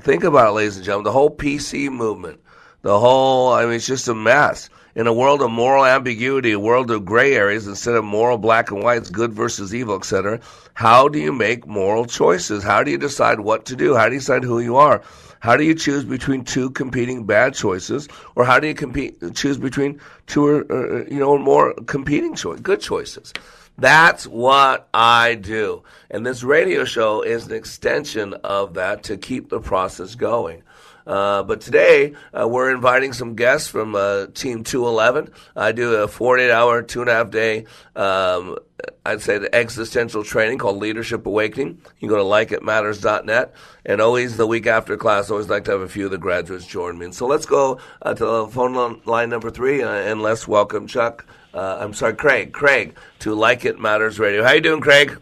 Think 0.00 0.24
about 0.24 0.48
it, 0.48 0.52
ladies 0.52 0.76
and 0.76 0.84
gentlemen. 0.84 1.04
The 1.04 1.12
whole 1.12 1.34
PC 1.34 1.90
movement, 1.90 2.40
the 2.82 2.98
whole, 2.98 3.52
I 3.52 3.64
mean, 3.64 3.74
it's 3.74 3.86
just 3.86 4.08
a 4.08 4.14
mess. 4.14 4.70
In 4.96 5.06
a 5.06 5.12
world 5.12 5.42
of 5.42 5.50
moral 5.50 5.84
ambiguity, 5.84 6.52
a 6.52 6.58
world 6.58 6.90
of 6.90 7.04
gray 7.04 7.34
areas, 7.34 7.66
instead 7.66 7.94
of 7.94 8.04
moral 8.04 8.38
black 8.38 8.70
and 8.70 8.82
whites, 8.82 9.10
good 9.10 9.32
versus 9.32 9.74
evil, 9.74 9.94
etc., 9.94 10.40
how 10.72 11.06
do 11.06 11.18
you 11.18 11.32
make 11.32 11.66
moral 11.66 12.06
choices? 12.06 12.64
How 12.64 12.82
do 12.82 12.90
you 12.90 12.98
decide 12.98 13.40
what 13.40 13.66
to 13.66 13.76
do? 13.76 13.94
How 13.94 14.06
do 14.08 14.14
you 14.14 14.20
decide 14.20 14.42
who 14.42 14.58
you 14.58 14.76
are? 14.76 15.02
How 15.40 15.54
do 15.56 15.64
you 15.64 15.74
choose 15.74 16.02
between 16.02 16.44
two 16.44 16.70
competing 16.70 17.26
bad 17.26 17.54
choices, 17.54 18.08
or 18.34 18.44
how 18.44 18.58
do 18.58 18.66
you 18.66 18.74
compete 18.74 19.18
choose 19.34 19.58
between 19.58 20.00
two 20.26 20.46
or 20.46 20.72
uh, 20.72 21.04
you 21.04 21.18
know 21.18 21.36
more 21.36 21.74
competing 21.86 22.34
cho- 22.34 22.56
good 22.56 22.80
choices? 22.80 23.32
That's 23.78 24.26
what 24.26 24.88
I 24.94 25.34
do, 25.34 25.82
and 26.10 26.24
this 26.24 26.42
radio 26.42 26.84
show 26.84 27.20
is 27.20 27.46
an 27.46 27.52
extension 27.52 28.32
of 28.44 28.74
that 28.74 29.02
to 29.04 29.18
keep 29.18 29.50
the 29.50 29.60
process 29.60 30.14
going. 30.14 30.62
Uh, 31.06 31.42
but 31.44 31.60
today 31.60 32.14
uh, 32.38 32.46
we're 32.48 32.74
inviting 32.74 33.12
some 33.12 33.36
guests 33.36 33.68
from 33.68 33.94
uh, 33.94 34.26
Team 34.34 34.64
211. 34.64 35.32
I 35.54 35.72
do 35.72 35.94
a 35.94 36.08
48 36.08 36.50
hour, 36.50 36.82
two 36.82 37.00
and 37.02 37.10
a 37.10 37.14
half 37.14 37.30
day, 37.30 37.66
um, 37.94 38.58
I'd 39.04 39.22
say 39.22 39.38
the 39.38 39.54
existential 39.54 40.24
training 40.24 40.58
called 40.58 40.78
Leadership 40.78 41.24
Awakening. 41.26 41.68
You 41.68 42.00
can 42.00 42.08
go 42.08 42.16
to 42.16 42.22
likeitmatters.net. 42.22 43.54
And 43.84 44.00
always 44.00 44.36
the 44.36 44.46
week 44.46 44.66
after 44.66 44.96
class, 44.96 45.30
I 45.30 45.34
always 45.34 45.48
like 45.48 45.64
to 45.64 45.70
have 45.70 45.80
a 45.80 45.88
few 45.88 46.06
of 46.06 46.10
the 46.10 46.18
graduates 46.18 46.66
join 46.66 46.98
me. 46.98 47.06
And 47.06 47.14
so 47.14 47.26
let's 47.26 47.46
go 47.46 47.78
uh, 48.02 48.14
to 48.14 48.48
phone 48.48 49.00
line 49.04 49.30
number 49.30 49.50
three 49.50 49.82
uh, 49.82 49.88
and 49.88 50.22
let's 50.22 50.48
welcome 50.48 50.86
Chuck. 50.86 51.26
I'm 51.54 51.94
sorry, 51.94 52.14
Craig. 52.14 52.52
Craig 52.52 52.98
to 53.20 53.34
Like 53.34 53.64
It 53.64 53.80
Matters 53.80 54.18
Radio. 54.18 54.44
How 54.44 54.52
you 54.52 54.60
doing, 54.60 54.82
Craig? 54.82 55.18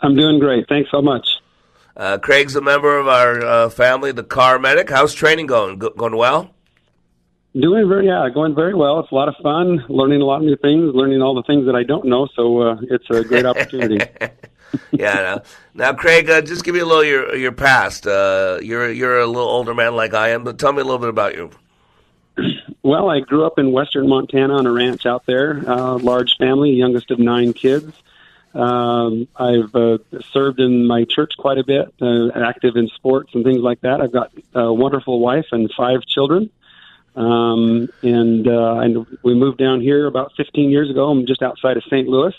I'm 0.00 0.14
doing 0.14 0.38
great. 0.38 0.68
Thanks 0.68 0.90
so 0.90 1.00
much. 1.00 1.26
Uh, 1.96 2.18
Craig's 2.18 2.56
a 2.56 2.60
member 2.60 2.98
of 2.98 3.06
our 3.06 3.40
uh, 3.44 3.68
family, 3.68 4.12
the 4.12 4.24
car 4.24 4.58
medic. 4.58 4.90
How's 4.90 5.14
training 5.14 5.46
going? 5.46 5.78
Go- 5.78 5.90
going 5.90 6.16
well? 6.16 6.54
Doing 7.54 7.86
very, 7.86 8.06
yeah, 8.06 8.28
going 8.32 8.54
very 8.54 8.74
well. 8.74 9.00
It's 9.00 9.12
a 9.12 9.14
lot 9.14 9.28
of 9.28 9.34
fun, 9.42 9.84
learning 9.88 10.22
a 10.22 10.24
lot 10.24 10.36
of 10.36 10.44
new 10.44 10.56
things, 10.56 10.94
learning 10.94 11.20
all 11.20 11.34
the 11.34 11.42
things 11.42 11.66
that 11.66 11.74
I 11.74 11.82
don't 11.82 12.06
know. 12.06 12.26
So 12.34 12.62
uh, 12.62 12.76
it's 12.82 13.04
a 13.10 13.22
great 13.22 13.44
opportunity. 13.44 14.00
yeah. 14.90 15.14
Now, 15.14 15.42
now 15.74 15.92
Craig, 15.92 16.28
uh, 16.30 16.40
just 16.40 16.64
give 16.64 16.74
me 16.74 16.80
a 16.80 16.86
little 16.86 17.04
your 17.04 17.34
your 17.36 17.52
past. 17.52 18.06
Uh, 18.06 18.58
you're 18.62 18.90
you're 18.90 19.20
a 19.20 19.26
little 19.26 19.48
older 19.48 19.74
man 19.74 19.94
like 19.96 20.14
I 20.14 20.30
am, 20.30 20.44
but 20.44 20.58
tell 20.58 20.72
me 20.72 20.80
a 20.80 20.84
little 20.84 20.98
bit 20.98 21.08
about 21.08 21.34
you. 21.34 21.50
Well, 22.84 23.08
I 23.10 23.20
grew 23.20 23.46
up 23.46 23.60
in 23.60 23.70
western 23.70 24.08
Montana 24.08 24.56
on 24.56 24.66
a 24.66 24.72
ranch 24.72 25.06
out 25.06 25.24
there. 25.24 25.62
Uh, 25.70 25.98
large 25.98 26.36
family, 26.36 26.70
youngest 26.70 27.12
of 27.12 27.20
nine 27.20 27.52
kids. 27.52 27.96
Um, 28.54 29.28
I've 29.36 29.74
uh, 29.74 29.98
served 30.32 30.60
in 30.60 30.86
my 30.86 31.04
church 31.04 31.32
quite 31.38 31.58
a 31.58 31.64
bit, 31.64 31.92
uh, 32.00 32.28
active 32.34 32.76
in 32.76 32.88
sports 32.88 33.30
and 33.34 33.44
things 33.44 33.60
like 33.60 33.80
that. 33.80 34.00
I've 34.00 34.12
got 34.12 34.30
a 34.54 34.72
wonderful 34.72 35.20
wife 35.20 35.46
and 35.52 35.70
five 35.76 36.02
children. 36.06 36.50
Um, 37.14 37.88
and, 38.02 38.46
uh, 38.48 38.78
and 38.78 39.06
we 39.22 39.34
moved 39.34 39.58
down 39.58 39.80
here 39.80 40.06
about 40.06 40.32
15 40.36 40.70
years 40.70 40.90
ago. 40.90 41.10
I'm 41.10 41.26
just 41.26 41.42
outside 41.42 41.76
of 41.76 41.84
St. 41.84 42.08
Louis 42.08 42.34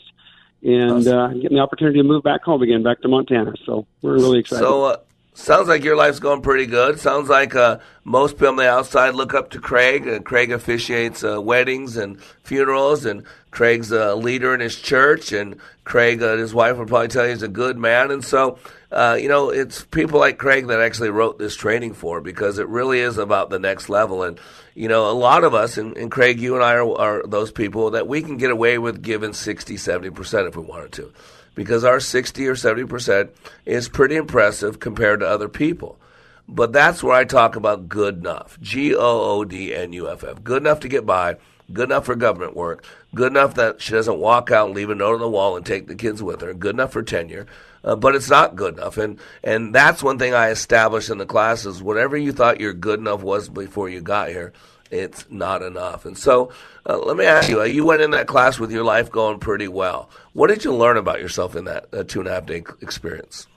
and, 0.63 1.07
uh, 1.07 1.27
getting 1.27 1.57
the 1.57 1.59
opportunity 1.59 1.99
to 1.99 2.03
move 2.03 2.23
back 2.23 2.43
home 2.43 2.61
again, 2.61 2.83
back 2.83 3.01
to 3.01 3.07
Montana. 3.07 3.53
So 3.65 3.85
we're 4.01 4.13
really 4.13 4.39
excited. 4.39 4.63
So, 4.63 4.83
uh, 4.85 4.97
sounds 5.33 5.67
like 5.67 5.83
your 5.83 5.95
life's 5.95 6.19
going 6.19 6.41
pretty 6.41 6.65
good. 6.65 6.99
Sounds 6.99 7.29
like 7.29 7.55
uh, 7.55 7.79
most 8.03 8.33
people 8.33 8.49
on 8.49 8.55
the 8.55 8.69
outside 8.69 9.15
look 9.15 9.33
up 9.33 9.51
to 9.51 9.59
Craig. 9.59 10.07
Uh, 10.07 10.19
Craig 10.19 10.51
officiates 10.51 11.23
uh, 11.23 11.41
weddings 11.41 11.97
and 11.97 12.21
funerals, 12.43 13.05
and 13.05 13.23
Craig's 13.51 13.91
a 13.91 14.15
leader 14.15 14.53
in 14.53 14.59
his 14.59 14.79
church. 14.79 15.31
And 15.31 15.57
Craig 15.83 16.21
and 16.21 16.39
his 16.39 16.53
wife 16.53 16.77
would 16.77 16.87
probably 16.87 17.07
tell 17.07 17.25
you 17.25 17.31
he's 17.31 17.43
a 17.43 17.47
good 17.47 17.77
man. 17.77 18.11
And 18.11 18.23
so, 18.23 18.59
uh, 18.91 19.17
you 19.19 19.27
know, 19.27 19.49
it's 19.49 19.83
people 19.85 20.19
like 20.19 20.37
Craig 20.37 20.67
that 20.67 20.79
actually 20.79 21.09
wrote 21.09 21.39
this 21.39 21.55
training 21.55 21.93
for 21.93 22.21
because 22.21 22.59
it 22.59 22.67
really 22.67 22.99
is 22.99 23.17
about 23.17 23.49
the 23.49 23.59
next 23.59 23.89
level. 23.89 24.23
And, 24.23 24.39
you 24.75 24.87
know, 24.87 25.09
a 25.09 25.13
lot 25.13 25.43
of 25.43 25.53
us, 25.53 25.77
and, 25.77 25.97
and 25.97 26.11
Craig, 26.11 26.39
you 26.39 26.55
and 26.55 26.63
I 26.63 26.75
are, 26.75 26.97
are 26.97 27.27
those 27.27 27.51
people 27.51 27.91
that 27.91 28.07
we 28.07 28.21
can 28.21 28.37
get 28.37 28.51
away 28.51 28.77
with 28.77 29.01
giving 29.01 29.33
60, 29.33 29.75
70% 29.75 30.47
if 30.47 30.55
we 30.55 30.63
wanted 30.63 30.91
to 30.93 31.13
because 31.55 31.83
our 31.83 31.99
60 31.99 32.47
or 32.47 32.55
70% 32.55 33.29
is 33.65 33.89
pretty 33.89 34.15
impressive 34.15 34.79
compared 34.79 35.19
to 35.19 35.27
other 35.27 35.49
people. 35.49 35.99
But 36.47 36.73
that's 36.73 37.01
where 37.01 37.15
I 37.15 37.23
talk 37.23 37.55
about 37.55 37.87
good 37.87 38.17
enough. 38.17 38.59
G 38.61 38.93
O 38.95 38.99
O 38.99 39.45
D 39.45 39.73
N 39.73 39.93
U 39.93 40.09
F 40.09 40.23
F. 40.23 40.43
Good 40.43 40.61
enough 40.61 40.81
to 40.81 40.89
get 40.89 41.05
by, 41.05 41.37
good 41.71 41.89
enough 41.89 42.05
for 42.05 42.15
government 42.15 42.55
work, 42.55 42.83
good 43.15 43.31
enough 43.31 43.55
that 43.55 43.81
she 43.81 43.93
doesn't 43.93 44.19
walk 44.19 44.51
out 44.51 44.67
and 44.67 44.75
leave 44.75 44.89
a 44.89 44.95
note 44.95 45.13
on 45.15 45.21
the 45.21 45.29
wall 45.29 45.55
and 45.55 45.65
take 45.65 45.87
the 45.87 45.95
kids 45.95 46.21
with 46.21 46.41
her, 46.41 46.53
good 46.53 46.75
enough 46.75 46.91
for 46.91 47.03
tenure. 47.03 47.47
Uh, 47.85 47.95
but 47.95 48.15
it's 48.15 48.29
not 48.29 48.55
good 48.55 48.75
enough. 48.75 48.97
And, 48.97 49.19
and 49.43 49.75
that's 49.75 50.01
one 50.01 50.17
thing 50.17 50.33
I 50.33 50.49
established 50.49 51.09
in 51.09 51.17
the 51.17 51.25
classes. 51.25 51.83
Whatever 51.83 52.15
you 52.15 52.31
thought 52.31 52.61
your 52.61 52.73
good 52.73 52.99
enough 52.99 53.23
was 53.23 53.49
before 53.49 53.89
you 53.89 53.99
got 53.99 54.29
here, 54.29 54.53
it's 54.93 55.29
not 55.29 55.61
enough. 55.61 56.05
And 56.05 56.17
so 56.17 56.51
uh, 56.87 56.97
let 56.97 57.17
me 57.17 57.25
ask 57.25 57.49
you, 57.49 57.61
uh, 57.61 57.65
you 57.65 57.85
went 57.85 58.01
in 58.01 58.11
that 58.11 58.27
class 58.27 58.59
with 58.59 58.71
your 58.71 58.83
life 58.83 59.11
going 59.11 59.39
pretty 59.39 59.67
well. 59.67 60.09
What 60.33 60.47
did 60.47 60.63
you 60.63 60.73
learn 60.73 60.97
about 60.97 61.19
yourself 61.19 61.55
in 61.55 61.65
that 61.65 61.87
uh, 61.93 62.03
two 62.03 62.19
and 62.19 62.27
a 62.27 62.33
half 62.33 62.45
day 62.45 62.63
experience? 62.81 63.47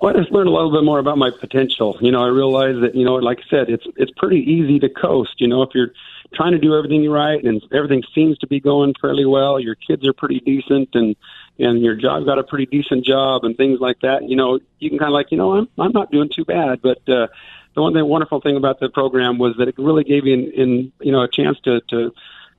Well, 0.00 0.14
I 0.14 0.20
just 0.20 0.32
learned 0.32 0.48
a 0.48 0.52
little 0.52 0.72
bit 0.72 0.84
more 0.84 0.98
about 0.98 1.18
my 1.18 1.30
potential. 1.30 1.96
You 2.00 2.10
know, 2.10 2.22
I 2.22 2.28
realized 2.28 2.82
that, 2.82 2.94
you 2.94 3.04
know, 3.04 3.14
like 3.14 3.38
I 3.38 3.48
said, 3.48 3.70
it's 3.70 3.86
it's 3.96 4.12
pretty 4.16 4.40
easy 4.40 4.78
to 4.80 4.88
coast. 4.88 5.40
You 5.40 5.48
know, 5.48 5.62
if 5.62 5.70
you're 5.72 5.92
trying 6.34 6.52
to 6.52 6.58
do 6.58 6.76
everything 6.76 7.08
right 7.08 7.42
and 7.42 7.62
everything 7.72 8.02
seems 8.14 8.36
to 8.38 8.46
be 8.46 8.60
going 8.60 8.94
fairly 9.00 9.24
well, 9.24 9.58
your 9.58 9.76
kids 9.76 10.06
are 10.06 10.12
pretty 10.12 10.40
decent 10.40 10.90
and 10.94 11.16
and 11.58 11.80
your 11.82 11.94
job 11.94 12.26
got 12.26 12.38
a 12.38 12.42
pretty 12.42 12.66
decent 12.66 13.04
job 13.04 13.44
and 13.44 13.56
things 13.56 13.78
like 13.80 14.00
that, 14.00 14.28
you 14.28 14.36
know, 14.36 14.58
you 14.80 14.90
can 14.90 14.98
kind 14.98 15.08
of 15.08 15.14
like, 15.14 15.30
you 15.30 15.38
know, 15.38 15.52
I'm 15.52 15.68
I'm 15.78 15.92
not 15.92 16.10
doing 16.10 16.28
too 16.28 16.44
bad, 16.44 16.82
but 16.82 17.08
uh 17.08 17.28
the 17.74 17.82
one 17.82 17.92
thing 17.92 18.06
wonderful 18.06 18.40
thing 18.40 18.56
about 18.56 18.80
the 18.80 18.88
program 18.88 19.38
was 19.38 19.56
that 19.58 19.68
it 19.68 19.74
really 19.78 20.04
gave 20.04 20.26
you 20.26 20.34
in, 20.34 20.52
in 20.52 20.92
you 21.00 21.12
know 21.12 21.22
a 21.22 21.28
chance 21.28 21.58
to 21.64 21.80
to 21.88 22.12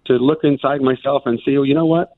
to 0.05 0.13
look 0.13 0.43
inside 0.43 0.81
myself 0.81 1.23
and 1.25 1.41
see, 1.43 1.57
well, 1.57 1.65
you 1.65 1.73
know 1.73 1.85
what, 1.85 2.15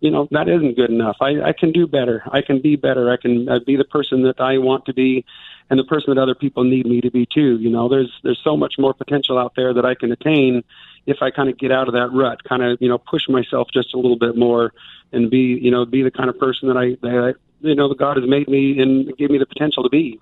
you 0.00 0.10
know 0.10 0.28
that 0.30 0.48
isn't 0.48 0.76
good 0.76 0.90
enough. 0.90 1.16
I, 1.20 1.40
I 1.42 1.52
can 1.52 1.72
do 1.72 1.86
better. 1.86 2.22
I 2.30 2.42
can 2.42 2.60
be 2.60 2.76
better. 2.76 3.10
I 3.10 3.16
can 3.16 3.48
uh, 3.48 3.58
be 3.66 3.76
the 3.76 3.84
person 3.84 4.22
that 4.22 4.40
I 4.40 4.58
want 4.58 4.86
to 4.86 4.94
be, 4.94 5.24
and 5.70 5.78
the 5.78 5.84
person 5.84 6.14
that 6.14 6.20
other 6.20 6.34
people 6.34 6.64
need 6.64 6.86
me 6.86 7.00
to 7.00 7.10
be 7.10 7.26
too. 7.26 7.58
You 7.58 7.70
know, 7.70 7.88
there's 7.88 8.12
there's 8.22 8.40
so 8.42 8.56
much 8.56 8.74
more 8.78 8.94
potential 8.94 9.38
out 9.38 9.54
there 9.56 9.74
that 9.74 9.84
I 9.84 9.94
can 9.94 10.12
attain 10.12 10.62
if 11.06 11.18
I 11.22 11.30
kind 11.30 11.48
of 11.48 11.58
get 11.58 11.72
out 11.72 11.88
of 11.88 11.94
that 11.94 12.08
rut, 12.12 12.44
kind 12.44 12.62
of 12.62 12.78
you 12.80 12.88
know 12.88 12.98
push 12.98 13.28
myself 13.28 13.68
just 13.72 13.94
a 13.94 13.96
little 13.96 14.18
bit 14.18 14.36
more, 14.36 14.72
and 15.12 15.30
be 15.30 15.58
you 15.60 15.70
know 15.70 15.84
be 15.84 16.02
the 16.02 16.10
kind 16.10 16.28
of 16.28 16.38
person 16.38 16.68
that 16.68 16.76
I 16.76 16.96
that 17.02 17.34
I, 17.34 17.66
you 17.66 17.74
know 17.74 17.88
that 17.88 17.98
God 17.98 18.16
has 18.16 18.28
made 18.28 18.48
me 18.48 18.80
and 18.80 19.16
gave 19.16 19.30
me 19.30 19.38
the 19.38 19.46
potential 19.46 19.82
to 19.82 19.88
be. 19.88 20.20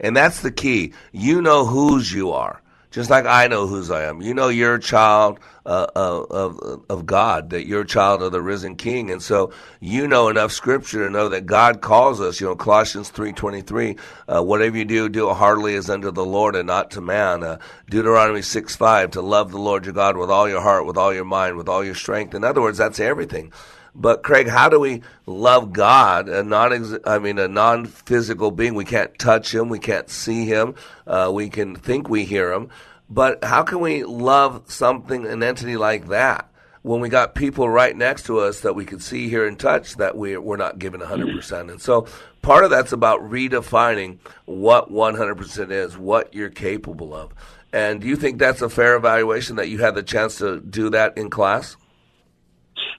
And 0.00 0.16
that's 0.16 0.40
the 0.42 0.52
key. 0.52 0.92
You 1.12 1.42
know 1.42 1.64
whose 1.64 2.12
you 2.12 2.32
are, 2.32 2.62
just 2.90 3.10
like 3.10 3.26
I 3.26 3.48
know 3.48 3.66
whose 3.66 3.90
I 3.90 4.04
am. 4.04 4.22
You 4.22 4.32
know 4.32 4.48
you're 4.48 4.76
a 4.76 4.80
child 4.80 5.40
uh, 5.66 5.86
of 5.94 6.84
of 6.88 7.04
God, 7.04 7.50
that 7.50 7.66
you're 7.66 7.82
a 7.82 7.86
child 7.86 8.22
of 8.22 8.32
the 8.32 8.40
risen 8.40 8.76
King, 8.76 9.10
and 9.10 9.22
so 9.22 9.52
you 9.80 10.08
know 10.08 10.28
enough 10.28 10.52
Scripture 10.52 11.04
to 11.04 11.10
know 11.10 11.28
that 11.28 11.46
God 11.46 11.80
calls 11.80 12.20
us. 12.20 12.40
You 12.40 12.46
know 12.46 12.56
Colossians 12.56 13.10
three 13.10 13.32
twenty 13.32 13.60
three. 13.60 13.96
Uh, 14.26 14.42
whatever 14.42 14.76
you 14.78 14.84
do, 14.84 15.08
do 15.08 15.28
it 15.30 15.34
heartily 15.34 15.74
as 15.74 15.90
unto 15.90 16.10
the 16.10 16.24
Lord 16.24 16.56
and 16.56 16.66
not 16.68 16.92
to 16.92 17.00
man. 17.00 17.42
Uh, 17.42 17.58
Deuteronomy 17.90 18.42
six 18.42 18.76
five. 18.76 19.10
To 19.10 19.20
love 19.20 19.50
the 19.50 19.58
Lord 19.58 19.84
your 19.84 19.94
God 19.94 20.16
with 20.16 20.30
all 20.30 20.48
your 20.48 20.62
heart, 20.62 20.86
with 20.86 20.96
all 20.96 21.12
your 21.12 21.24
mind, 21.24 21.56
with 21.56 21.68
all 21.68 21.84
your 21.84 21.94
strength. 21.94 22.34
In 22.34 22.44
other 22.44 22.62
words, 22.62 22.78
that's 22.78 23.00
everything. 23.00 23.52
But 23.94 24.22
Craig, 24.22 24.48
how 24.48 24.68
do 24.68 24.78
we 24.78 25.02
love 25.26 25.72
God, 25.72 26.28
a 26.28 26.42
non 26.42 27.00
I 27.04 27.18
mean 27.18 27.38
a 27.38 27.48
non 27.48 27.86
physical 27.86 28.50
being? 28.50 28.74
We 28.74 28.84
can't 28.84 29.18
touch 29.18 29.54
him, 29.54 29.68
we 29.68 29.78
can't 29.78 30.08
see 30.08 30.44
him, 30.44 30.74
uh, 31.06 31.30
we 31.32 31.48
can 31.48 31.74
think 31.74 32.08
we 32.08 32.24
hear 32.24 32.52
him, 32.52 32.68
but 33.10 33.42
how 33.42 33.62
can 33.62 33.80
we 33.80 34.04
love 34.04 34.70
something, 34.70 35.26
an 35.26 35.42
entity 35.42 35.76
like 35.76 36.08
that, 36.08 36.48
when 36.82 37.00
we 37.00 37.08
got 37.08 37.34
people 37.34 37.68
right 37.68 37.96
next 37.96 38.26
to 38.26 38.38
us 38.38 38.60
that 38.60 38.74
we 38.74 38.84
can 38.84 39.00
see, 39.00 39.28
hear, 39.28 39.46
and 39.46 39.58
touch 39.58 39.96
that 39.96 40.16
we 40.16 40.36
we're 40.36 40.56
not 40.56 40.78
given 40.78 41.00
hundred 41.00 41.34
percent? 41.34 41.70
And 41.70 41.80
so 41.80 42.06
part 42.42 42.64
of 42.64 42.70
that's 42.70 42.92
about 42.92 43.20
redefining 43.22 44.18
what 44.44 44.90
one 44.90 45.16
hundred 45.16 45.38
percent 45.38 45.72
is, 45.72 45.98
what 45.98 46.34
you're 46.34 46.50
capable 46.50 47.14
of. 47.14 47.32
And 47.72 48.00
do 48.00 48.06
you 48.06 48.16
think 48.16 48.38
that's 48.38 48.62
a 48.62 48.70
fair 48.70 48.96
evaluation 48.96 49.56
that 49.56 49.68
you 49.68 49.78
had 49.78 49.94
the 49.94 50.02
chance 50.02 50.38
to 50.38 50.60
do 50.60 50.90
that 50.90 51.18
in 51.18 51.30
class? 51.30 51.76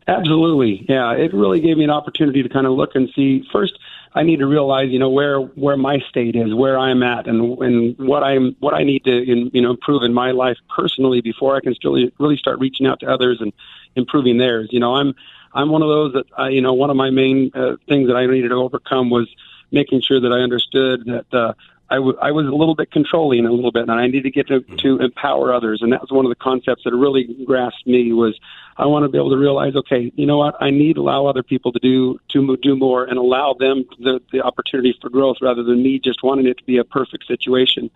Absolutely, 0.07 0.85
yeah. 0.89 1.11
It 1.13 1.33
really 1.33 1.59
gave 1.59 1.77
me 1.77 1.83
an 1.83 1.89
opportunity 1.89 2.41
to 2.43 2.49
kind 2.49 2.65
of 2.65 2.73
look 2.73 2.95
and 2.95 3.09
see. 3.15 3.47
First, 3.51 3.77
I 4.15 4.23
need 4.23 4.39
to 4.39 4.47
realize, 4.47 4.89
you 4.89 4.97
know, 4.99 5.09
where 5.09 5.39
where 5.39 5.77
my 5.77 5.99
state 6.09 6.35
is, 6.35 6.53
where 6.53 6.77
I'm 6.77 7.03
at, 7.03 7.27
and 7.27 7.57
and 7.59 7.97
what 7.99 8.23
I'm 8.23 8.55
what 8.59 8.73
I 8.73 8.83
need 8.83 9.03
to, 9.05 9.11
in, 9.11 9.51
you 9.53 9.61
know, 9.61 9.69
improve 9.69 10.03
in 10.03 10.13
my 10.13 10.31
life 10.31 10.57
personally 10.75 11.21
before 11.21 11.55
I 11.55 11.61
can 11.61 11.75
still 11.75 11.95
really 12.19 12.37
start 12.37 12.59
reaching 12.59 12.87
out 12.87 12.99
to 13.01 13.07
others 13.07 13.39
and 13.39 13.53
improving 13.95 14.37
theirs. 14.37 14.69
You 14.71 14.79
know, 14.79 14.95
I'm 14.95 15.13
I'm 15.53 15.69
one 15.69 15.81
of 15.81 15.89
those 15.89 16.13
that 16.13 16.25
I, 16.37 16.49
you 16.49 16.61
know, 16.61 16.73
one 16.73 16.89
of 16.89 16.95
my 16.95 17.09
main 17.11 17.51
uh, 17.53 17.75
things 17.87 18.07
that 18.07 18.15
I 18.15 18.25
needed 18.25 18.49
to 18.49 18.55
overcome 18.55 19.09
was 19.09 19.27
making 19.71 20.01
sure 20.01 20.19
that 20.19 20.31
I 20.31 20.39
understood 20.39 21.05
that 21.05 21.33
uh, 21.33 21.53
I, 21.91 21.95
w- 21.95 22.17
I 22.21 22.31
was 22.31 22.45
a 22.45 22.51
little 22.51 22.75
bit 22.75 22.91
controlling 22.91 23.45
a 23.45 23.51
little 23.51 23.71
bit, 23.71 23.83
and 23.83 23.91
I 23.91 24.05
needed 24.05 24.23
to 24.23 24.31
get 24.31 24.47
to, 24.47 24.61
mm-hmm. 24.61 24.75
to 24.77 24.99
empower 24.99 25.53
others. 25.53 25.81
And 25.81 25.91
that 25.91 26.01
was 26.01 26.11
one 26.11 26.25
of 26.25 26.29
the 26.29 26.35
concepts 26.35 26.83
that 26.83 26.93
really 26.93 27.27
grasped 27.45 27.87
me 27.87 28.13
was 28.13 28.39
I 28.77 28.85
want 28.85 29.03
to 29.03 29.09
be 29.09 29.17
able 29.17 29.31
to 29.31 29.37
realize, 29.37 29.75
okay, 29.75 30.11
you 30.15 30.25
know 30.25 30.37
what? 30.37 30.55
I 30.61 30.69
need 30.69 30.95
to 30.95 31.01
allow 31.01 31.25
other 31.25 31.43
people 31.43 31.71
to 31.71 31.79
do 31.79 32.19
to 32.29 32.57
do 32.57 32.77
more 32.77 33.03
and 33.05 33.17
allow 33.17 33.53
them 33.53 33.85
the, 33.99 34.21
the 34.31 34.41
opportunity 34.41 34.97
for 35.01 35.09
growth 35.09 35.37
rather 35.41 35.63
than 35.63 35.83
me 35.83 35.99
just 35.99 36.23
wanting 36.23 36.47
it 36.47 36.57
to 36.59 36.63
be 36.63 36.77
a 36.77 36.83
perfect 36.83 37.27
situation. 37.27 37.89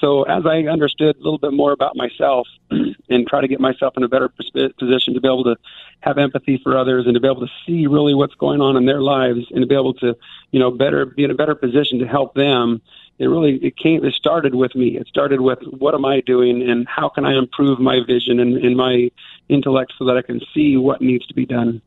So 0.00 0.22
as 0.22 0.44
I 0.46 0.62
understood 0.62 1.16
a 1.16 1.18
little 1.18 1.38
bit 1.38 1.52
more 1.52 1.72
about 1.72 1.94
myself 1.94 2.48
and 2.70 3.26
try 3.26 3.40
to 3.40 3.48
get 3.48 3.60
myself 3.60 3.94
in 3.96 4.02
a 4.02 4.08
better 4.08 4.28
position 4.28 5.14
to 5.14 5.20
be 5.20 5.28
able 5.28 5.44
to 5.44 5.56
have 6.00 6.16
empathy 6.16 6.58
for 6.62 6.76
others 6.76 7.04
and 7.06 7.14
to 7.14 7.20
be 7.20 7.28
able 7.28 7.46
to 7.46 7.52
see 7.66 7.86
really 7.86 8.14
what's 8.14 8.34
going 8.34 8.60
on 8.60 8.76
in 8.76 8.86
their 8.86 9.02
lives 9.02 9.40
and 9.50 9.60
to 9.60 9.66
be 9.66 9.74
able 9.74 9.94
to, 9.94 10.16
you 10.52 10.58
know, 10.58 10.70
better 10.70 11.04
be 11.04 11.24
in 11.24 11.30
a 11.30 11.34
better 11.34 11.54
position 11.54 11.98
to 11.98 12.06
help 12.06 12.34
them. 12.34 12.80
It 13.20 13.26
really 13.26 13.56
it 13.56 13.76
came 13.76 14.02
it 14.02 14.14
started 14.14 14.54
with 14.54 14.74
me. 14.74 14.96
It 14.96 15.06
started 15.06 15.42
with 15.42 15.58
what 15.78 15.94
am 15.94 16.06
I 16.06 16.22
doing 16.22 16.68
and 16.68 16.88
how 16.88 17.10
can 17.10 17.26
I 17.26 17.36
improve 17.36 17.78
my 17.78 18.00
vision 18.04 18.40
and, 18.40 18.56
and 18.56 18.74
my 18.74 19.10
intellect 19.50 19.92
so 19.98 20.06
that 20.06 20.16
I 20.16 20.22
can 20.22 20.40
see 20.54 20.78
what 20.78 21.02
needs 21.02 21.26
to 21.26 21.34
be 21.34 21.44
done. 21.44 21.82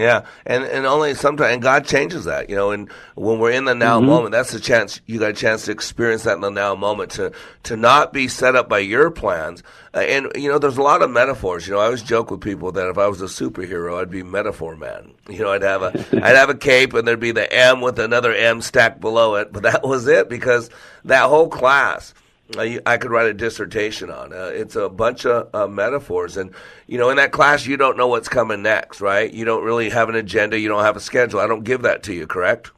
Yeah, 0.00 0.24
and 0.46 0.64
and 0.64 0.86
only 0.86 1.12
sometimes, 1.12 1.52
and 1.52 1.62
God 1.62 1.84
changes 1.84 2.24
that, 2.24 2.48
you 2.48 2.56
know. 2.56 2.70
And 2.70 2.90
when 3.16 3.38
we're 3.38 3.50
in 3.50 3.66
the 3.66 3.74
now 3.74 3.98
mm-hmm. 3.98 4.06
moment, 4.06 4.32
that's 4.32 4.50
the 4.50 4.58
chance 4.58 4.98
you 5.04 5.18
got 5.18 5.32
a 5.32 5.34
chance 5.34 5.66
to 5.66 5.72
experience 5.72 6.22
that 6.22 6.36
in 6.36 6.40
the 6.40 6.48
now 6.48 6.74
moment 6.74 7.10
to 7.12 7.32
to 7.64 7.76
not 7.76 8.10
be 8.10 8.26
set 8.26 8.56
up 8.56 8.66
by 8.66 8.78
your 8.78 9.10
plans. 9.10 9.62
Uh, 9.92 9.98
and 9.98 10.32
you 10.36 10.50
know, 10.50 10.58
there's 10.58 10.78
a 10.78 10.82
lot 10.82 11.02
of 11.02 11.10
metaphors. 11.10 11.68
You 11.68 11.74
know, 11.74 11.80
I 11.80 11.84
always 11.84 12.02
joke 12.02 12.30
with 12.30 12.40
people 12.40 12.72
that 12.72 12.88
if 12.88 12.96
I 12.96 13.08
was 13.08 13.20
a 13.20 13.26
superhero, 13.26 14.00
I'd 14.00 14.08
be 14.08 14.22
metaphor 14.22 14.74
man. 14.74 15.12
You 15.30 15.44
know, 15.44 15.52
I'd 15.52 15.62
have 15.62 15.82
a 15.82 15.92
I'd 16.24 16.36
have 16.36 16.48
a 16.48 16.54
cape, 16.54 16.94
and 16.94 17.06
there'd 17.06 17.20
be 17.20 17.32
the 17.32 17.52
M 17.52 17.82
with 17.82 17.98
another 17.98 18.32
M 18.32 18.62
stacked 18.62 19.02
below 19.02 19.34
it. 19.34 19.52
But 19.52 19.64
that 19.64 19.86
was 19.86 20.06
it 20.06 20.30
because 20.30 20.70
that 21.04 21.28
whole 21.28 21.50
class 21.50 22.14
I 22.58 22.96
could 22.96 23.10
write 23.10 23.26
a 23.26 23.34
dissertation 23.34 24.10
on. 24.10 24.32
Uh, 24.32 24.50
it's 24.52 24.76
a 24.76 24.88
bunch 24.88 25.24
of 25.26 25.54
uh, 25.54 25.66
metaphors, 25.66 26.36
and 26.36 26.52
you 26.86 26.98
know, 26.98 27.10
in 27.10 27.16
that 27.16 27.32
class, 27.32 27.66
you 27.66 27.76
don't 27.76 27.96
know 27.96 28.08
what's 28.08 28.28
coming 28.28 28.62
next, 28.62 29.00
right? 29.00 29.32
You 29.32 29.44
don't 29.44 29.64
really 29.64 29.90
have 29.90 30.08
an 30.08 30.16
agenda. 30.16 30.58
You 30.58 30.68
don't 30.68 30.82
have 30.82 30.96
a 30.96 31.00
schedule. 31.00 31.40
I 31.40 31.46
don't 31.46 31.64
give 31.64 31.82
that 31.82 32.02
to 32.04 32.14
you, 32.14 32.26
correct? 32.26 32.70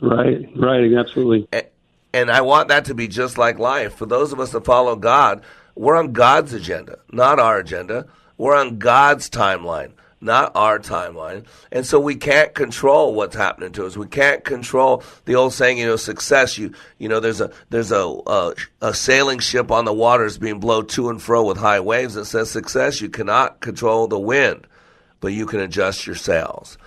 Right, 0.00 0.48
right, 0.56 0.92
absolutely. 0.94 1.48
And, 1.52 1.66
and 2.12 2.30
I 2.30 2.40
want 2.40 2.68
that 2.68 2.86
to 2.86 2.94
be 2.94 3.08
just 3.08 3.36
like 3.36 3.58
life. 3.58 3.94
For 3.94 4.06
those 4.06 4.32
of 4.32 4.40
us 4.40 4.52
that 4.52 4.64
follow 4.64 4.96
God, 4.96 5.42
we're 5.74 5.96
on 5.96 6.12
God's 6.12 6.52
agenda, 6.52 6.98
not 7.12 7.38
our 7.38 7.58
agenda. 7.58 8.06
We're 8.36 8.56
on 8.56 8.78
God's 8.78 9.28
timeline 9.28 9.92
not 10.20 10.52
our 10.54 10.78
timeline. 10.78 11.44
And 11.70 11.86
so 11.86 12.00
we 12.00 12.16
can't 12.16 12.54
control 12.54 13.14
what's 13.14 13.36
happening 13.36 13.72
to 13.72 13.86
us. 13.86 13.96
We 13.96 14.06
can't 14.06 14.44
control 14.44 15.02
the 15.24 15.36
old 15.36 15.54
saying, 15.54 15.78
you 15.78 15.86
know, 15.86 15.96
success. 15.96 16.58
You, 16.58 16.72
you 16.98 17.08
know, 17.08 17.20
there's 17.20 17.40
a, 17.40 17.52
there's 17.70 17.92
a, 17.92 18.20
a, 18.26 18.54
a 18.80 18.94
sailing 18.94 19.38
ship 19.38 19.70
on 19.70 19.84
the 19.84 19.92
waters 19.92 20.38
being 20.38 20.60
blown 20.60 20.86
to 20.88 21.10
and 21.10 21.22
fro 21.22 21.44
with 21.44 21.56
high 21.56 21.80
waves 21.80 22.14
that 22.14 22.24
says 22.24 22.50
success. 22.50 23.00
You 23.00 23.08
cannot 23.08 23.60
control 23.60 24.08
the 24.08 24.18
wind, 24.18 24.66
but 25.20 25.32
you 25.32 25.46
can 25.46 25.60
adjust 25.60 26.06
your 26.06 26.16
sails. 26.16 26.78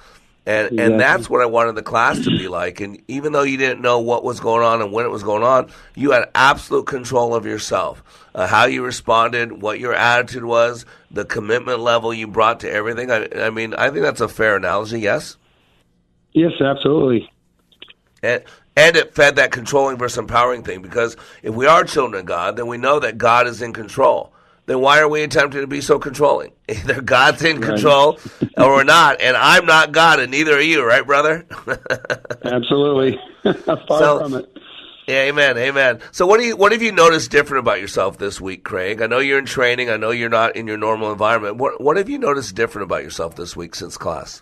And, 0.43 0.67
exactly. 0.67 0.83
and 0.83 0.99
that's 0.99 1.29
what 1.29 1.41
I 1.41 1.45
wanted 1.45 1.75
the 1.75 1.83
class 1.83 2.19
to 2.23 2.31
be 2.31 2.47
like. 2.47 2.81
And 2.81 2.99
even 3.07 3.31
though 3.31 3.43
you 3.43 3.57
didn't 3.57 3.81
know 3.81 3.99
what 3.99 4.23
was 4.23 4.39
going 4.39 4.63
on 4.63 4.81
and 4.81 4.91
when 4.91 5.05
it 5.05 5.09
was 5.09 5.21
going 5.21 5.43
on, 5.43 5.69
you 5.95 6.11
had 6.11 6.29
absolute 6.33 6.87
control 6.87 7.35
of 7.35 7.45
yourself. 7.45 8.03
Uh, 8.33 8.47
how 8.47 8.65
you 8.65 8.83
responded, 8.83 9.61
what 9.61 9.79
your 9.79 9.93
attitude 9.93 10.43
was, 10.43 10.85
the 11.11 11.25
commitment 11.25 11.79
level 11.79 12.11
you 12.11 12.27
brought 12.27 12.61
to 12.61 12.71
everything. 12.71 13.11
I, 13.11 13.27
I 13.35 13.49
mean, 13.51 13.75
I 13.75 13.91
think 13.91 14.01
that's 14.01 14.21
a 14.21 14.27
fair 14.27 14.55
analogy, 14.55 14.99
yes? 14.99 15.37
Yes, 16.33 16.53
absolutely. 16.59 17.29
And, 18.23 18.43
and 18.75 18.95
it 18.95 19.13
fed 19.13 19.35
that 19.35 19.51
controlling 19.51 19.97
versus 19.97 20.17
empowering 20.17 20.63
thing 20.63 20.81
because 20.81 21.17
if 21.43 21.53
we 21.53 21.67
are 21.67 21.83
children 21.83 22.21
of 22.21 22.25
God, 22.25 22.55
then 22.55 22.65
we 22.65 22.77
know 22.77 22.99
that 22.99 23.19
God 23.19 23.45
is 23.45 23.61
in 23.61 23.73
control 23.73 24.33
then 24.65 24.79
why 24.79 24.99
are 24.99 25.07
we 25.07 25.23
attempting 25.23 25.61
to 25.61 25.67
be 25.67 25.81
so 25.81 25.99
controlling? 25.99 26.51
Either 26.69 27.01
God's 27.01 27.43
in 27.43 27.61
control 27.61 28.19
or 28.57 28.75
we're 28.75 28.83
not, 28.83 29.21
and 29.21 29.35
I'm 29.35 29.65
not 29.65 29.91
God, 29.91 30.19
and 30.19 30.31
neither 30.31 30.55
are 30.55 30.61
you, 30.61 30.85
right, 30.85 31.05
brother? 31.05 31.45
Absolutely, 32.43 33.19
far 33.43 33.87
so, 33.87 34.19
from 34.19 34.35
it. 34.35 34.57
Yeah, 35.07 35.23
amen, 35.23 35.57
amen. 35.57 35.99
So, 36.11 36.25
what 36.25 36.39
do 36.39 36.45
you 36.45 36.55
what 36.55 36.71
have 36.71 36.81
you 36.81 36.91
noticed 36.91 37.31
different 37.31 37.59
about 37.59 37.81
yourself 37.81 38.17
this 38.17 38.39
week, 38.39 38.63
Craig? 38.63 39.01
I 39.01 39.07
know 39.07 39.19
you're 39.19 39.39
in 39.39 39.45
training. 39.45 39.89
I 39.89 39.97
know 39.97 40.11
you're 40.11 40.29
not 40.29 40.55
in 40.55 40.67
your 40.67 40.77
normal 40.77 41.11
environment. 41.11 41.57
What 41.57 41.81
what 41.81 41.97
have 41.97 42.07
you 42.07 42.19
noticed 42.19 42.55
different 42.55 42.83
about 42.83 43.03
yourself 43.03 43.35
this 43.35 43.55
week 43.55 43.75
since 43.75 43.97
class? 43.97 44.41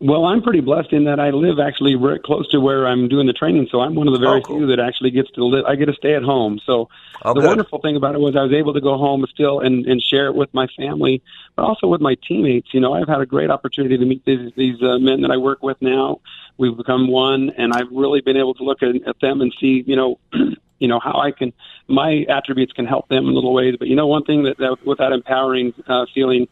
Well, 0.00 0.24
I'm 0.24 0.42
pretty 0.42 0.60
blessed 0.60 0.92
in 0.92 1.04
that 1.04 1.20
I 1.20 1.30
live 1.30 1.60
actually 1.60 1.94
very 1.94 2.18
close 2.18 2.48
to 2.48 2.60
where 2.60 2.86
I'm 2.86 3.08
doing 3.08 3.26
the 3.26 3.32
training, 3.32 3.68
so 3.70 3.80
I'm 3.80 3.94
one 3.94 4.08
of 4.08 4.12
the 4.12 4.18
very 4.18 4.40
oh, 4.40 4.42
cool. 4.42 4.58
few 4.58 4.66
that 4.66 4.80
actually 4.80 5.12
gets 5.12 5.30
to 5.32 5.44
live. 5.44 5.64
I 5.66 5.76
get 5.76 5.86
to 5.86 5.94
stay 5.94 6.14
at 6.14 6.22
home. 6.22 6.60
So 6.66 6.88
oh, 7.22 7.32
the 7.32 7.40
good. 7.40 7.46
wonderful 7.46 7.78
thing 7.78 7.94
about 7.94 8.16
it 8.16 8.20
was 8.20 8.34
I 8.34 8.42
was 8.42 8.52
able 8.52 8.74
to 8.74 8.80
go 8.80 8.98
home 8.98 9.24
still 9.30 9.60
and 9.60 9.86
and 9.86 10.02
share 10.02 10.26
it 10.26 10.34
with 10.34 10.52
my 10.52 10.66
family, 10.76 11.22
but 11.54 11.62
also 11.62 11.86
with 11.86 12.00
my 12.00 12.16
teammates. 12.26 12.74
You 12.74 12.80
know, 12.80 12.92
I've 12.92 13.08
had 13.08 13.20
a 13.20 13.26
great 13.26 13.50
opportunity 13.50 13.96
to 13.96 14.04
meet 14.04 14.24
these 14.24 14.52
these 14.56 14.82
uh, 14.82 14.98
men 14.98 15.22
that 15.22 15.30
I 15.30 15.36
work 15.36 15.62
with 15.62 15.80
now. 15.80 16.20
We've 16.58 16.76
become 16.76 17.08
one, 17.08 17.50
and 17.56 17.72
I've 17.72 17.90
really 17.90 18.20
been 18.20 18.36
able 18.36 18.54
to 18.54 18.64
look 18.64 18.82
at, 18.82 18.96
at 19.06 19.20
them 19.20 19.40
and 19.40 19.54
see, 19.60 19.84
you 19.86 19.96
know. 19.96 20.18
you 20.80 20.88
know 20.88 20.98
how 20.98 21.20
I 21.20 21.30
can 21.30 21.52
my 21.86 22.26
attributes 22.28 22.72
can 22.72 22.84
help 22.84 23.08
them 23.08 23.28
in 23.28 23.34
little 23.34 23.54
ways. 23.54 23.76
But 23.78 23.86
you 23.88 23.94
know, 23.94 24.08
one 24.08 24.24
thing 24.24 24.42
that, 24.42 24.58
that 24.58 24.84
with 24.84 24.98
that 24.98 25.12
empowering 25.12 25.72
uh, 25.86 26.06
feeling 26.12 26.48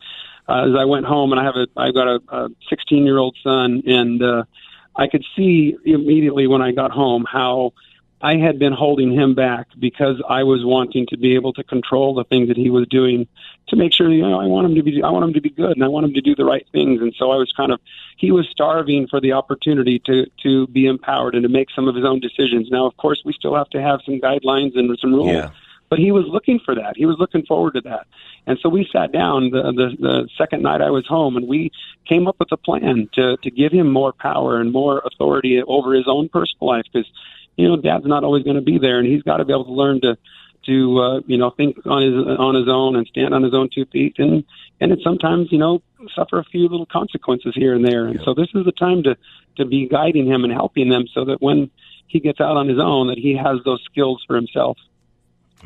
uh, 0.52 0.68
as 0.68 0.74
I 0.78 0.84
went 0.84 1.06
home, 1.06 1.32
and 1.32 1.40
I 1.40 1.44
have 1.44 1.56
a 1.56 1.66
I've 1.76 1.94
got 1.94 2.08
a 2.08 2.50
16 2.68 3.04
year 3.04 3.18
old 3.18 3.36
son, 3.42 3.82
and 3.86 4.22
uh, 4.22 4.44
I 4.94 5.06
could 5.08 5.24
see 5.36 5.76
immediately 5.84 6.46
when 6.46 6.60
I 6.60 6.72
got 6.72 6.90
home 6.90 7.24
how 7.30 7.72
I 8.20 8.36
had 8.36 8.58
been 8.58 8.72
holding 8.72 9.12
him 9.12 9.34
back 9.34 9.68
because 9.78 10.22
I 10.28 10.44
was 10.44 10.64
wanting 10.64 11.06
to 11.08 11.16
be 11.16 11.34
able 11.34 11.52
to 11.54 11.64
control 11.64 12.14
the 12.14 12.24
things 12.24 12.48
that 12.48 12.56
he 12.56 12.70
was 12.70 12.86
doing 12.88 13.26
to 13.68 13.76
make 13.76 13.92
sure 13.92 14.10
you 14.10 14.22
know 14.22 14.38
I 14.38 14.46
want 14.46 14.66
him 14.66 14.74
to 14.76 14.82
be 14.82 15.02
I 15.02 15.10
want 15.10 15.24
him 15.24 15.32
to 15.34 15.40
be 15.40 15.50
good 15.50 15.72
and 15.72 15.82
I 15.82 15.88
want 15.88 16.04
him 16.06 16.14
to 16.14 16.20
do 16.20 16.34
the 16.36 16.44
right 16.44 16.66
things 16.70 17.00
and 17.00 17.12
so 17.18 17.32
I 17.32 17.36
was 17.36 17.50
kind 17.56 17.72
of 17.72 17.80
he 18.16 18.30
was 18.30 18.46
starving 18.48 19.08
for 19.08 19.20
the 19.20 19.32
opportunity 19.32 19.98
to 20.06 20.26
to 20.44 20.66
be 20.68 20.86
empowered 20.86 21.34
and 21.34 21.42
to 21.42 21.48
make 21.48 21.68
some 21.74 21.88
of 21.88 21.96
his 21.96 22.04
own 22.04 22.20
decisions. 22.20 22.68
Now 22.70 22.86
of 22.86 22.96
course 22.96 23.22
we 23.24 23.32
still 23.32 23.56
have 23.56 23.70
to 23.70 23.82
have 23.82 24.00
some 24.04 24.20
guidelines 24.20 24.78
and 24.78 24.96
some 25.00 25.14
rules. 25.14 25.32
Yeah. 25.32 25.50
But 25.92 25.98
he 25.98 26.10
was 26.10 26.24
looking 26.26 26.58
for 26.64 26.74
that. 26.74 26.94
He 26.96 27.04
was 27.04 27.16
looking 27.18 27.44
forward 27.44 27.74
to 27.74 27.82
that. 27.82 28.06
And 28.46 28.58
so 28.62 28.70
we 28.70 28.88
sat 28.90 29.12
down 29.12 29.50
the, 29.50 29.60
the, 29.76 29.96
the 30.00 30.28
second 30.38 30.62
night 30.62 30.80
I 30.80 30.88
was 30.88 31.06
home 31.06 31.36
and 31.36 31.46
we 31.46 31.70
came 32.08 32.26
up 32.26 32.36
with 32.40 32.50
a 32.50 32.56
plan 32.56 33.10
to, 33.12 33.36
to 33.36 33.50
give 33.50 33.72
him 33.72 33.92
more 33.92 34.14
power 34.14 34.58
and 34.58 34.72
more 34.72 35.02
authority 35.04 35.62
over 35.62 35.92
his 35.92 36.06
own 36.08 36.30
personal 36.30 36.66
life 36.66 36.86
because, 36.90 37.06
you 37.56 37.68
know, 37.68 37.76
dad's 37.76 38.06
not 38.06 38.24
always 38.24 38.42
going 38.42 38.56
to 38.56 38.62
be 38.62 38.78
there 38.78 39.00
and 39.00 39.06
he's 39.06 39.22
got 39.22 39.36
to 39.36 39.44
be 39.44 39.52
able 39.52 39.66
to 39.66 39.72
learn 39.72 40.00
to, 40.00 40.16
to, 40.64 40.98
uh, 40.98 41.20
you 41.26 41.36
know, 41.36 41.50
think 41.50 41.76
on 41.84 42.00
his, 42.00 42.38
on 42.38 42.54
his 42.54 42.68
own 42.70 42.96
and 42.96 43.06
stand 43.08 43.34
on 43.34 43.42
his 43.42 43.52
own 43.52 43.68
two 43.70 43.84
feet 43.92 44.14
and, 44.16 44.44
and 44.80 44.92
it 44.92 45.00
sometimes, 45.04 45.52
you 45.52 45.58
know, 45.58 45.82
suffer 46.14 46.38
a 46.38 46.44
few 46.44 46.62
little 46.70 46.86
consequences 46.86 47.52
here 47.54 47.74
and 47.74 47.84
there. 47.84 48.06
And 48.06 48.18
so 48.24 48.32
this 48.32 48.48
is 48.54 48.64
the 48.64 48.72
time 48.72 49.02
to, 49.02 49.14
to 49.58 49.66
be 49.66 49.88
guiding 49.88 50.26
him 50.26 50.44
and 50.44 50.54
helping 50.54 50.88
them 50.88 51.04
so 51.12 51.26
that 51.26 51.42
when 51.42 51.70
he 52.06 52.18
gets 52.18 52.40
out 52.40 52.56
on 52.56 52.66
his 52.66 52.78
own, 52.80 53.08
that 53.08 53.18
he 53.18 53.36
has 53.36 53.58
those 53.66 53.82
skills 53.84 54.24
for 54.26 54.36
himself. 54.36 54.78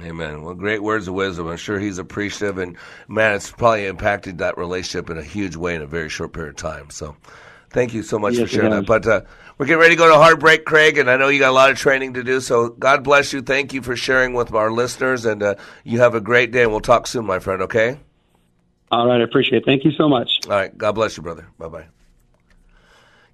Amen. 0.02 0.42
Well, 0.42 0.54
great 0.54 0.82
words 0.82 1.08
of 1.08 1.14
wisdom. 1.14 1.48
I'm 1.48 1.56
sure 1.56 1.78
he's 1.78 1.98
appreciative, 1.98 2.58
and 2.58 2.76
man, 3.08 3.34
it's 3.34 3.50
probably 3.50 3.86
impacted 3.86 4.38
that 4.38 4.58
relationship 4.58 5.08
in 5.08 5.16
a 5.16 5.22
huge 5.22 5.56
way 5.56 5.74
in 5.74 5.82
a 5.82 5.86
very 5.86 6.10
short 6.10 6.32
period 6.34 6.50
of 6.50 6.56
time. 6.56 6.90
So, 6.90 7.16
thank 7.70 7.94
you 7.94 8.02
so 8.02 8.18
much 8.18 8.34
yes, 8.34 8.42
for 8.42 8.48
sharing 8.56 8.72
that. 8.72 8.86
But 8.86 9.06
uh, 9.06 9.22
we're 9.56 9.64
getting 9.64 9.80
ready 9.80 9.94
to 9.94 9.98
go 9.98 10.08
to 10.08 10.16
heartbreak, 10.16 10.66
Craig, 10.66 10.98
and 10.98 11.10
I 11.10 11.16
know 11.16 11.28
you 11.28 11.38
got 11.38 11.50
a 11.50 11.52
lot 11.52 11.70
of 11.70 11.78
training 11.78 12.14
to 12.14 12.22
do. 12.22 12.40
So, 12.40 12.68
God 12.68 13.04
bless 13.04 13.32
you. 13.32 13.40
Thank 13.40 13.72
you 13.72 13.80
for 13.80 13.96
sharing 13.96 14.34
with 14.34 14.52
our 14.52 14.70
listeners, 14.70 15.24
and 15.24 15.42
uh, 15.42 15.54
you 15.82 16.00
have 16.00 16.14
a 16.14 16.20
great 16.20 16.52
day. 16.52 16.62
And 16.62 16.72
we'll 16.72 16.80
talk 16.80 17.06
soon, 17.06 17.24
my 17.24 17.38
friend. 17.38 17.62
Okay. 17.62 17.98
All 18.90 19.08
right, 19.08 19.20
I 19.20 19.24
appreciate 19.24 19.62
it. 19.62 19.64
Thank 19.64 19.84
you 19.84 19.92
so 19.92 20.08
much. 20.08 20.30
All 20.44 20.52
right, 20.52 20.76
God 20.76 20.92
bless 20.92 21.16
you, 21.16 21.22
brother. 21.22 21.48
Bye 21.58 21.68
bye. 21.68 21.86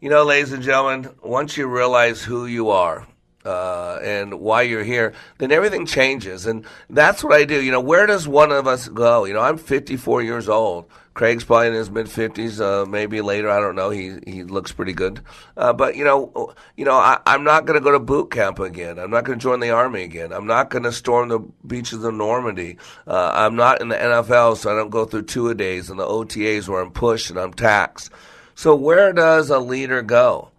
You 0.00 0.10
know, 0.10 0.24
ladies 0.24 0.52
and 0.52 0.62
gentlemen, 0.62 1.10
once 1.22 1.56
you 1.56 1.66
realize 1.66 2.22
who 2.22 2.46
you 2.46 2.70
are, 2.70 3.06
uh, 3.44 3.98
and 4.02 4.40
why 4.40 4.62
you're 4.62 4.84
here, 4.84 5.12
then 5.38 5.52
everything 5.52 5.86
changes. 5.86 6.46
And 6.46 6.64
that's 6.88 7.24
what 7.24 7.32
I 7.32 7.44
do. 7.44 7.60
You 7.60 7.72
know, 7.72 7.80
where 7.80 8.06
does 8.06 8.28
one 8.28 8.52
of 8.52 8.66
us 8.66 8.88
go? 8.88 9.24
You 9.24 9.34
know, 9.34 9.40
I'm 9.40 9.58
54 9.58 10.22
years 10.22 10.48
old. 10.48 10.86
Craig's 11.14 11.44
probably 11.44 11.68
in 11.68 11.74
his 11.74 11.90
mid 11.90 12.06
50s, 12.06 12.60
uh, 12.60 12.86
maybe 12.86 13.20
later. 13.20 13.50
I 13.50 13.60
don't 13.60 13.74
know. 13.74 13.90
He 13.90 14.18
he 14.26 14.44
looks 14.44 14.72
pretty 14.72 14.94
good. 14.94 15.20
Uh, 15.56 15.74
but 15.74 15.94
you 15.94 16.04
know, 16.04 16.54
you 16.74 16.86
know, 16.86 16.94
I, 16.94 17.18
I'm 17.26 17.44
not 17.44 17.66
going 17.66 17.78
to 17.78 17.84
go 17.84 17.92
to 17.92 17.98
boot 17.98 18.30
camp 18.30 18.58
again. 18.58 18.98
I'm 18.98 19.10
not 19.10 19.24
going 19.24 19.38
to 19.38 19.42
join 19.42 19.60
the 19.60 19.70
army 19.70 20.04
again. 20.04 20.32
I'm 20.32 20.46
not 20.46 20.70
going 20.70 20.84
to 20.84 20.92
storm 20.92 21.28
the 21.28 21.40
beaches 21.66 22.02
of 22.02 22.14
Normandy. 22.14 22.78
Uh, 23.06 23.30
I'm 23.34 23.56
not 23.56 23.82
in 23.82 23.88
the 23.88 23.96
NFL, 23.96 24.56
so 24.56 24.72
I 24.72 24.74
don't 24.74 24.88
go 24.88 25.04
through 25.04 25.24
two 25.24 25.48
a 25.50 25.54
days 25.54 25.90
and 25.90 25.98
the 25.98 26.06
OTAs 26.06 26.66
where 26.66 26.80
I'm 26.80 26.92
pushed 26.92 27.28
and 27.28 27.38
I'm 27.38 27.52
taxed. 27.52 28.10
So 28.54 28.74
where 28.74 29.12
does 29.12 29.50
a 29.50 29.58
leader 29.58 30.00
go? 30.00 30.51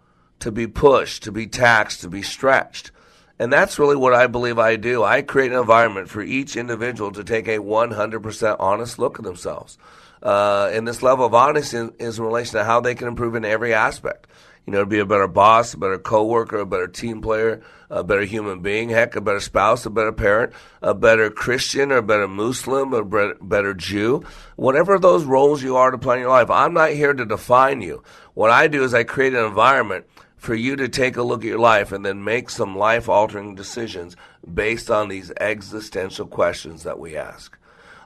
To 0.44 0.52
be 0.52 0.66
pushed, 0.66 1.22
to 1.22 1.32
be 1.32 1.46
taxed, 1.46 2.02
to 2.02 2.08
be 2.08 2.20
stretched. 2.20 2.90
And 3.38 3.50
that's 3.50 3.78
really 3.78 3.96
what 3.96 4.12
I 4.12 4.26
believe 4.26 4.58
I 4.58 4.76
do. 4.76 5.02
I 5.02 5.22
create 5.22 5.52
an 5.52 5.58
environment 5.58 6.10
for 6.10 6.20
each 6.20 6.54
individual 6.54 7.10
to 7.12 7.24
take 7.24 7.48
a 7.48 7.58
100% 7.58 8.56
honest 8.60 8.98
look 8.98 9.18
at 9.18 9.24
themselves. 9.24 9.78
Uh, 10.22 10.70
and 10.70 10.86
this 10.86 11.02
level 11.02 11.24
of 11.24 11.32
honesty 11.32 11.88
is 11.98 12.18
in 12.18 12.24
relation 12.26 12.58
to 12.58 12.64
how 12.64 12.80
they 12.80 12.94
can 12.94 13.08
improve 13.08 13.34
in 13.34 13.46
every 13.46 13.72
aspect. 13.72 14.26
You 14.66 14.74
know, 14.74 14.80
to 14.80 14.86
be 14.86 14.98
a 14.98 15.06
better 15.06 15.28
boss, 15.28 15.72
a 15.72 15.78
better 15.78 15.98
coworker, 15.98 16.58
a 16.58 16.66
better 16.66 16.88
team 16.88 17.22
player, 17.22 17.62
a 17.88 18.04
better 18.04 18.24
human 18.24 18.60
being, 18.60 18.90
heck, 18.90 19.16
a 19.16 19.22
better 19.22 19.40
spouse, 19.40 19.86
a 19.86 19.90
better 19.90 20.12
parent, 20.12 20.52
a 20.82 20.94
better 20.94 21.30
Christian, 21.30 21.90
or 21.90 21.98
a 21.98 22.02
better 22.02 22.28
Muslim, 22.28 22.94
or 22.94 23.00
a 23.00 23.34
better 23.42 23.72
Jew. 23.72 24.24
Whatever 24.56 24.98
those 24.98 25.24
roles 25.24 25.62
you 25.62 25.76
are 25.76 25.90
to 25.90 25.98
play 25.98 26.16
in 26.16 26.22
your 26.22 26.30
life, 26.30 26.50
I'm 26.50 26.74
not 26.74 26.90
here 26.90 27.14
to 27.14 27.24
define 27.24 27.80
you. 27.80 28.02
What 28.34 28.50
I 28.50 28.68
do 28.68 28.84
is 28.84 28.92
I 28.92 29.04
create 29.04 29.34
an 29.34 29.44
environment 29.44 30.06
for 30.44 30.54
you 30.54 30.76
to 30.76 30.88
take 30.88 31.16
a 31.16 31.22
look 31.22 31.40
at 31.40 31.48
your 31.48 31.58
life 31.58 31.90
and 31.90 32.04
then 32.04 32.22
make 32.22 32.50
some 32.50 32.76
life 32.76 33.08
altering 33.08 33.54
decisions 33.54 34.14
based 34.52 34.90
on 34.90 35.08
these 35.08 35.32
existential 35.40 36.26
questions 36.26 36.82
that 36.82 36.98
we 36.98 37.16
ask. 37.16 37.56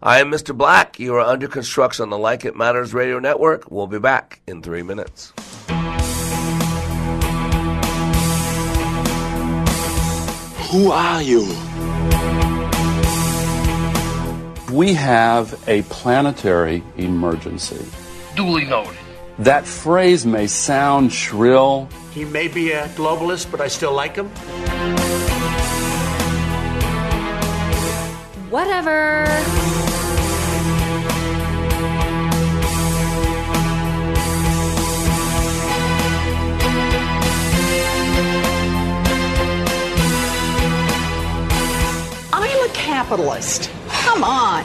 I 0.01 0.21
am 0.21 0.31
Mr. 0.31 0.57
Black. 0.57 1.01
You 1.01 1.17
are 1.17 1.21
under 1.21 1.49
construction 1.49 2.05
on 2.05 2.11
the 2.11 2.19
Like 2.19 2.45
It 2.45 2.55
Matters 2.55 2.95
Radio 2.95 3.19
Network. 3.19 3.73
We'll 3.73 3.89
be 3.89 3.99
back 3.99 4.41
in 4.47 4.63
three 4.63 4.85
minutes. 4.85 5.33
Who 10.71 10.93
are 10.93 11.23
you? 11.23 11.43
We 14.73 14.93
have 14.93 15.61
a 15.67 15.83
planetary 15.91 16.85
emergency. 16.97 17.85
Duly 18.37 18.65
noted. 18.67 18.95
That 19.41 19.67
phrase 19.67 20.27
may 20.27 20.47
sound 20.47 21.13
shrill. 21.13 21.89
He 22.19 22.25
may 22.25 22.49
be 22.49 22.73
a 22.73 22.89
globalist, 22.97 23.49
but 23.49 23.61
I 23.61 23.69
still 23.69 23.93
like 23.93 24.17
him. 24.17 24.27
Whatever. 28.51 29.25
I'm 42.33 42.69
a 42.69 42.73
capitalist. 42.73 43.71
Come 43.91 44.25
on. 44.25 44.65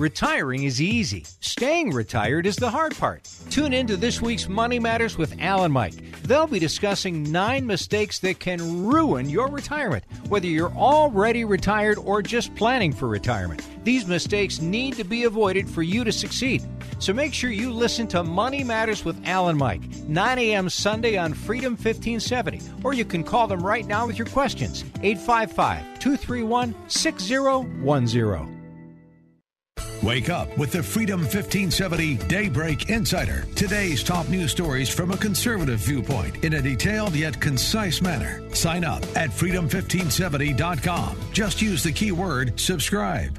Retiring 0.00 0.64
is 0.64 0.80
easy. 0.80 1.26
Staying 1.40 1.90
retired 1.90 2.46
is 2.46 2.56
the 2.56 2.70
hard 2.70 2.96
part. 2.96 3.28
Tune 3.50 3.74
in 3.74 3.86
to 3.86 3.98
this 3.98 4.22
week's 4.22 4.48
Money 4.48 4.78
Matters 4.78 5.18
with 5.18 5.38
Al 5.38 5.64
and 5.64 5.74
Mike. 5.74 6.22
They'll 6.22 6.46
be 6.46 6.58
discussing 6.58 7.30
nine 7.30 7.66
mistakes 7.66 8.18
that 8.20 8.40
can 8.40 8.86
ruin 8.86 9.28
your 9.28 9.48
retirement, 9.48 10.04
whether 10.30 10.46
you're 10.46 10.72
already 10.72 11.44
retired 11.44 11.98
or 11.98 12.22
just 12.22 12.54
planning 12.54 12.94
for 12.94 13.08
retirement. 13.08 13.62
These 13.84 14.06
mistakes 14.06 14.62
need 14.62 14.96
to 14.96 15.04
be 15.04 15.24
avoided 15.24 15.68
for 15.68 15.82
you 15.82 16.02
to 16.04 16.12
succeed. 16.12 16.62
So 16.98 17.12
make 17.12 17.34
sure 17.34 17.50
you 17.50 17.70
listen 17.70 18.06
to 18.08 18.24
Money 18.24 18.64
Matters 18.64 19.04
with 19.04 19.22
Al 19.26 19.48
and 19.48 19.58
Mike, 19.58 19.82
9 20.08 20.38
a.m. 20.38 20.70
Sunday 20.70 21.18
on 21.18 21.34
Freedom 21.34 21.72
1570, 21.72 22.62
or 22.84 22.94
you 22.94 23.04
can 23.04 23.22
call 23.22 23.46
them 23.46 23.60
right 23.60 23.84
now 23.84 24.06
with 24.06 24.16
your 24.16 24.28
questions, 24.28 24.82
855 25.02 25.98
231 25.98 26.74
6010. 26.88 28.59
Wake 30.02 30.30
up 30.30 30.56
with 30.56 30.72
the 30.72 30.82
Freedom 30.82 31.20
1570 31.20 32.16
Daybreak 32.26 32.88
Insider. 32.88 33.44
Today's 33.54 34.02
top 34.02 34.28
news 34.30 34.50
stories 34.50 34.88
from 34.88 35.10
a 35.10 35.16
conservative 35.16 35.80
viewpoint 35.80 36.42
in 36.42 36.54
a 36.54 36.62
detailed 36.62 37.14
yet 37.14 37.38
concise 37.38 38.00
manner. 38.00 38.42
Sign 38.54 38.82
up 38.82 39.02
at 39.14 39.28
freedom1570.com. 39.28 41.16
Just 41.32 41.60
use 41.60 41.82
the 41.82 41.92
keyword 41.92 42.58
subscribe. 42.58 43.38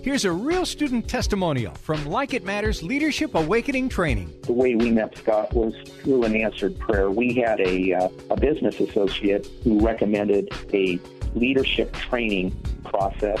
Here's 0.00 0.24
a 0.24 0.30
real 0.30 0.64
student 0.64 1.08
testimonial 1.08 1.74
from 1.74 2.06
Like 2.06 2.32
It 2.32 2.44
Matters 2.44 2.80
Leadership 2.80 3.34
Awakening 3.34 3.88
Training. 3.88 4.32
The 4.42 4.52
way 4.52 4.76
we 4.76 4.92
met 4.92 5.18
Scott 5.18 5.52
was 5.52 5.74
through 6.02 6.22
an 6.22 6.36
answered 6.36 6.78
prayer. 6.78 7.10
We 7.10 7.34
had 7.34 7.58
a, 7.60 7.94
uh, 7.94 8.08
a 8.30 8.36
business 8.36 8.78
associate 8.78 9.48
who 9.64 9.84
recommended 9.84 10.50
a 10.72 11.00
leadership 11.34 11.92
training 11.94 12.52
process 12.84 13.40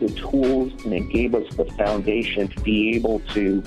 the 0.00 0.08
tools 0.08 0.72
and 0.84 0.92
it 0.94 1.08
gave 1.10 1.34
us 1.34 1.54
the 1.56 1.64
foundation 1.76 2.48
to 2.48 2.60
be 2.60 2.94
able 2.96 3.20
to 3.34 3.62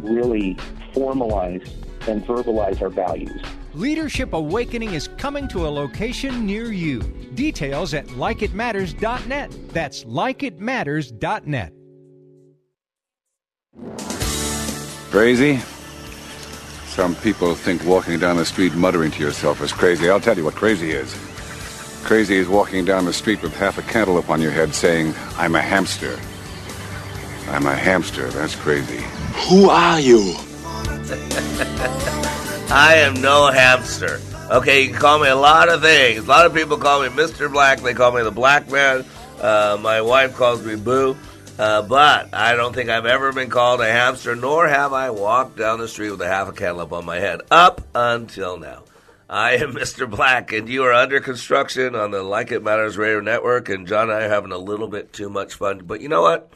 really 0.00 0.56
formalize 0.92 1.68
and 2.08 2.24
verbalize 2.24 2.80
our 2.80 2.88
values. 2.88 3.42
Leadership 3.74 4.32
Awakening 4.32 4.94
is 4.94 5.08
coming 5.16 5.46
to 5.48 5.66
a 5.66 5.70
location 5.70 6.44
near 6.44 6.72
you. 6.72 7.00
Details 7.34 7.94
at 7.94 8.06
likeitmatters.net. 8.08 9.56
That's 9.68 10.04
likeitmatters.net. 10.04 11.72
Crazy? 15.10 15.60
Some 16.86 17.14
people 17.16 17.54
think 17.54 17.84
walking 17.84 18.18
down 18.18 18.36
the 18.36 18.44
street 18.44 18.74
muttering 18.74 19.10
to 19.12 19.22
yourself 19.22 19.60
is 19.60 19.72
crazy. 19.72 20.10
I'll 20.10 20.20
tell 20.20 20.36
you 20.36 20.44
what 20.44 20.54
crazy 20.54 20.90
is. 20.90 21.16
Crazy 22.04 22.36
is 22.36 22.48
walking 22.48 22.84
down 22.84 23.04
the 23.04 23.12
street 23.12 23.42
with 23.42 23.54
half 23.56 23.78
a 23.78 23.82
cantaloupe 23.82 24.30
on 24.30 24.40
your 24.40 24.50
head 24.50 24.74
saying, 24.74 25.14
I'm 25.36 25.54
a 25.54 25.60
hamster. 25.60 26.18
I'm 27.48 27.66
a 27.66 27.74
hamster. 27.74 28.28
That's 28.30 28.54
crazy. 28.56 29.04
Who 29.48 29.68
are 29.68 30.00
you? 30.00 30.34
I 32.72 32.96
am 32.96 33.20
no 33.20 33.50
hamster. 33.50 34.20
Okay, 34.50 34.82
you 34.82 34.90
can 34.90 34.98
call 34.98 35.18
me 35.18 35.28
a 35.28 35.36
lot 35.36 35.68
of 35.68 35.82
things. 35.82 36.24
A 36.24 36.28
lot 36.28 36.46
of 36.46 36.54
people 36.54 36.76
call 36.76 37.02
me 37.02 37.08
Mr. 37.08 37.50
Black. 37.50 37.80
They 37.80 37.94
call 37.94 38.12
me 38.12 38.22
the 38.22 38.30
Black 38.30 38.70
Man. 38.70 39.04
Uh, 39.40 39.78
my 39.80 40.00
wife 40.00 40.36
calls 40.36 40.64
me 40.64 40.76
Boo. 40.76 41.16
Uh, 41.58 41.82
but 41.82 42.32
I 42.32 42.54
don't 42.54 42.72
think 42.74 42.88
I've 42.88 43.06
ever 43.06 43.32
been 43.32 43.50
called 43.50 43.80
a 43.80 43.86
hamster, 43.86 44.34
nor 44.34 44.66
have 44.66 44.92
I 44.92 45.10
walked 45.10 45.58
down 45.58 45.78
the 45.78 45.88
street 45.88 46.10
with 46.10 46.22
a 46.22 46.26
half 46.26 46.48
a 46.48 46.52
cantaloupe 46.52 46.92
on 46.92 47.04
my 47.04 47.18
head 47.18 47.42
up 47.50 47.82
until 47.94 48.56
now. 48.56 48.82
I 49.30 49.52
am 49.52 49.74
Mr. 49.74 50.10
Black, 50.10 50.52
and 50.52 50.68
you 50.68 50.82
are 50.82 50.92
under 50.92 51.20
construction 51.20 51.94
on 51.94 52.10
the 52.10 52.20
Like 52.20 52.50
It 52.50 52.64
Matters 52.64 52.98
Radio 52.98 53.20
Network. 53.20 53.68
And 53.68 53.86
John 53.86 54.10
and 54.10 54.12
I 54.12 54.24
are 54.24 54.28
having 54.28 54.50
a 54.50 54.58
little 54.58 54.88
bit 54.88 55.12
too 55.12 55.30
much 55.30 55.54
fun. 55.54 55.82
But 55.86 56.00
you 56.00 56.08
know 56.08 56.22
what? 56.22 56.50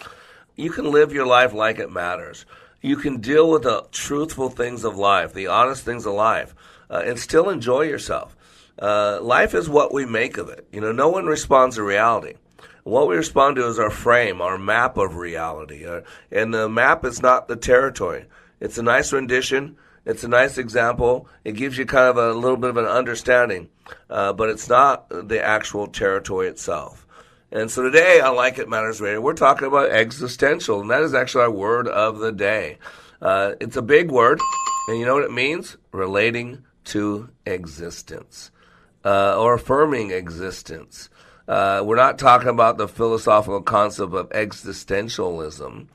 You 0.57 0.71
can 0.71 0.91
live 0.91 1.13
your 1.13 1.25
life 1.25 1.53
like 1.53 1.79
it 1.79 1.93
matters. 1.93 2.45
You 2.83 2.97
can 2.97 3.21
deal 3.21 3.49
with 3.49 3.63
the 3.63 3.87
truthful 3.93 4.51
things 4.51 4.83
of 4.83 4.97
life, 4.97 5.33
the 5.33 5.47
honest 5.47 5.85
things 5.85 6.05
of 6.05 6.15
life, 6.15 6.53
uh, 6.91 7.03
and 7.07 7.17
still 7.19 7.49
enjoy 7.49 7.83
yourself. 7.83 8.37
Uh, 8.77 9.21
life 9.23 9.55
is 9.55 9.69
what 9.69 9.95
we 9.95 10.05
make 10.05 10.37
of 10.37 10.49
it. 10.49 10.67
You 10.73 10.81
know, 10.81 10.91
no 10.91 11.09
one 11.09 11.27
responds 11.27 11.77
to 11.77 11.85
reality. 11.85 12.35
What 12.83 13.07
we 13.07 13.15
respond 13.15 13.55
to 13.57 13.69
is 13.69 13.79
our 13.79 13.89
frame, 13.89 14.43
our 14.43 14.59
map 14.59 14.97
of 14.97 15.15
reality. 15.15 15.87
Uh, 15.87 16.01
and 16.33 16.53
the 16.53 16.69
map 16.69 17.05
is 17.05 17.23
not 17.23 17.47
the 17.47 17.57
territory. 17.57 18.25
It's 18.61 18.79
a 18.79 18.83
nice 18.83 19.13
rendition 19.13 19.77
It's 20.07 20.25
a 20.25 20.29
nice 20.29 20.59
example. 20.59 21.29
It 21.45 21.53
gives 21.53 21.79
you 21.79 21.87
kind 21.87 22.09
of 22.09 22.17
a 22.19 22.33
little 22.33 22.59
bit 22.59 22.71
of 22.71 22.77
an 22.77 22.85
understanding, 22.85 23.71
uh, 24.11 24.33
but 24.35 24.51
it's 24.51 24.69
not 24.69 25.09
the 25.09 25.43
actual 25.43 25.87
territory 25.87 26.49
itself. 26.49 27.07
And 27.51 27.71
so 27.71 27.83
today 27.83 28.21
on 28.21 28.37
Like 28.37 28.59
It 28.59 28.69
Matters 28.69 29.01
Radio, 29.01 29.21
we're 29.21 29.35
talking 29.35 29.69
about 29.69 29.91
existential, 29.91 30.81
and 30.81 30.91
that 30.91 31.03
is 31.03 31.15
actually 31.15 31.45
our 31.45 31.51
word 31.51 31.89
of 31.89 32.19
the 32.19 32.33
day. 32.33 32.79
Uh, 33.23 33.53
it's 33.61 33.77
a 33.77 33.83
big 33.83 34.11
word, 34.11 34.41
and 34.89 34.99
you 34.99 35.07
know 35.07 35.15
what 35.15 35.25
it 35.25 35.33
means? 35.33 35.77
Relating 35.93 36.65
to 36.87 37.31
existence 37.47 38.51
uh, 39.05 39.39
or 39.39 39.55
affirming 39.55 40.11
existence. 40.11 41.09
Uh, 41.47 41.83
we're 41.85 41.97
not 41.97 42.19
talking 42.19 42.49
about 42.49 42.77
the 42.77 42.89
philosophical 42.89 43.63
concept 43.63 44.13
of 44.13 44.29
existentialism, 44.31 45.87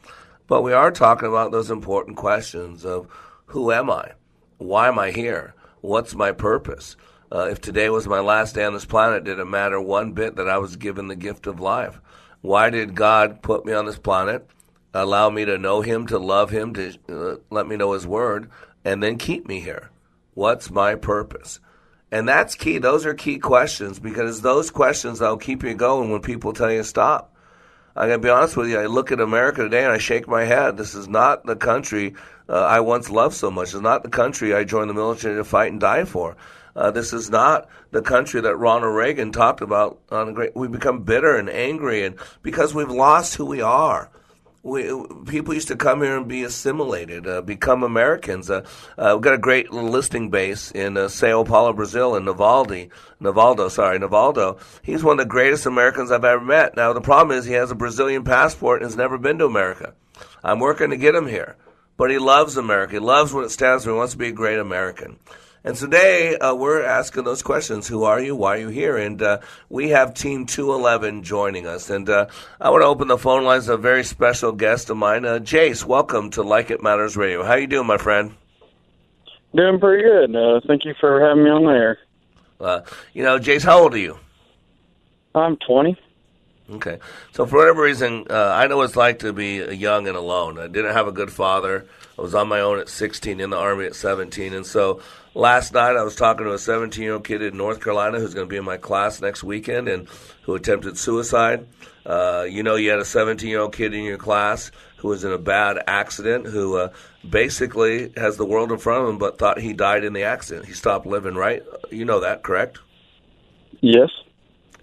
but 0.48 0.62
we 0.62 0.74
are 0.74 0.92
talking 0.92 1.28
about 1.28 1.52
those 1.52 1.70
important 1.70 2.18
questions 2.18 2.86
of 2.86 3.08
who 3.50 3.72
am 3.72 3.90
I? 3.90 4.12
Why 4.58 4.88
am 4.88 5.00
I 5.00 5.12
here? 5.12 5.56
What's 5.82 6.14
my 6.14 6.32
purpose? 6.32 6.96
Uh, 7.32 7.48
if 7.52 7.62
today 7.62 7.90
was 7.90 8.08
my 8.08 8.20
last 8.20 8.56
day 8.56 8.64
on 8.64 8.74
this 8.74 8.86
planet, 8.86 9.24
did 9.24 9.40
it 9.40 9.46
matter 9.46 9.80
one 9.80 10.14
bit 10.14 10.36
that 10.36 10.48
I 10.48 10.58
was 10.58 10.76
given 10.76 11.08
the 11.08 11.16
gift 11.16 11.48
of 11.48 11.60
life? 11.60 12.00
Why 12.42 12.70
did 12.70 12.96
God 12.96 13.42
put 13.42 13.66
me 13.66 13.74
on 13.74 13.86
this 13.86 13.98
planet, 13.98 14.48
allow 14.94 15.30
me 15.30 15.46
to 15.46 15.58
know 15.58 15.82
Him, 15.82 16.06
to 16.08 16.20
love 16.20 16.52
Him, 16.52 16.74
to 16.76 16.94
uh, 17.10 17.36
let 17.50 17.68
me 17.68 17.76
know 17.76 17.94
His 17.94 18.06
Word, 18.06 18.52
and 18.86 19.02
then 19.02 19.18
keep 19.18 19.48
me 19.48 19.60
here? 19.60 19.90
What's 20.36 20.70
my 20.70 20.96
purpose? 20.96 21.60
And 22.12 22.28
that's 22.28 22.56
key. 22.56 22.78
Those 22.78 23.06
are 23.06 23.14
key 23.14 23.40
questions 23.40 24.00
because 24.00 24.42
those 24.42 24.70
questions 24.70 25.20
that'll 25.20 25.38
keep 25.38 25.64
you 25.64 25.74
going 25.74 26.12
when 26.12 26.22
people 26.22 26.54
tell 26.54 26.72
you 26.72 26.84
stop. 26.84 27.36
I 27.96 28.08
gotta 28.08 28.20
be 28.20 28.30
honest 28.30 28.56
with 28.56 28.70
you. 28.70 28.80
I 28.80 28.86
look 28.86 29.12
at 29.12 29.20
America 29.20 29.64
today 29.64 29.84
and 29.84 29.92
I 29.92 29.98
shake 29.98 30.28
my 30.28 30.46
head. 30.46 30.78
This 30.78 30.96
is 30.96 31.08
not 31.08 31.46
the 31.46 31.56
country 31.56 32.16
uh, 32.50 32.66
I 32.66 32.80
once 32.80 33.10
loved 33.10 33.36
so 33.36 33.52
much. 33.52 33.74
It's 33.74 33.82
not 33.82 34.04
the 34.04 34.10
country 34.10 34.54
I 34.54 34.64
joined 34.64 34.90
the 34.90 34.96
military 34.96 35.36
to 35.36 35.44
fight 35.44 35.72
and 35.72 35.80
die 35.80 36.04
for. 36.04 36.36
Uh, 36.76 36.92
this 36.92 37.14
is 37.14 37.30
not 37.30 37.68
the 37.92 38.02
country 38.02 38.42
that 38.42 38.56
Ronald 38.56 38.96
Reagan 38.96 39.32
talked 39.32 39.62
about. 39.62 40.00
On 40.12 40.34
great, 40.34 40.56
we 40.56 40.68
become 40.68 41.04
bitter 41.04 41.36
and 41.36 41.50
angry, 41.50 42.06
and 42.06 42.16
because 42.42 42.74
we've 42.74 42.90
lost 42.90 43.36
who 43.36 43.46
we 43.46 43.62
are. 43.62 44.10
We, 44.62 44.84
people 45.26 45.54
used 45.54 45.70
to 45.70 45.78
come 45.78 46.02
here 46.02 46.18
and 46.18 46.28
be 46.28 46.44
assimilated, 46.44 47.26
uh, 47.26 47.42
become 47.42 47.82
Americans. 47.82 48.50
Uh, 48.50 48.66
uh, 48.98 49.12
we've 49.14 49.24
got 49.24 49.34
a 49.34 49.38
great 49.38 49.72
listing 49.72 50.30
base 50.30 50.70
in 50.72 50.98
uh, 50.98 51.08
Sao 51.08 51.46
Paulo, 51.46 51.72
Brazil, 51.72 52.16
in 52.16 52.26
Navaldi, 52.26 52.90
Navaldo, 53.22 53.72
sorry, 53.72 54.00
Navaldo. 54.00 54.60
He's 54.82 55.02
one 55.02 55.18
of 55.18 55.26
the 55.26 55.30
greatest 55.30 55.66
Americans 55.66 56.12
I've 56.12 56.26
ever 56.26 56.44
met. 56.44 56.76
Now, 56.76 56.92
the 56.92 57.00
problem 57.00 57.38
is 57.38 57.46
he 57.46 57.54
has 57.54 57.72
a 57.72 57.76
Brazilian 57.76 58.26
passport 58.26 58.82
and 58.82 58.90
has 58.90 58.98
never 58.98 59.18
been 59.18 59.38
to 59.40 59.46
America. 59.46 59.94
I'm 60.44 60.60
working 60.60 60.90
to 60.90 60.98
get 60.98 61.16
him 61.16 61.28
here. 61.28 61.56
But 62.00 62.12
he 62.12 62.18
loves 62.18 62.56
America. 62.56 62.94
He 62.94 63.00
loves 63.00 63.34
what 63.34 63.44
it 63.44 63.50
stands 63.50 63.84
for. 63.84 63.92
He 63.92 63.98
wants 63.98 64.14
to 64.14 64.18
be 64.18 64.30
a 64.30 64.32
great 64.32 64.58
American. 64.58 65.20
And 65.66 65.76
today 65.76 66.38
uh, 66.38 66.56
we're 66.56 66.82
asking 66.82 67.26
those 67.26 67.42
questions: 67.42 67.90
Who 67.90 68.06
are 68.06 68.22
you? 68.22 68.38
Why 68.38 68.56
are 68.56 68.60
you 68.60 68.70
here? 68.70 68.96
And 68.96 69.22
uh, 69.22 69.40
we 69.68 69.90
have 69.90 70.14
Team 70.14 70.46
211 70.46 71.24
joining 71.24 71.68
us. 71.68 71.90
And 71.90 72.10
uh, 72.10 72.28
I 72.62 72.70
want 72.70 72.84
to 72.84 72.86
open 72.86 73.10
the 73.10 73.18
phone 73.18 73.44
lines 73.44 73.66
to 73.66 73.74
a 73.74 73.78
very 73.78 74.06
special 74.06 74.54
guest 74.54 74.90
of 74.90 74.96
mine, 74.96 75.26
uh, 75.26 75.40
Jace. 75.40 75.84
Welcome 75.84 76.30
to 76.32 76.42
Like 76.42 76.72
It 76.72 76.82
Matters 76.82 77.18
Radio. 77.18 77.44
How 77.44 77.56
you 77.56 77.68
doing, 77.68 77.86
my 77.86 77.98
friend? 77.98 78.34
Doing 79.54 79.78
pretty 79.82 80.04
good. 80.04 80.34
Uh, 80.34 80.62
thank 80.66 80.86
you 80.86 80.94
for 81.02 81.20
having 81.20 81.44
me 81.44 81.50
on 81.50 81.66
there. 81.66 81.98
Uh, 82.62 82.80
you 83.12 83.24
know, 83.24 83.38
Jace, 83.40 83.66
how 83.66 83.78
old 83.78 83.94
are 83.94 83.98
you? 83.98 84.18
I'm 85.36 85.58
20. 85.68 85.98
Okay. 86.72 87.00
So 87.32 87.46
for 87.46 87.58
whatever 87.58 87.82
reason, 87.82 88.28
uh, 88.30 88.52
I 88.54 88.68
know 88.68 88.78
what 88.78 88.86
it's 88.86 88.96
like 88.96 89.20
to 89.20 89.34
be 89.34 89.58
young 89.76 90.08
and 90.08 90.16
alone. 90.16 90.60
I 90.60 90.68
didn't 90.68 90.94
have 90.94 91.08
a 91.08 91.12
good 91.12 91.32
father. 91.32 91.88
I 92.18 92.22
was 92.22 92.36
on 92.36 92.48
my 92.48 92.60
own 92.60 92.80
at 92.80 92.90
16, 92.90 93.40
in 93.40 93.50
the 93.50 93.58
Army 93.58 93.86
at 93.86 93.96
17. 93.96 94.54
And 94.54 94.66
so 94.66 95.02
last 95.34 95.74
night 95.74 95.96
I 95.96 96.04
was 96.04 96.16
talking 96.16 96.46
to 96.46 96.54
a 96.54 96.60
17 96.60 97.04
year 97.04 97.14
old 97.14 97.26
kid 97.26 97.42
in 97.42 97.58
North 97.58 97.84
Carolina 97.84 98.20
who's 98.20 98.36
going 98.36 98.46
to 98.46 98.50
be 98.50 98.58
in 98.58 98.66
my 98.66 98.78
class 98.78 99.20
next 99.20 99.44
weekend 99.44 99.88
and 99.88 100.08
who 100.44 100.54
attempted 100.54 100.98
suicide. 100.98 101.66
Uh, 102.06 102.46
you 102.48 102.62
know, 102.62 102.76
you 102.76 102.92
had 102.92 103.00
a 103.00 103.06
17 103.06 103.50
year 103.50 103.62
old 103.62 103.74
kid 103.74 103.96
in 103.96 104.04
your 104.04 104.18
class 104.18 104.72
who 104.98 105.08
was 105.08 105.24
in 105.24 105.32
a 105.32 105.38
bad 105.40 105.82
accident 105.88 106.46
who 106.46 106.78
uh, 106.78 106.90
basically 107.28 108.12
has 108.16 108.38
the 108.38 108.46
world 108.46 108.72
in 108.72 108.78
front 108.78 109.04
of 109.04 109.10
him 109.10 109.18
but 109.18 109.40
thought 109.40 109.60
he 109.60 109.74
died 109.74 110.04
in 110.04 110.14
the 110.14 110.24
accident. 110.24 110.68
He 110.68 110.74
stopped 110.74 111.08
living, 111.08 111.34
right? 111.34 111.64
You 111.90 112.06
know 112.06 112.20
that, 112.20 112.44
correct? 112.44 112.78
Yes. 113.82 114.10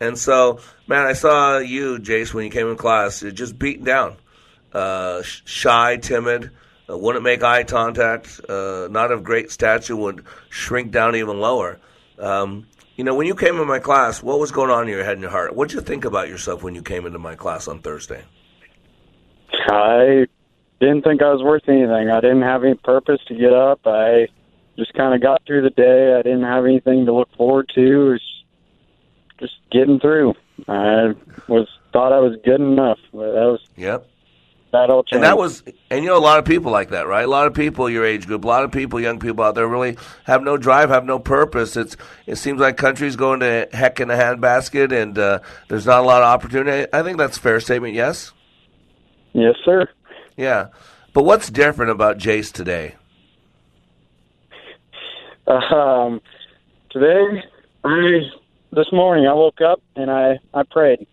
And 0.01 0.19
so, 0.19 0.61
man, 0.87 1.07
I 1.07 1.15
saw 1.15 1.59
you, 1.59 1.99
Jace, 1.99 2.35
when 2.35 2.45
you 2.45 2.51
came 2.51 2.69
in 2.69 2.77
class, 2.77 3.23
You're 3.23 3.33
just 3.33 3.59
beaten 3.59 3.85
down, 3.85 4.17
uh, 4.73 5.23
shy, 5.23 5.97
timid, 5.97 6.51
uh, 6.89 6.97
wouldn't 6.97 7.25
make 7.25 7.43
eye 7.43 7.65
contact, 7.65 8.41
uh, 8.49 8.89
not 8.91 9.11
of 9.11 9.25
great 9.25 9.51
stature, 9.51 9.97
would 9.97 10.25
shrink 10.51 10.93
down 10.93 11.17
even 11.17 11.41
lower. 11.41 11.81
Um, 12.19 12.67
you 12.97 13.05
know, 13.05 13.15
when 13.15 13.27
you 13.27 13.35
came 13.35 13.61
in 13.61 13.67
my 13.67 13.79
class, 13.79 14.23
what 14.23 14.39
was 14.39 14.51
going 14.51 14.71
on 14.71 14.85
in 14.85 14.89
your 14.89 15.05
head 15.05 15.15
and 15.15 15.23
your 15.23 15.31
heart? 15.31 15.55
What 15.55 15.69
did 15.69 15.75
you 15.77 15.81
think 15.83 16.05
about 16.05 16.29
yourself 16.29 16.63
when 16.63 16.75
you 16.75 16.83
came 16.83 17.07
into 17.07 17.19
my 17.19 17.35
class 17.35 17.69
on 17.69 17.81
Thursday? 17.81 18.25
I 19.69 20.27
didn't 20.81 21.03
think 21.03 21.23
I 21.23 21.33
was 21.33 21.43
worth 21.43 21.69
anything. 21.69 22.11
I 22.11 22.21
didn't 22.21 22.43
have 22.43 22.65
any 22.65 22.75
purpose 22.75 23.21
to 23.29 23.35
get 23.35 23.53
up. 23.53 23.81
I 23.87 24.29
just 24.79 24.95
kind 24.95 25.15
of 25.15 25.23
got 25.23 25.43
through 25.47 25.63
the 25.63 25.71
day. 25.71 26.15
I 26.19 26.23
didn't 26.23 26.45
have 26.45 26.65
anything 26.65 27.07
to 27.07 27.13
look 27.13 27.29
forward 27.37 27.71
to. 27.75 27.81
It 27.81 28.11
was 28.13 28.36
just 29.39 29.55
getting 29.71 30.01
through. 30.01 30.35
I 30.69 31.15
was 31.49 31.69
thought 31.93 32.13
I 32.13 32.21
was 32.21 32.37
good 32.45 32.61
enough. 32.61 32.99
That 33.13 33.21
was 33.21 33.61
yep. 33.77 34.09
That 34.73 34.91
all 34.91 35.05
changed. 35.05 35.15
And 35.15 35.25
that 35.25 35.39
was, 35.39 35.63
and 35.91 36.03
you 36.03 36.11
know, 36.11 36.19
a 36.19 36.21
lot 36.21 36.39
of 36.39 36.45
people 36.45 36.73
like 36.73 36.91
that, 36.91 37.07
right? 37.07 37.25
A 37.25 37.29
lot 37.29 37.47
of 37.47 37.55
people 37.55 37.89
your 37.89 38.05
age 38.05 38.27
group, 38.27 38.45
a 38.45 38.49
lot 38.49 38.65
of 38.65 38.73
people, 38.73 39.01
young 39.01 39.21
people 39.21 39.45
out 39.45 39.55
there, 39.55 39.67
really 39.67 39.97
have 40.25 40.43
no 40.43 40.57
drive, 40.57 40.91
have 40.91 41.05
no 41.05 41.19
purpose. 41.19 41.77
It's 41.77 41.97
it 42.27 42.37
seems 42.37 42.61
like 42.61 42.77
country's 42.77 43.17
going 43.17 43.41
to 43.41 43.69
heck 43.73 44.01
in 44.01 44.11
a 44.11 44.15
handbasket, 44.15 44.93
and 44.93 45.17
uh, 45.19 45.39
there's 45.69 45.87
not 45.87 46.01
a 46.01 46.07
lot 46.07 46.23
of 46.23 46.29
opportunity. 46.29 46.89
I 46.93 47.03
think 47.03 47.17
that's 47.17 47.37
a 47.37 47.41
fair 47.41 47.61
statement. 47.61 47.95
Yes. 47.95 48.33
Yes, 49.33 49.55
sir. 49.65 49.89
Yeah, 50.37 50.69
but 51.13 51.25
what's 51.25 51.49
different 51.49 51.93
about 51.93 52.19
Jace 52.19 52.53
today? 52.53 52.97
Um, 55.47 56.21
today, 56.91 57.45
I 57.85 58.21
this 58.77 58.93
morning 58.93 59.27
I 59.27 59.33
woke 59.33 59.61
up 59.63 59.83
and 59.97 60.11
I 60.11 60.39
I 60.55 60.63
prayed. 60.63 61.07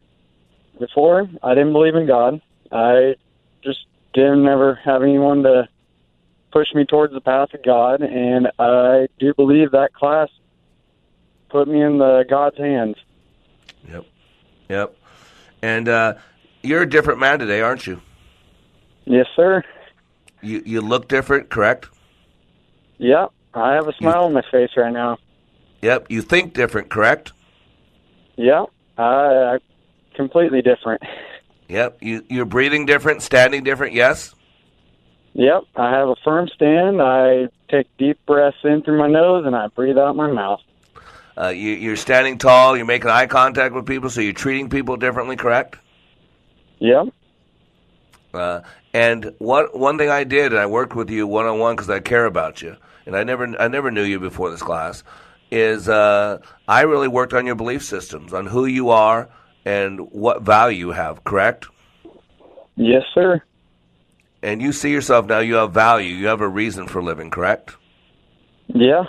Before 0.79 1.29
I 1.41 1.55
didn't 1.55 1.71
believe 1.71 1.95
in 1.95 2.05
God. 2.05 2.41
I 2.71 3.15
just 3.63 3.85
didn't 4.13 4.45
ever 4.47 4.75
have 4.83 5.01
anyone 5.01 5.43
to 5.43 5.69
push 6.51 6.67
me 6.75 6.85
towards 6.85 7.13
the 7.13 7.21
path 7.21 7.53
of 7.53 7.63
God, 7.63 8.01
and 8.01 8.49
I 8.59 9.07
do 9.19 9.33
believe 9.33 9.71
that 9.71 9.93
class 9.93 10.29
put 11.49 11.67
me 11.67 11.81
in 11.81 11.99
the 11.99 12.25
God's 12.29 12.57
hands. 12.57 12.97
Yep, 13.87 14.05
yep. 14.69 14.97
And 15.61 15.87
uh, 15.87 16.15
you're 16.63 16.81
a 16.81 16.89
different 16.89 17.19
man 17.19 17.39
today, 17.39 17.61
aren't 17.61 17.87
you? 17.87 18.01
Yes, 19.05 19.27
sir. 19.35 19.63
You 20.41 20.63
you 20.65 20.81
look 20.81 21.07
different, 21.07 21.49
correct? 21.49 21.87
Yep. 22.97 23.31
I 23.53 23.73
have 23.73 23.87
a 23.87 23.93
smile 23.93 24.21
you, 24.21 24.25
on 24.25 24.33
my 24.33 24.43
face 24.51 24.71
right 24.75 24.91
now. 24.91 25.17
Yep. 25.81 26.07
You 26.09 26.21
think 26.21 26.53
different, 26.53 26.89
correct? 26.89 27.31
Yep. 28.35 28.65
I, 28.97 29.03
I 29.03 29.57
completely 30.15 30.61
different. 30.61 31.01
Yep. 31.69 31.97
You 32.01 32.23
you're 32.29 32.45
breathing 32.45 32.85
different, 32.85 33.21
standing 33.21 33.63
different. 33.63 33.93
Yes. 33.93 34.33
Yep. 35.33 35.63
I 35.75 35.89
have 35.91 36.09
a 36.09 36.15
firm 36.23 36.47
stand. 36.49 37.01
I 37.01 37.49
take 37.69 37.87
deep 37.97 38.19
breaths 38.25 38.57
in 38.63 38.83
through 38.83 38.99
my 38.99 39.07
nose 39.07 39.45
and 39.45 39.55
I 39.55 39.67
breathe 39.67 39.97
out 39.97 40.15
my 40.15 40.31
mouth. 40.31 40.61
Uh, 41.35 41.47
you, 41.47 41.71
you're 41.71 41.95
standing 41.95 42.37
tall. 42.37 42.77
You're 42.77 42.85
making 42.85 43.09
eye 43.09 43.25
contact 43.25 43.73
with 43.73 43.87
people, 43.87 44.09
so 44.09 44.21
you're 44.21 44.33
treating 44.33 44.69
people 44.69 44.97
differently. 44.97 45.35
Correct. 45.35 45.77
Yep. 46.79 47.07
Uh, 48.33 48.61
and 48.93 49.33
what 49.39 49.77
one 49.77 49.97
thing 49.97 50.09
I 50.09 50.23
did, 50.23 50.51
and 50.51 50.61
I 50.61 50.65
worked 50.67 50.95
with 50.95 51.09
you 51.09 51.25
one 51.25 51.45
on 51.45 51.57
one 51.57 51.75
because 51.75 51.89
I 51.89 51.99
care 51.99 52.25
about 52.25 52.61
you, 52.61 52.75
and 53.05 53.15
I 53.15 53.23
never 53.23 53.59
I 53.59 53.67
never 53.67 53.89
knew 53.89 54.03
you 54.03 54.19
before 54.19 54.51
this 54.51 54.61
class. 54.61 55.03
Is 55.53 55.87
uh, 55.87 56.39
I 56.67 56.81
really 56.81 57.07
worked 57.07 57.33
on 57.33 57.45
your 57.45 57.53
belief 57.53 57.83
systems, 57.83 58.33
on 58.33 58.47
who 58.47 58.65
you 58.65 58.89
are 58.89 59.29
and 59.65 59.99
what 60.11 60.41
value 60.41 60.87
you 60.87 60.91
have. 60.91 61.23
Correct? 61.23 61.67
Yes, 62.75 63.03
sir. 63.13 63.43
And 64.41 64.63
you 64.63 64.71
see 64.73 64.91
yourself 64.91 65.27
now. 65.27 65.39
You 65.39 65.55
have 65.55 65.71
value. 65.71 66.15
You 66.15 66.25
have 66.25 66.41
a 66.41 66.47
reason 66.47 66.87
for 66.87 67.03
living. 67.03 67.29
Correct? 67.29 67.75
Yeah. 68.67 69.03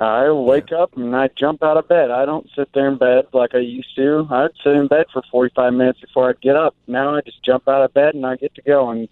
I 0.00 0.30
wake 0.30 0.70
up 0.70 0.96
and 0.96 1.16
I 1.16 1.30
jump 1.36 1.64
out 1.64 1.76
of 1.76 1.88
bed. 1.88 2.12
I 2.12 2.24
don't 2.24 2.48
sit 2.54 2.68
there 2.74 2.88
in 2.88 2.96
bed 2.96 3.26
like 3.32 3.56
I 3.56 3.58
used 3.58 3.94
to. 3.96 4.26
I'd 4.30 4.50
sit 4.62 4.74
in 4.74 4.86
bed 4.86 5.06
for 5.12 5.22
45 5.32 5.72
minutes 5.72 6.00
before 6.00 6.30
I'd 6.30 6.40
get 6.40 6.54
up. 6.54 6.76
Now 6.86 7.16
I 7.16 7.22
just 7.22 7.42
jump 7.44 7.66
out 7.66 7.82
of 7.82 7.92
bed 7.92 8.14
and 8.14 8.24
I 8.24 8.36
get 8.36 8.54
to 8.54 8.62
go. 8.62 8.90
And 8.90 9.08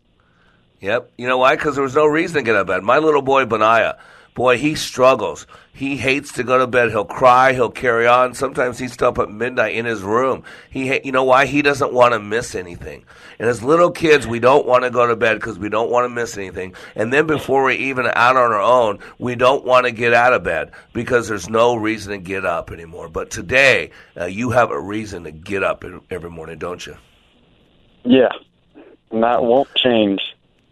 Yep. 0.81 1.13
You 1.19 1.27
know 1.27 1.39
why? 1.39 1.57
Because 1.57 1.75
there 1.75 1.85
was 1.85 1.95
no 1.95 2.07
reason 2.07 2.37
to 2.37 2.43
get 2.43 2.55
out 2.55 2.63
of 2.63 2.67
bed. 2.67 2.83
My 2.83 2.99
little 2.99 3.23
boy, 3.23 3.45
Benaiah, 3.45 3.99
boy, 4.37 4.59
he 4.59 4.77
struggles. 4.77 5.47
He 5.73 5.97
hates 5.97 6.33
to 6.35 6.45
go 6.45 6.59
to 6.59 6.67
bed. 6.67 6.91
He'll 6.91 7.05
cry. 7.05 7.55
He'll 7.55 7.71
carry 7.71 8.07
on. 8.07 8.35
Sometimes 8.35 8.79
he's 8.79 8.93
still 8.93 9.09
up 9.09 9.19
at 9.19 9.31
midnight 9.31 9.75
in 9.75 9.87
his 9.87 10.03
room. 10.03 10.45
He, 10.71 11.01
you 11.05 11.11
know 11.11 11.25
why? 11.25 11.47
He 11.47 11.63
doesn't 11.63 11.93
want 11.93 12.13
to 12.13 12.21
miss 12.21 12.55
anything. 12.55 13.05
And 13.39 13.49
as 13.49 13.63
little 13.63 13.91
kids, 13.91 14.27
we 14.27 14.39
don't 14.39 14.67
want 14.67 14.85
to 14.85 14.91
go 14.91 15.07
to 15.07 15.17
bed 15.17 15.35
because 15.35 15.59
we 15.59 15.69
don't 15.69 15.91
want 15.91 16.05
to 16.05 16.09
miss 16.09 16.37
anything. 16.37 16.75
And 16.95 17.13
then 17.13 17.27
before 17.27 17.65
we're 17.65 17.73
even 17.73 18.07
out 18.07 18.37
on 18.37 18.53
our 18.53 18.61
own, 18.61 19.01
we 19.19 19.35
don't 19.35 19.65
want 19.65 19.87
to 19.87 19.93
get 19.93 20.13
out 20.15 20.35
of 20.35 20.45
bed 20.45 20.71
because 20.93 21.29
there's 21.29 21.49
no 21.49 21.75
reason 21.75 22.13
to 22.13 22.19
get 22.19 22.45
up 22.45 22.71
anymore. 22.71 23.09
But 23.09 23.31
today, 23.31 23.91
uh, 24.21 24.27
you 24.27 24.51
have 24.51 24.71
a 24.71 24.81
reason 24.81 25.25
to 25.25 25.33
get 25.33 25.63
up 25.63 25.83
every 26.11 26.31
morning, 26.31 26.59
don't 26.59 26.87
you? 26.87 26.97
Yeah, 28.05 28.31
and 29.11 29.23
that 29.23 29.43
won't 29.43 29.75
change. 29.75 30.21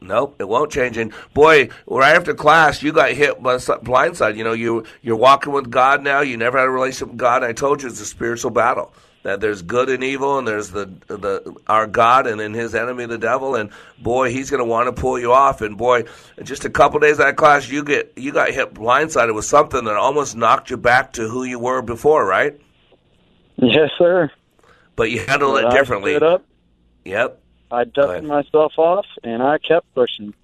Nope, 0.04 0.36
it 0.38 0.48
won't 0.48 0.70
change. 0.70 0.98
And 0.98 1.12
boy, 1.32 1.70
right 1.86 2.14
after 2.14 2.34
class, 2.34 2.82
you 2.82 2.92
got 2.92 3.12
hit 3.12 3.42
by 3.42 3.56
the 3.56 3.78
blind 3.82 4.16
side. 4.16 4.36
You 4.36 4.44
know, 4.44 4.52
you 4.52 4.84
you're 5.02 5.16
walking 5.16 5.52
with 5.52 5.70
God 5.70 6.02
now. 6.02 6.20
You 6.20 6.36
never 6.36 6.58
had 6.58 6.68
a 6.68 6.70
relationship 6.70 7.08
with 7.08 7.16
God. 7.16 7.42
I 7.42 7.52
told 7.52 7.82
you 7.82 7.88
it's 7.88 8.00
a 8.00 8.06
spiritual 8.06 8.50
battle. 8.50 8.92
That 9.22 9.40
there's 9.40 9.62
good 9.62 9.88
and 9.88 10.04
evil, 10.04 10.36
and 10.36 10.46
there's 10.46 10.70
the 10.70 10.84
the 11.06 11.56
our 11.66 11.86
God, 11.86 12.26
and 12.26 12.38
then 12.38 12.52
His 12.52 12.74
enemy, 12.74 13.06
the 13.06 13.16
devil. 13.16 13.54
And 13.54 13.70
boy, 13.98 14.30
he's 14.30 14.50
going 14.50 14.58
to 14.58 14.66
want 14.66 14.94
to 14.94 15.00
pull 15.00 15.18
you 15.18 15.32
off. 15.32 15.62
And 15.62 15.78
boy, 15.78 16.04
just 16.42 16.66
a 16.66 16.70
couple 16.70 17.00
days 17.00 17.18
out 17.18 17.30
of 17.30 17.36
class, 17.36 17.66
you 17.66 17.82
get 17.82 18.12
you 18.16 18.32
got 18.32 18.50
hit 18.50 18.74
blindsided 18.74 19.34
with 19.34 19.46
something 19.46 19.84
that 19.86 19.96
almost 19.96 20.36
knocked 20.36 20.68
you 20.68 20.76
back 20.76 21.14
to 21.14 21.26
who 21.26 21.44
you 21.44 21.58
were 21.58 21.80
before, 21.80 22.26
right? 22.26 22.60
Yes, 23.56 23.88
sir. 23.96 24.30
But 24.96 25.10
you 25.10 25.20
handled 25.20 25.58
it 25.58 25.70
differently. 25.70 26.18
Yep. 27.06 27.40
I 27.70 27.84
dusted 27.84 28.24
myself 28.24 28.72
off, 28.78 29.06
and 29.22 29.42
I 29.42 29.58
kept 29.58 29.92
pushing. 29.94 30.34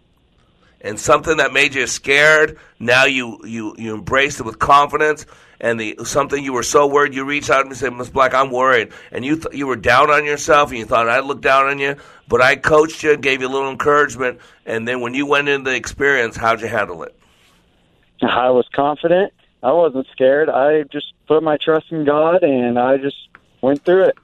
and 0.81 0.99
something 0.99 1.37
that 1.37 1.53
made 1.53 1.75
you 1.75 1.87
scared 1.87 2.59
now 2.79 3.05
you 3.05 3.39
you 3.45 3.75
you 3.79 3.95
embraced 3.95 4.41
it 4.41 4.45
with 4.45 4.59
confidence 4.59 5.27
and 5.61 5.79
the 5.79 5.97
something 6.05 6.43
you 6.43 6.55
were 6.55 6.63
so 6.63 6.87
worried 6.87 7.15
you 7.15 7.23
reached 7.25 7.51
out 7.51 7.67
and 7.67 7.77
said 7.77 7.93
miss 7.93 8.09
black 8.09 8.33
i'm 8.33 8.51
worried 8.51 8.91
and 9.13 9.23
you 9.23 9.37
th- 9.37 9.55
you 9.55 9.67
were 9.67 9.77
down 9.77 10.11
on 10.11 10.25
yourself 10.25 10.71
and 10.71 10.79
you 10.79 10.87
thought 10.87 11.07
i'd 11.07 11.25
look 11.25 11.43
down 11.43 11.67
on 11.67 11.79
you 11.79 11.95
but 12.29 12.41
i 12.41 12.57
coached 12.57 13.03
you 13.03 13.13
and 13.13 13.23
gave 13.23 13.43
you 13.43 13.49
a 13.49 13.53
little 13.53 13.71
encouragement 13.71 14.41
and 14.65 14.89
then 14.89 15.03
when 15.03 15.13
you 15.13 15.27
went 15.27 15.49
into 15.51 15.71
the 15.71 15.77
experience 15.77 16.35
how'd 16.35 16.63
you 16.63 16.67
handle 16.67 17.03
it 17.03 17.15
I 18.23 18.51
was 18.51 18.67
confident. 18.75 19.33
I 19.63 19.73
wasn't 19.73 20.07
scared. 20.13 20.49
I 20.51 20.83
just 20.85 21.13
put 21.27 21.43
my 21.43 21.57
trust 21.57 21.91
in 21.91 22.05
God, 22.05 22.43
and 22.43 22.79
I 22.79 22.99
just 22.99 23.17
went 23.63 23.83
through 23.85 24.05
it. 24.05 24.19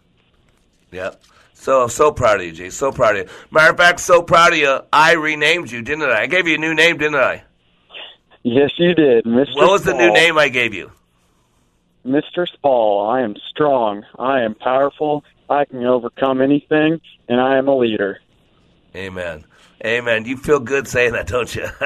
yep 0.90 1.22
so 1.66 1.88
so 1.88 2.12
proud 2.12 2.38
of 2.38 2.46
you 2.46 2.52
jay 2.52 2.70
so 2.70 2.92
proud 2.92 3.16
of 3.16 3.26
you 3.28 3.34
matter 3.50 3.72
of 3.72 3.76
fact 3.76 3.98
so 3.98 4.22
proud 4.22 4.52
of 4.52 4.58
you 4.58 4.78
i 4.92 5.14
renamed 5.14 5.68
you 5.68 5.82
didn't 5.82 6.04
i 6.04 6.22
i 6.22 6.26
gave 6.26 6.46
you 6.46 6.54
a 6.54 6.58
new 6.58 6.74
name 6.74 6.96
didn't 6.96 7.16
i 7.16 7.42
Yes, 8.44 8.70
you 8.78 8.94
did, 8.94 9.24
Mr. 9.24 9.56
what 9.56 9.72
was 9.72 9.82
the 9.82 9.92
new 9.92 10.12
name 10.12 10.38
i 10.38 10.48
gave 10.48 10.72
you 10.72 10.92
Mr. 12.06 12.46
Spall, 12.46 13.10
I 13.10 13.22
am 13.22 13.34
strong. 13.50 14.04
I 14.16 14.42
am 14.42 14.54
powerful. 14.54 15.24
I 15.50 15.64
can 15.64 15.84
overcome 15.84 16.40
anything, 16.40 17.00
and 17.28 17.40
I 17.40 17.56
am 17.58 17.66
a 17.66 17.76
leader. 17.76 18.20
amen 18.94 19.44
amen 19.84 20.24
you 20.24 20.36
feel 20.36 20.60
good 20.60 20.86
saying 20.86 21.14
that 21.14 21.26
don't 21.26 21.52
you 21.56 21.64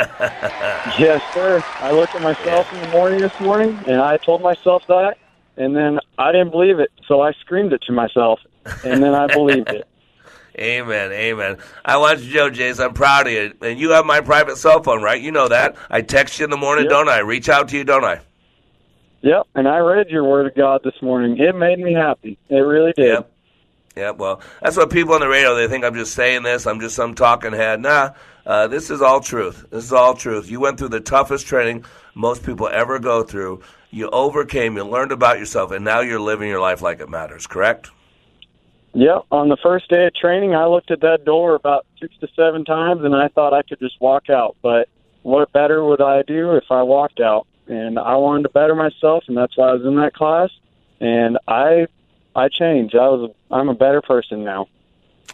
Yes, 1.05 1.23
sir. 1.33 1.65
I 1.77 1.91
looked 1.93 2.15
at 2.15 2.21
myself 2.21 2.71
in 2.75 2.83
the 2.83 2.89
morning 2.89 3.21
this 3.21 3.41
morning, 3.41 3.71
and 3.87 3.99
I 3.99 4.19
told 4.19 4.43
myself 4.43 4.87
that, 4.89 5.17
and 5.57 5.75
then 5.75 5.99
I 6.19 6.33
didn't 6.33 6.51
believe 6.51 6.79
it, 6.79 6.91
so 7.07 7.21
I 7.21 7.33
screamed 7.41 7.73
it 7.73 7.83
to 7.87 7.93
myself, 7.93 8.41
and 8.85 9.03
then 9.03 9.15
I 9.15 9.27
believed 9.27 9.69
it. 9.69 9.87
Amen, 10.59 11.13
amen. 11.13 11.59
I 11.85 11.97
want 11.97 12.21
you 12.21 12.35
know, 12.35 12.51
Jace, 12.51 12.85
I'm 12.85 12.93
proud 12.93 13.29
of 13.29 13.33
you. 13.33 13.55
And 13.63 13.79
you 13.79 13.91
have 13.93 14.05
my 14.05 14.21
private 14.21 14.59
cell 14.59 14.83
phone, 14.83 15.01
right? 15.01 15.19
You 15.19 15.31
know 15.31 15.49
that. 15.49 15.77
I 15.89 16.03
text 16.03 16.39
you 16.39 16.45
in 16.45 16.51
the 16.51 16.57
morning, 16.59 16.85
Yep. 16.85 16.91
don't 16.91 17.09
I? 17.09 17.21
Reach 17.21 17.49
out 17.49 17.69
to 17.69 17.79
you, 17.79 17.85
don't 17.85 18.05
I? 18.05 18.21
Yep, 19.23 19.47
and 19.55 19.69
I 19.69 19.79
read 19.79 20.09
your 20.11 20.25
Word 20.25 20.47
of 20.47 20.55
God 20.55 20.81
this 20.83 21.01
morning. 21.01 21.39
It 21.39 21.55
made 21.55 21.79
me 21.79 21.95
happy. 21.95 22.37
It 22.49 22.57
really 22.57 22.93
did. 22.97 23.07
Yep. 23.07 23.33
Yeah, 23.97 24.11
well, 24.11 24.41
that's 24.61 24.77
what 24.77 24.91
people 24.91 25.15
on 25.15 25.21
the 25.21 25.29
radio, 25.29 25.55
they 25.55 25.69
think 25.69 25.85
I'm 25.85 25.95
just 25.95 26.15
saying 26.15 26.43
this, 26.43 26.67
I'm 26.67 26.81
just 26.81 26.97
some 26.97 27.15
talking 27.15 27.53
head. 27.53 27.81
Nah, 27.81 28.11
uh, 28.51 28.67
this 28.67 28.91
is 28.91 29.01
all 29.01 29.21
truth. 29.21 29.65
This 29.71 29.85
is 29.85 29.93
all 29.93 30.15
truth. 30.15 30.51
You 30.51 30.59
went 30.59 30.77
through 30.77 30.89
the 30.89 30.99
toughest 30.99 31.47
training 31.47 31.85
most 32.17 32.45
people 32.45 32.69
ever 32.69 32.99
go 32.99 33.23
through. 33.23 33.63
You 33.93 34.11
overcame, 34.11 34.77
you 34.77 34.83
learned 34.83 35.13
about 35.13 35.39
yourself, 35.39 35.71
and 35.71 35.85
now 35.85 36.01
you're 36.01 36.19
living 36.19 36.49
your 36.49 36.61
life 36.61 36.83
like 36.83 36.99
it 36.99 37.09
matters, 37.09 37.47
correct? 37.47 37.93
Yep. 38.93 39.27
On 39.31 39.49
the 39.49 39.57
first 39.63 39.89
day 39.89 40.05
of 40.05 40.15
training, 40.17 40.57
I 40.57 40.67
looked 40.67 40.91
at 40.91 41.01
that 41.03 41.25
door 41.25 41.55
about 41.55 41.87
six 42.01 42.13
to 42.23 42.29
seven 42.35 42.65
times, 42.65 43.05
and 43.05 43.15
I 43.15 43.29
thought 43.29 43.55
I 43.55 43.63
could 43.63 43.79
just 43.79 44.01
walk 44.01 44.29
out. 44.29 44.57
But 44.63 44.89
what 45.23 45.53
better 45.53 45.85
would 45.85 46.03
I 46.03 46.23
do 46.23 46.57
if 46.57 46.65
I 46.73 46.83
walked 46.83 47.21
out? 47.21 47.47
And 47.69 48.01
I 48.01 48.17
wanted 48.17 48.43
to 48.43 48.49
better 48.49 48.75
myself, 48.75 49.23
and 49.29 49.37
that's 49.37 49.57
why 49.57 49.69
I 49.69 49.75
was 49.75 49.85
in 49.85 49.95
that 49.95 50.13
class. 50.15 50.51
And 50.99 51.39
I, 51.47 51.87
I 52.35 52.49
changed. 52.49 52.97
I 52.97 53.07
was. 53.11 53.31
I'm 53.49 53.69
a 53.69 53.75
better 53.75 54.03
person 54.03 54.43
now. 54.43 54.67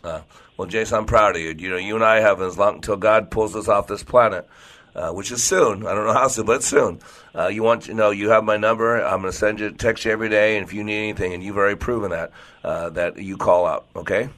Uh, 0.05 0.21
well, 0.57 0.69
Jason, 0.69 0.99
I'm 0.99 1.07
proud 1.07 1.37
of 1.37 1.43
you. 1.43 1.55
You 1.57 1.71
know, 1.71 1.77
you 1.77 1.95
and 1.95 2.05
I 2.05 2.21
have 2.21 2.41
as 2.41 2.57
long 2.57 2.77
until 2.77 2.97
God 2.97 3.31
pulls 3.31 3.55
us 3.55 3.69
off 3.69 3.87
this 3.87 4.03
planet, 4.03 4.49
uh, 4.95 5.11
which 5.13 5.31
is 5.31 5.45
soon. 5.45 5.87
I 5.87 5.95
don't 5.95 6.07
know 6.07 6.13
how 6.13 6.29
soon, 6.29 6.47
but 6.47 6.63
soon. 6.63 7.01
Uh, 7.35 7.49
you 7.49 7.63
want 7.63 7.83
to 7.83 7.95
know 7.95 8.11
you 8.11 8.31
have 8.31 8.45
my 8.45 8.57
number. 8.57 8.97
I'm 9.03 9.21
going 9.21 9.33
to 9.33 9.37
send 9.37 9.61
you 9.61 9.71
text 9.71 10.05
you 10.05 10.13
every 10.13 10.29
day, 10.29 10.57
and 10.57 10.67
if 10.67 10.73
you 10.73 10.83
need 10.83 10.99
anything, 10.99 11.35
and 11.35 11.43
you've 11.43 11.59
already 11.59 11.77
proven 11.77 12.11
that, 12.11 12.33
uh, 12.65 12.91
that 12.91 13.19
you 13.19 13.37
call 13.37 13.67
out. 13.67 13.87
Okay. 13.95 14.29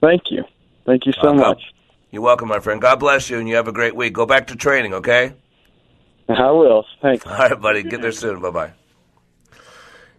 Thank 0.00 0.30
you. 0.30 0.44
Thank 0.86 1.06
you 1.06 1.12
so 1.12 1.32
Welcome. 1.32 1.40
much. 1.40 1.62
You're 2.10 2.22
welcome, 2.22 2.48
my 2.48 2.60
friend. 2.60 2.80
God 2.80 3.00
bless 3.00 3.28
you, 3.28 3.38
and 3.38 3.48
you 3.48 3.56
have 3.56 3.68
a 3.68 3.72
great 3.72 3.96
week. 3.96 4.12
Go 4.12 4.24
back 4.24 4.46
to 4.48 4.56
training, 4.56 4.94
okay? 4.94 5.32
I 6.28 6.50
will. 6.50 6.86
Thanks. 7.02 7.26
All 7.26 7.36
right, 7.36 7.60
buddy. 7.60 7.82
Get 7.82 8.00
there 8.02 8.12
soon. 8.12 8.40
Bye 8.40 8.50
bye. 8.50 8.72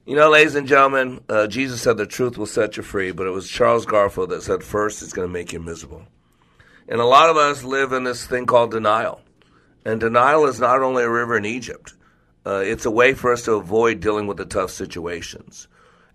You 0.08 0.16
know, 0.16 0.30
ladies 0.30 0.54
and 0.54 0.68
gentlemen, 0.68 1.22
uh, 1.28 1.48
Jesus 1.48 1.82
said 1.82 1.98
the 1.98 2.06
truth 2.06 2.38
will 2.38 2.46
set 2.46 2.78
you 2.78 2.84
free, 2.84 3.12
but 3.12 3.26
it 3.26 3.32
was 3.32 3.50
Charles 3.50 3.88
Garfield 3.88 4.30
that 4.30 4.44
said 4.44 4.64
first 4.64 5.02
it's 5.02 5.14
going 5.14 5.28
to 5.28 5.34
make 5.34 5.52
you 5.52 5.60
miserable. 5.60 6.04
And 6.88 7.02
a 7.02 7.06
lot 7.06 7.32
of 7.32 7.38
us 7.38 7.64
live 7.64 7.92
in 7.92 8.04
this 8.04 8.24
thing 8.28 8.46
called 8.46 8.70
denial. 8.70 9.22
And 9.84 10.00
denial 10.00 10.46
is 10.46 10.60
not 10.60 10.84
only 10.84 11.02
a 11.02 11.10
river 11.10 11.36
in 11.36 11.46
Egypt, 11.46 11.96
uh, 12.46 12.62
it's 12.64 12.86
a 12.86 12.92
way 12.92 13.16
for 13.16 13.34
us 13.34 13.46
to 13.46 13.54
avoid 13.54 14.00
dealing 14.00 14.28
with 14.28 14.38
the 14.38 14.46
tough 14.46 14.70
situations. 14.70 15.68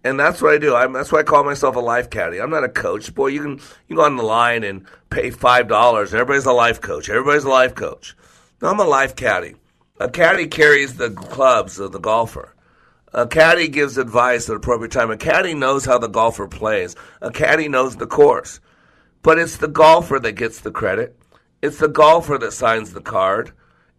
And 0.05 0.21
that's 0.21 0.41
what 0.41 0.55
I 0.55 0.59
do. 0.59 0.77
I'm, 0.77 0.93
that's 0.93 1.11
why 1.11 1.19
I 1.19 1.25
call 1.25 1.43
myself 1.43 1.75
a 1.75 1.81
life 1.81 2.11
caddy. 2.11 2.41
I'm 2.41 2.51
not 2.51 2.63
a 2.63 2.69
coach. 2.69 3.13
Boy, 3.13 3.27
you 3.29 3.43
can 3.43 3.61
you 3.89 3.97
go 3.97 4.05
on 4.05 4.17
the 4.17 4.23
line 4.23 4.63
and 4.63 4.87
pay 5.11 5.31
five 5.31 5.67
dollars, 5.67 6.13
and 6.13 6.21
everybody's 6.21 6.47
a 6.47 6.53
life 6.53 6.81
coach. 6.81 7.11
Everybody's 7.11 7.43
a 7.43 7.51
life 7.51 7.75
coach. 7.75 8.17
No, 8.63 8.69
I'm 8.69 8.79
a 8.79 8.85
life 8.85 9.17
caddy. 9.17 9.57
A 9.99 10.09
caddy 10.09 10.47
carries 10.47 10.97
the 10.97 11.11
clubs 11.11 11.81
of 11.81 11.91
the 11.91 11.99
golfer. 11.99 12.55
A 13.13 13.27
caddy 13.27 13.67
gives 13.67 13.99
advice 13.99 14.49
at 14.49 14.57
appropriate 14.57 14.93
time. 14.93 15.11
A 15.11 15.17
caddy 15.17 15.55
knows 15.55 15.85
how 15.85 15.99
the 15.99 16.09
golfer 16.09 16.47
plays. 16.47 16.95
A 17.21 17.31
caddy 17.31 17.69
knows 17.69 17.97
the 17.97 18.07
course. 18.07 18.61
But 19.23 19.39
it's 19.39 19.57
the 19.57 19.69
golfer 19.69 20.21
that 20.21 20.33
gets 20.33 20.61
the 20.61 20.71
credit. 20.71 21.17
It's 21.61 21.79
the 21.79 21.89
golfer 21.89 22.39
that 22.39 22.53
signs 22.53 22.93
the 22.93 23.01
card. 23.01 23.53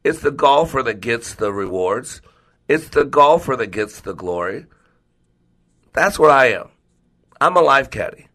It's 0.03 0.21
the 0.21 0.31
golfer 0.31 0.81
that 0.83 1.01
gets 1.01 1.35
the 1.35 1.51
rewards. 1.51 2.21
It's 2.67 2.87
the 2.89 3.03
golfer 3.03 3.55
that 3.57 3.67
gets 3.67 3.99
the 3.99 4.13
glory. 4.13 4.65
That's 5.93 6.17
what 6.17 6.31
I 6.31 6.53
am. 6.53 6.69
I'm 7.41 7.57
a 7.57 7.61
life 7.61 7.89
caddy. 7.89 8.27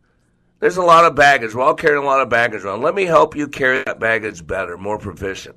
There's 0.61 0.77
a 0.77 0.83
lot 0.83 1.07
of 1.07 1.15
baggage. 1.15 1.55
We're 1.55 1.63
all 1.63 1.75
carrying 1.75 2.03
a 2.03 2.07
lot 2.07 2.21
of 2.21 2.29
baggage 2.29 2.65
around. 2.65 2.83
Let 2.83 2.95
me 2.95 3.05
help 3.05 3.35
you 3.35 3.49
carry 3.49 3.83
that 3.85 3.99
baggage 3.99 4.47
better, 4.47 4.77
more 4.77 4.99
proficient. 4.99 5.57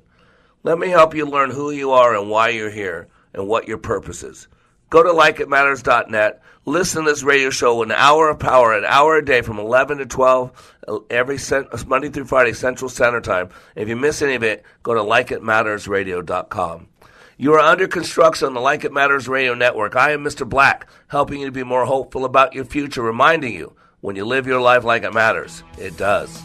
Let 0.62 0.78
me 0.78 0.88
help 0.88 1.14
you 1.14 1.26
learn 1.26 1.50
who 1.50 1.70
you 1.70 1.90
are 1.90 2.16
and 2.16 2.30
why 2.30 2.50
you're 2.50 2.70
here 2.70 3.08
and 3.34 3.46
what 3.46 3.68
your 3.68 3.78
purpose 3.78 4.22
is. 4.22 4.48
Go 4.90 5.04
to 5.04 5.10
likeitmatters.net. 5.10 6.42
Listen 6.66 7.04
to 7.04 7.10
this 7.10 7.22
radio 7.22 7.50
show, 7.50 7.82
an 7.82 7.92
hour 7.92 8.28
of 8.28 8.40
power, 8.40 8.76
an 8.76 8.84
hour 8.84 9.16
a 9.16 9.24
day 9.24 9.40
from 9.40 9.58
11 9.58 9.98
to 9.98 10.06
12, 10.06 10.76
uh, 10.88 10.98
every 11.08 11.38
cent, 11.38 11.68
Monday 11.86 12.10
through 12.10 12.26
Friday, 12.26 12.52
Central 12.52 12.88
Standard 12.88 13.24
Time. 13.24 13.48
If 13.76 13.88
you 13.88 13.96
miss 13.96 14.20
any 14.20 14.34
of 14.34 14.42
it, 14.42 14.64
go 14.82 14.92
to 14.92 15.00
likeitmattersradio.com. 15.00 16.88
You 17.38 17.54
are 17.54 17.60
under 17.60 17.88
construction 17.88 18.48
on 18.48 18.54
the 18.54 18.60
Like 18.60 18.84
It 18.84 18.92
Matters 18.92 19.26
Radio 19.26 19.54
Network. 19.54 19.96
I 19.96 20.10
am 20.10 20.22
Mr. 20.22 20.46
Black, 20.46 20.86
helping 21.08 21.40
you 21.40 21.46
to 21.46 21.52
be 21.52 21.64
more 21.64 21.86
hopeful 21.86 22.24
about 22.24 22.52
your 22.52 22.64
future, 22.64 23.00
reminding 23.00 23.54
you 23.54 23.74
when 24.00 24.16
you 24.16 24.24
live 24.26 24.46
your 24.46 24.60
life 24.60 24.84
like 24.84 25.04
it 25.04 25.14
matters, 25.14 25.62
it 25.78 25.96
does. 25.96 26.42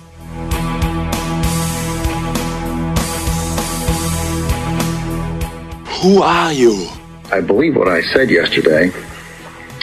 Who 6.02 6.22
are 6.22 6.54
you? 6.54 6.88
I 7.32 7.41
believe 7.41 7.76
what 7.76 7.88
I 7.88 8.01
said 8.01 8.30
yesterday. 8.30 8.91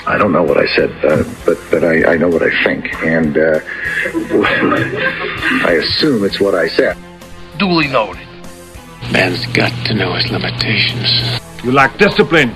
I 0.07 0.19
don't 0.19 0.33
know 0.33 0.43
what 0.43 0.59
I 0.59 0.67
said, 0.75 0.91
uh, 1.05 1.23
but 1.45 1.59
but 1.71 1.85
I, 1.85 2.15
I 2.15 2.17
know 2.17 2.29
what 2.29 2.43
I 2.43 2.51
think, 2.65 2.93
and 3.03 3.37
uh, 3.39 3.61
I 5.67 5.73
assume 5.83 6.25
it's 6.25 6.41
what 6.41 6.55
I 6.55 6.69
said. 6.69 6.97
Duly 7.59 7.89
noted. 7.89 8.27
Man's 9.13 9.47
got 9.47 9.73
to 9.87 9.95
know 9.95 10.15
his 10.15 10.31
limitations. 10.31 11.41
You 11.63 11.73
lack 11.73 11.99
discipline. 11.99 12.51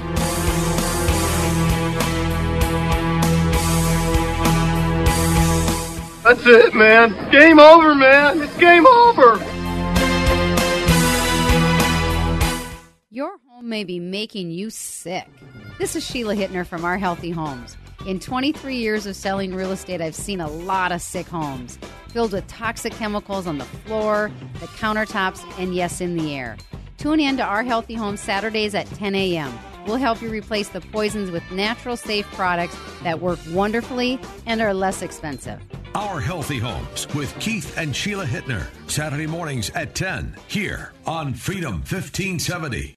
That's 6.24 6.44
it, 6.44 6.74
man. 6.74 7.30
Game 7.30 7.60
over, 7.60 7.94
man. 7.94 8.42
It's 8.42 8.56
game 8.56 8.84
over. 8.86 9.38
May 13.62 13.84
be 13.84 13.98
making 13.98 14.50
you 14.50 14.70
sick. 14.70 15.26
This 15.78 15.96
is 15.96 16.04
Sheila 16.04 16.36
Hittner 16.36 16.66
from 16.66 16.84
Our 16.84 16.98
Healthy 16.98 17.30
Homes. 17.30 17.76
In 18.06 18.20
23 18.20 18.76
years 18.76 19.06
of 19.06 19.16
selling 19.16 19.54
real 19.54 19.72
estate, 19.72 20.00
I've 20.00 20.14
seen 20.14 20.40
a 20.40 20.48
lot 20.48 20.92
of 20.92 21.00
sick 21.00 21.26
homes 21.26 21.78
filled 22.08 22.32
with 22.32 22.46
toxic 22.46 22.92
chemicals 22.92 23.46
on 23.46 23.58
the 23.58 23.64
floor, 23.64 24.30
the 24.60 24.66
countertops, 24.66 25.42
and 25.58 25.74
yes, 25.74 26.00
in 26.00 26.16
the 26.16 26.34
air. 26.34 26.56
Tune 26.98 27.20
in 27.20 27.36
to 27.38 27.42
Our 27.42 27.62
Healthy 27.62 27.94
Homes 27.94 28.20
Saturdays 28.20 28.74
at 28.74 28.86
10 28.88 29.14
a.m. 29.14 29.52
We'll 29.86 29.96
help 29.96 30.20
you 30.20 30.28
replace 30.28 30.68
the 30.68 30.80
poisons 30.80 31.30
with 31.30 31.48
natural, 31.50 31.96
safe 31.96 32.26
products 32.32 32.76
that 33.02 33.20
work 33.20 33.38
wonderfully 33.50 34.18
and 34.44 34.60
are 34.60 34.74
less 34.74 35.02
expensive. 35.02 35.60
Our 35.94 36.20
Healthy 36.20 36.58
Homes 36.58 37.12
with 37.14 37.36
Keith 37.38 37.76
and 37.78 37.94
Sheila 37.94 38.26
Hittner. 38.26 38.66
Saturday 38.90 39.26
mornings 39.26 39.70
at 39.70 39.94
10 39.94 40.36
here 40.48 40.92
on 41.06 41.32
Freedom 41.32 41.74
1570. 41.74 42.96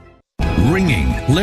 Ringing 0.69 1.09
Liberty. 1.27 1.41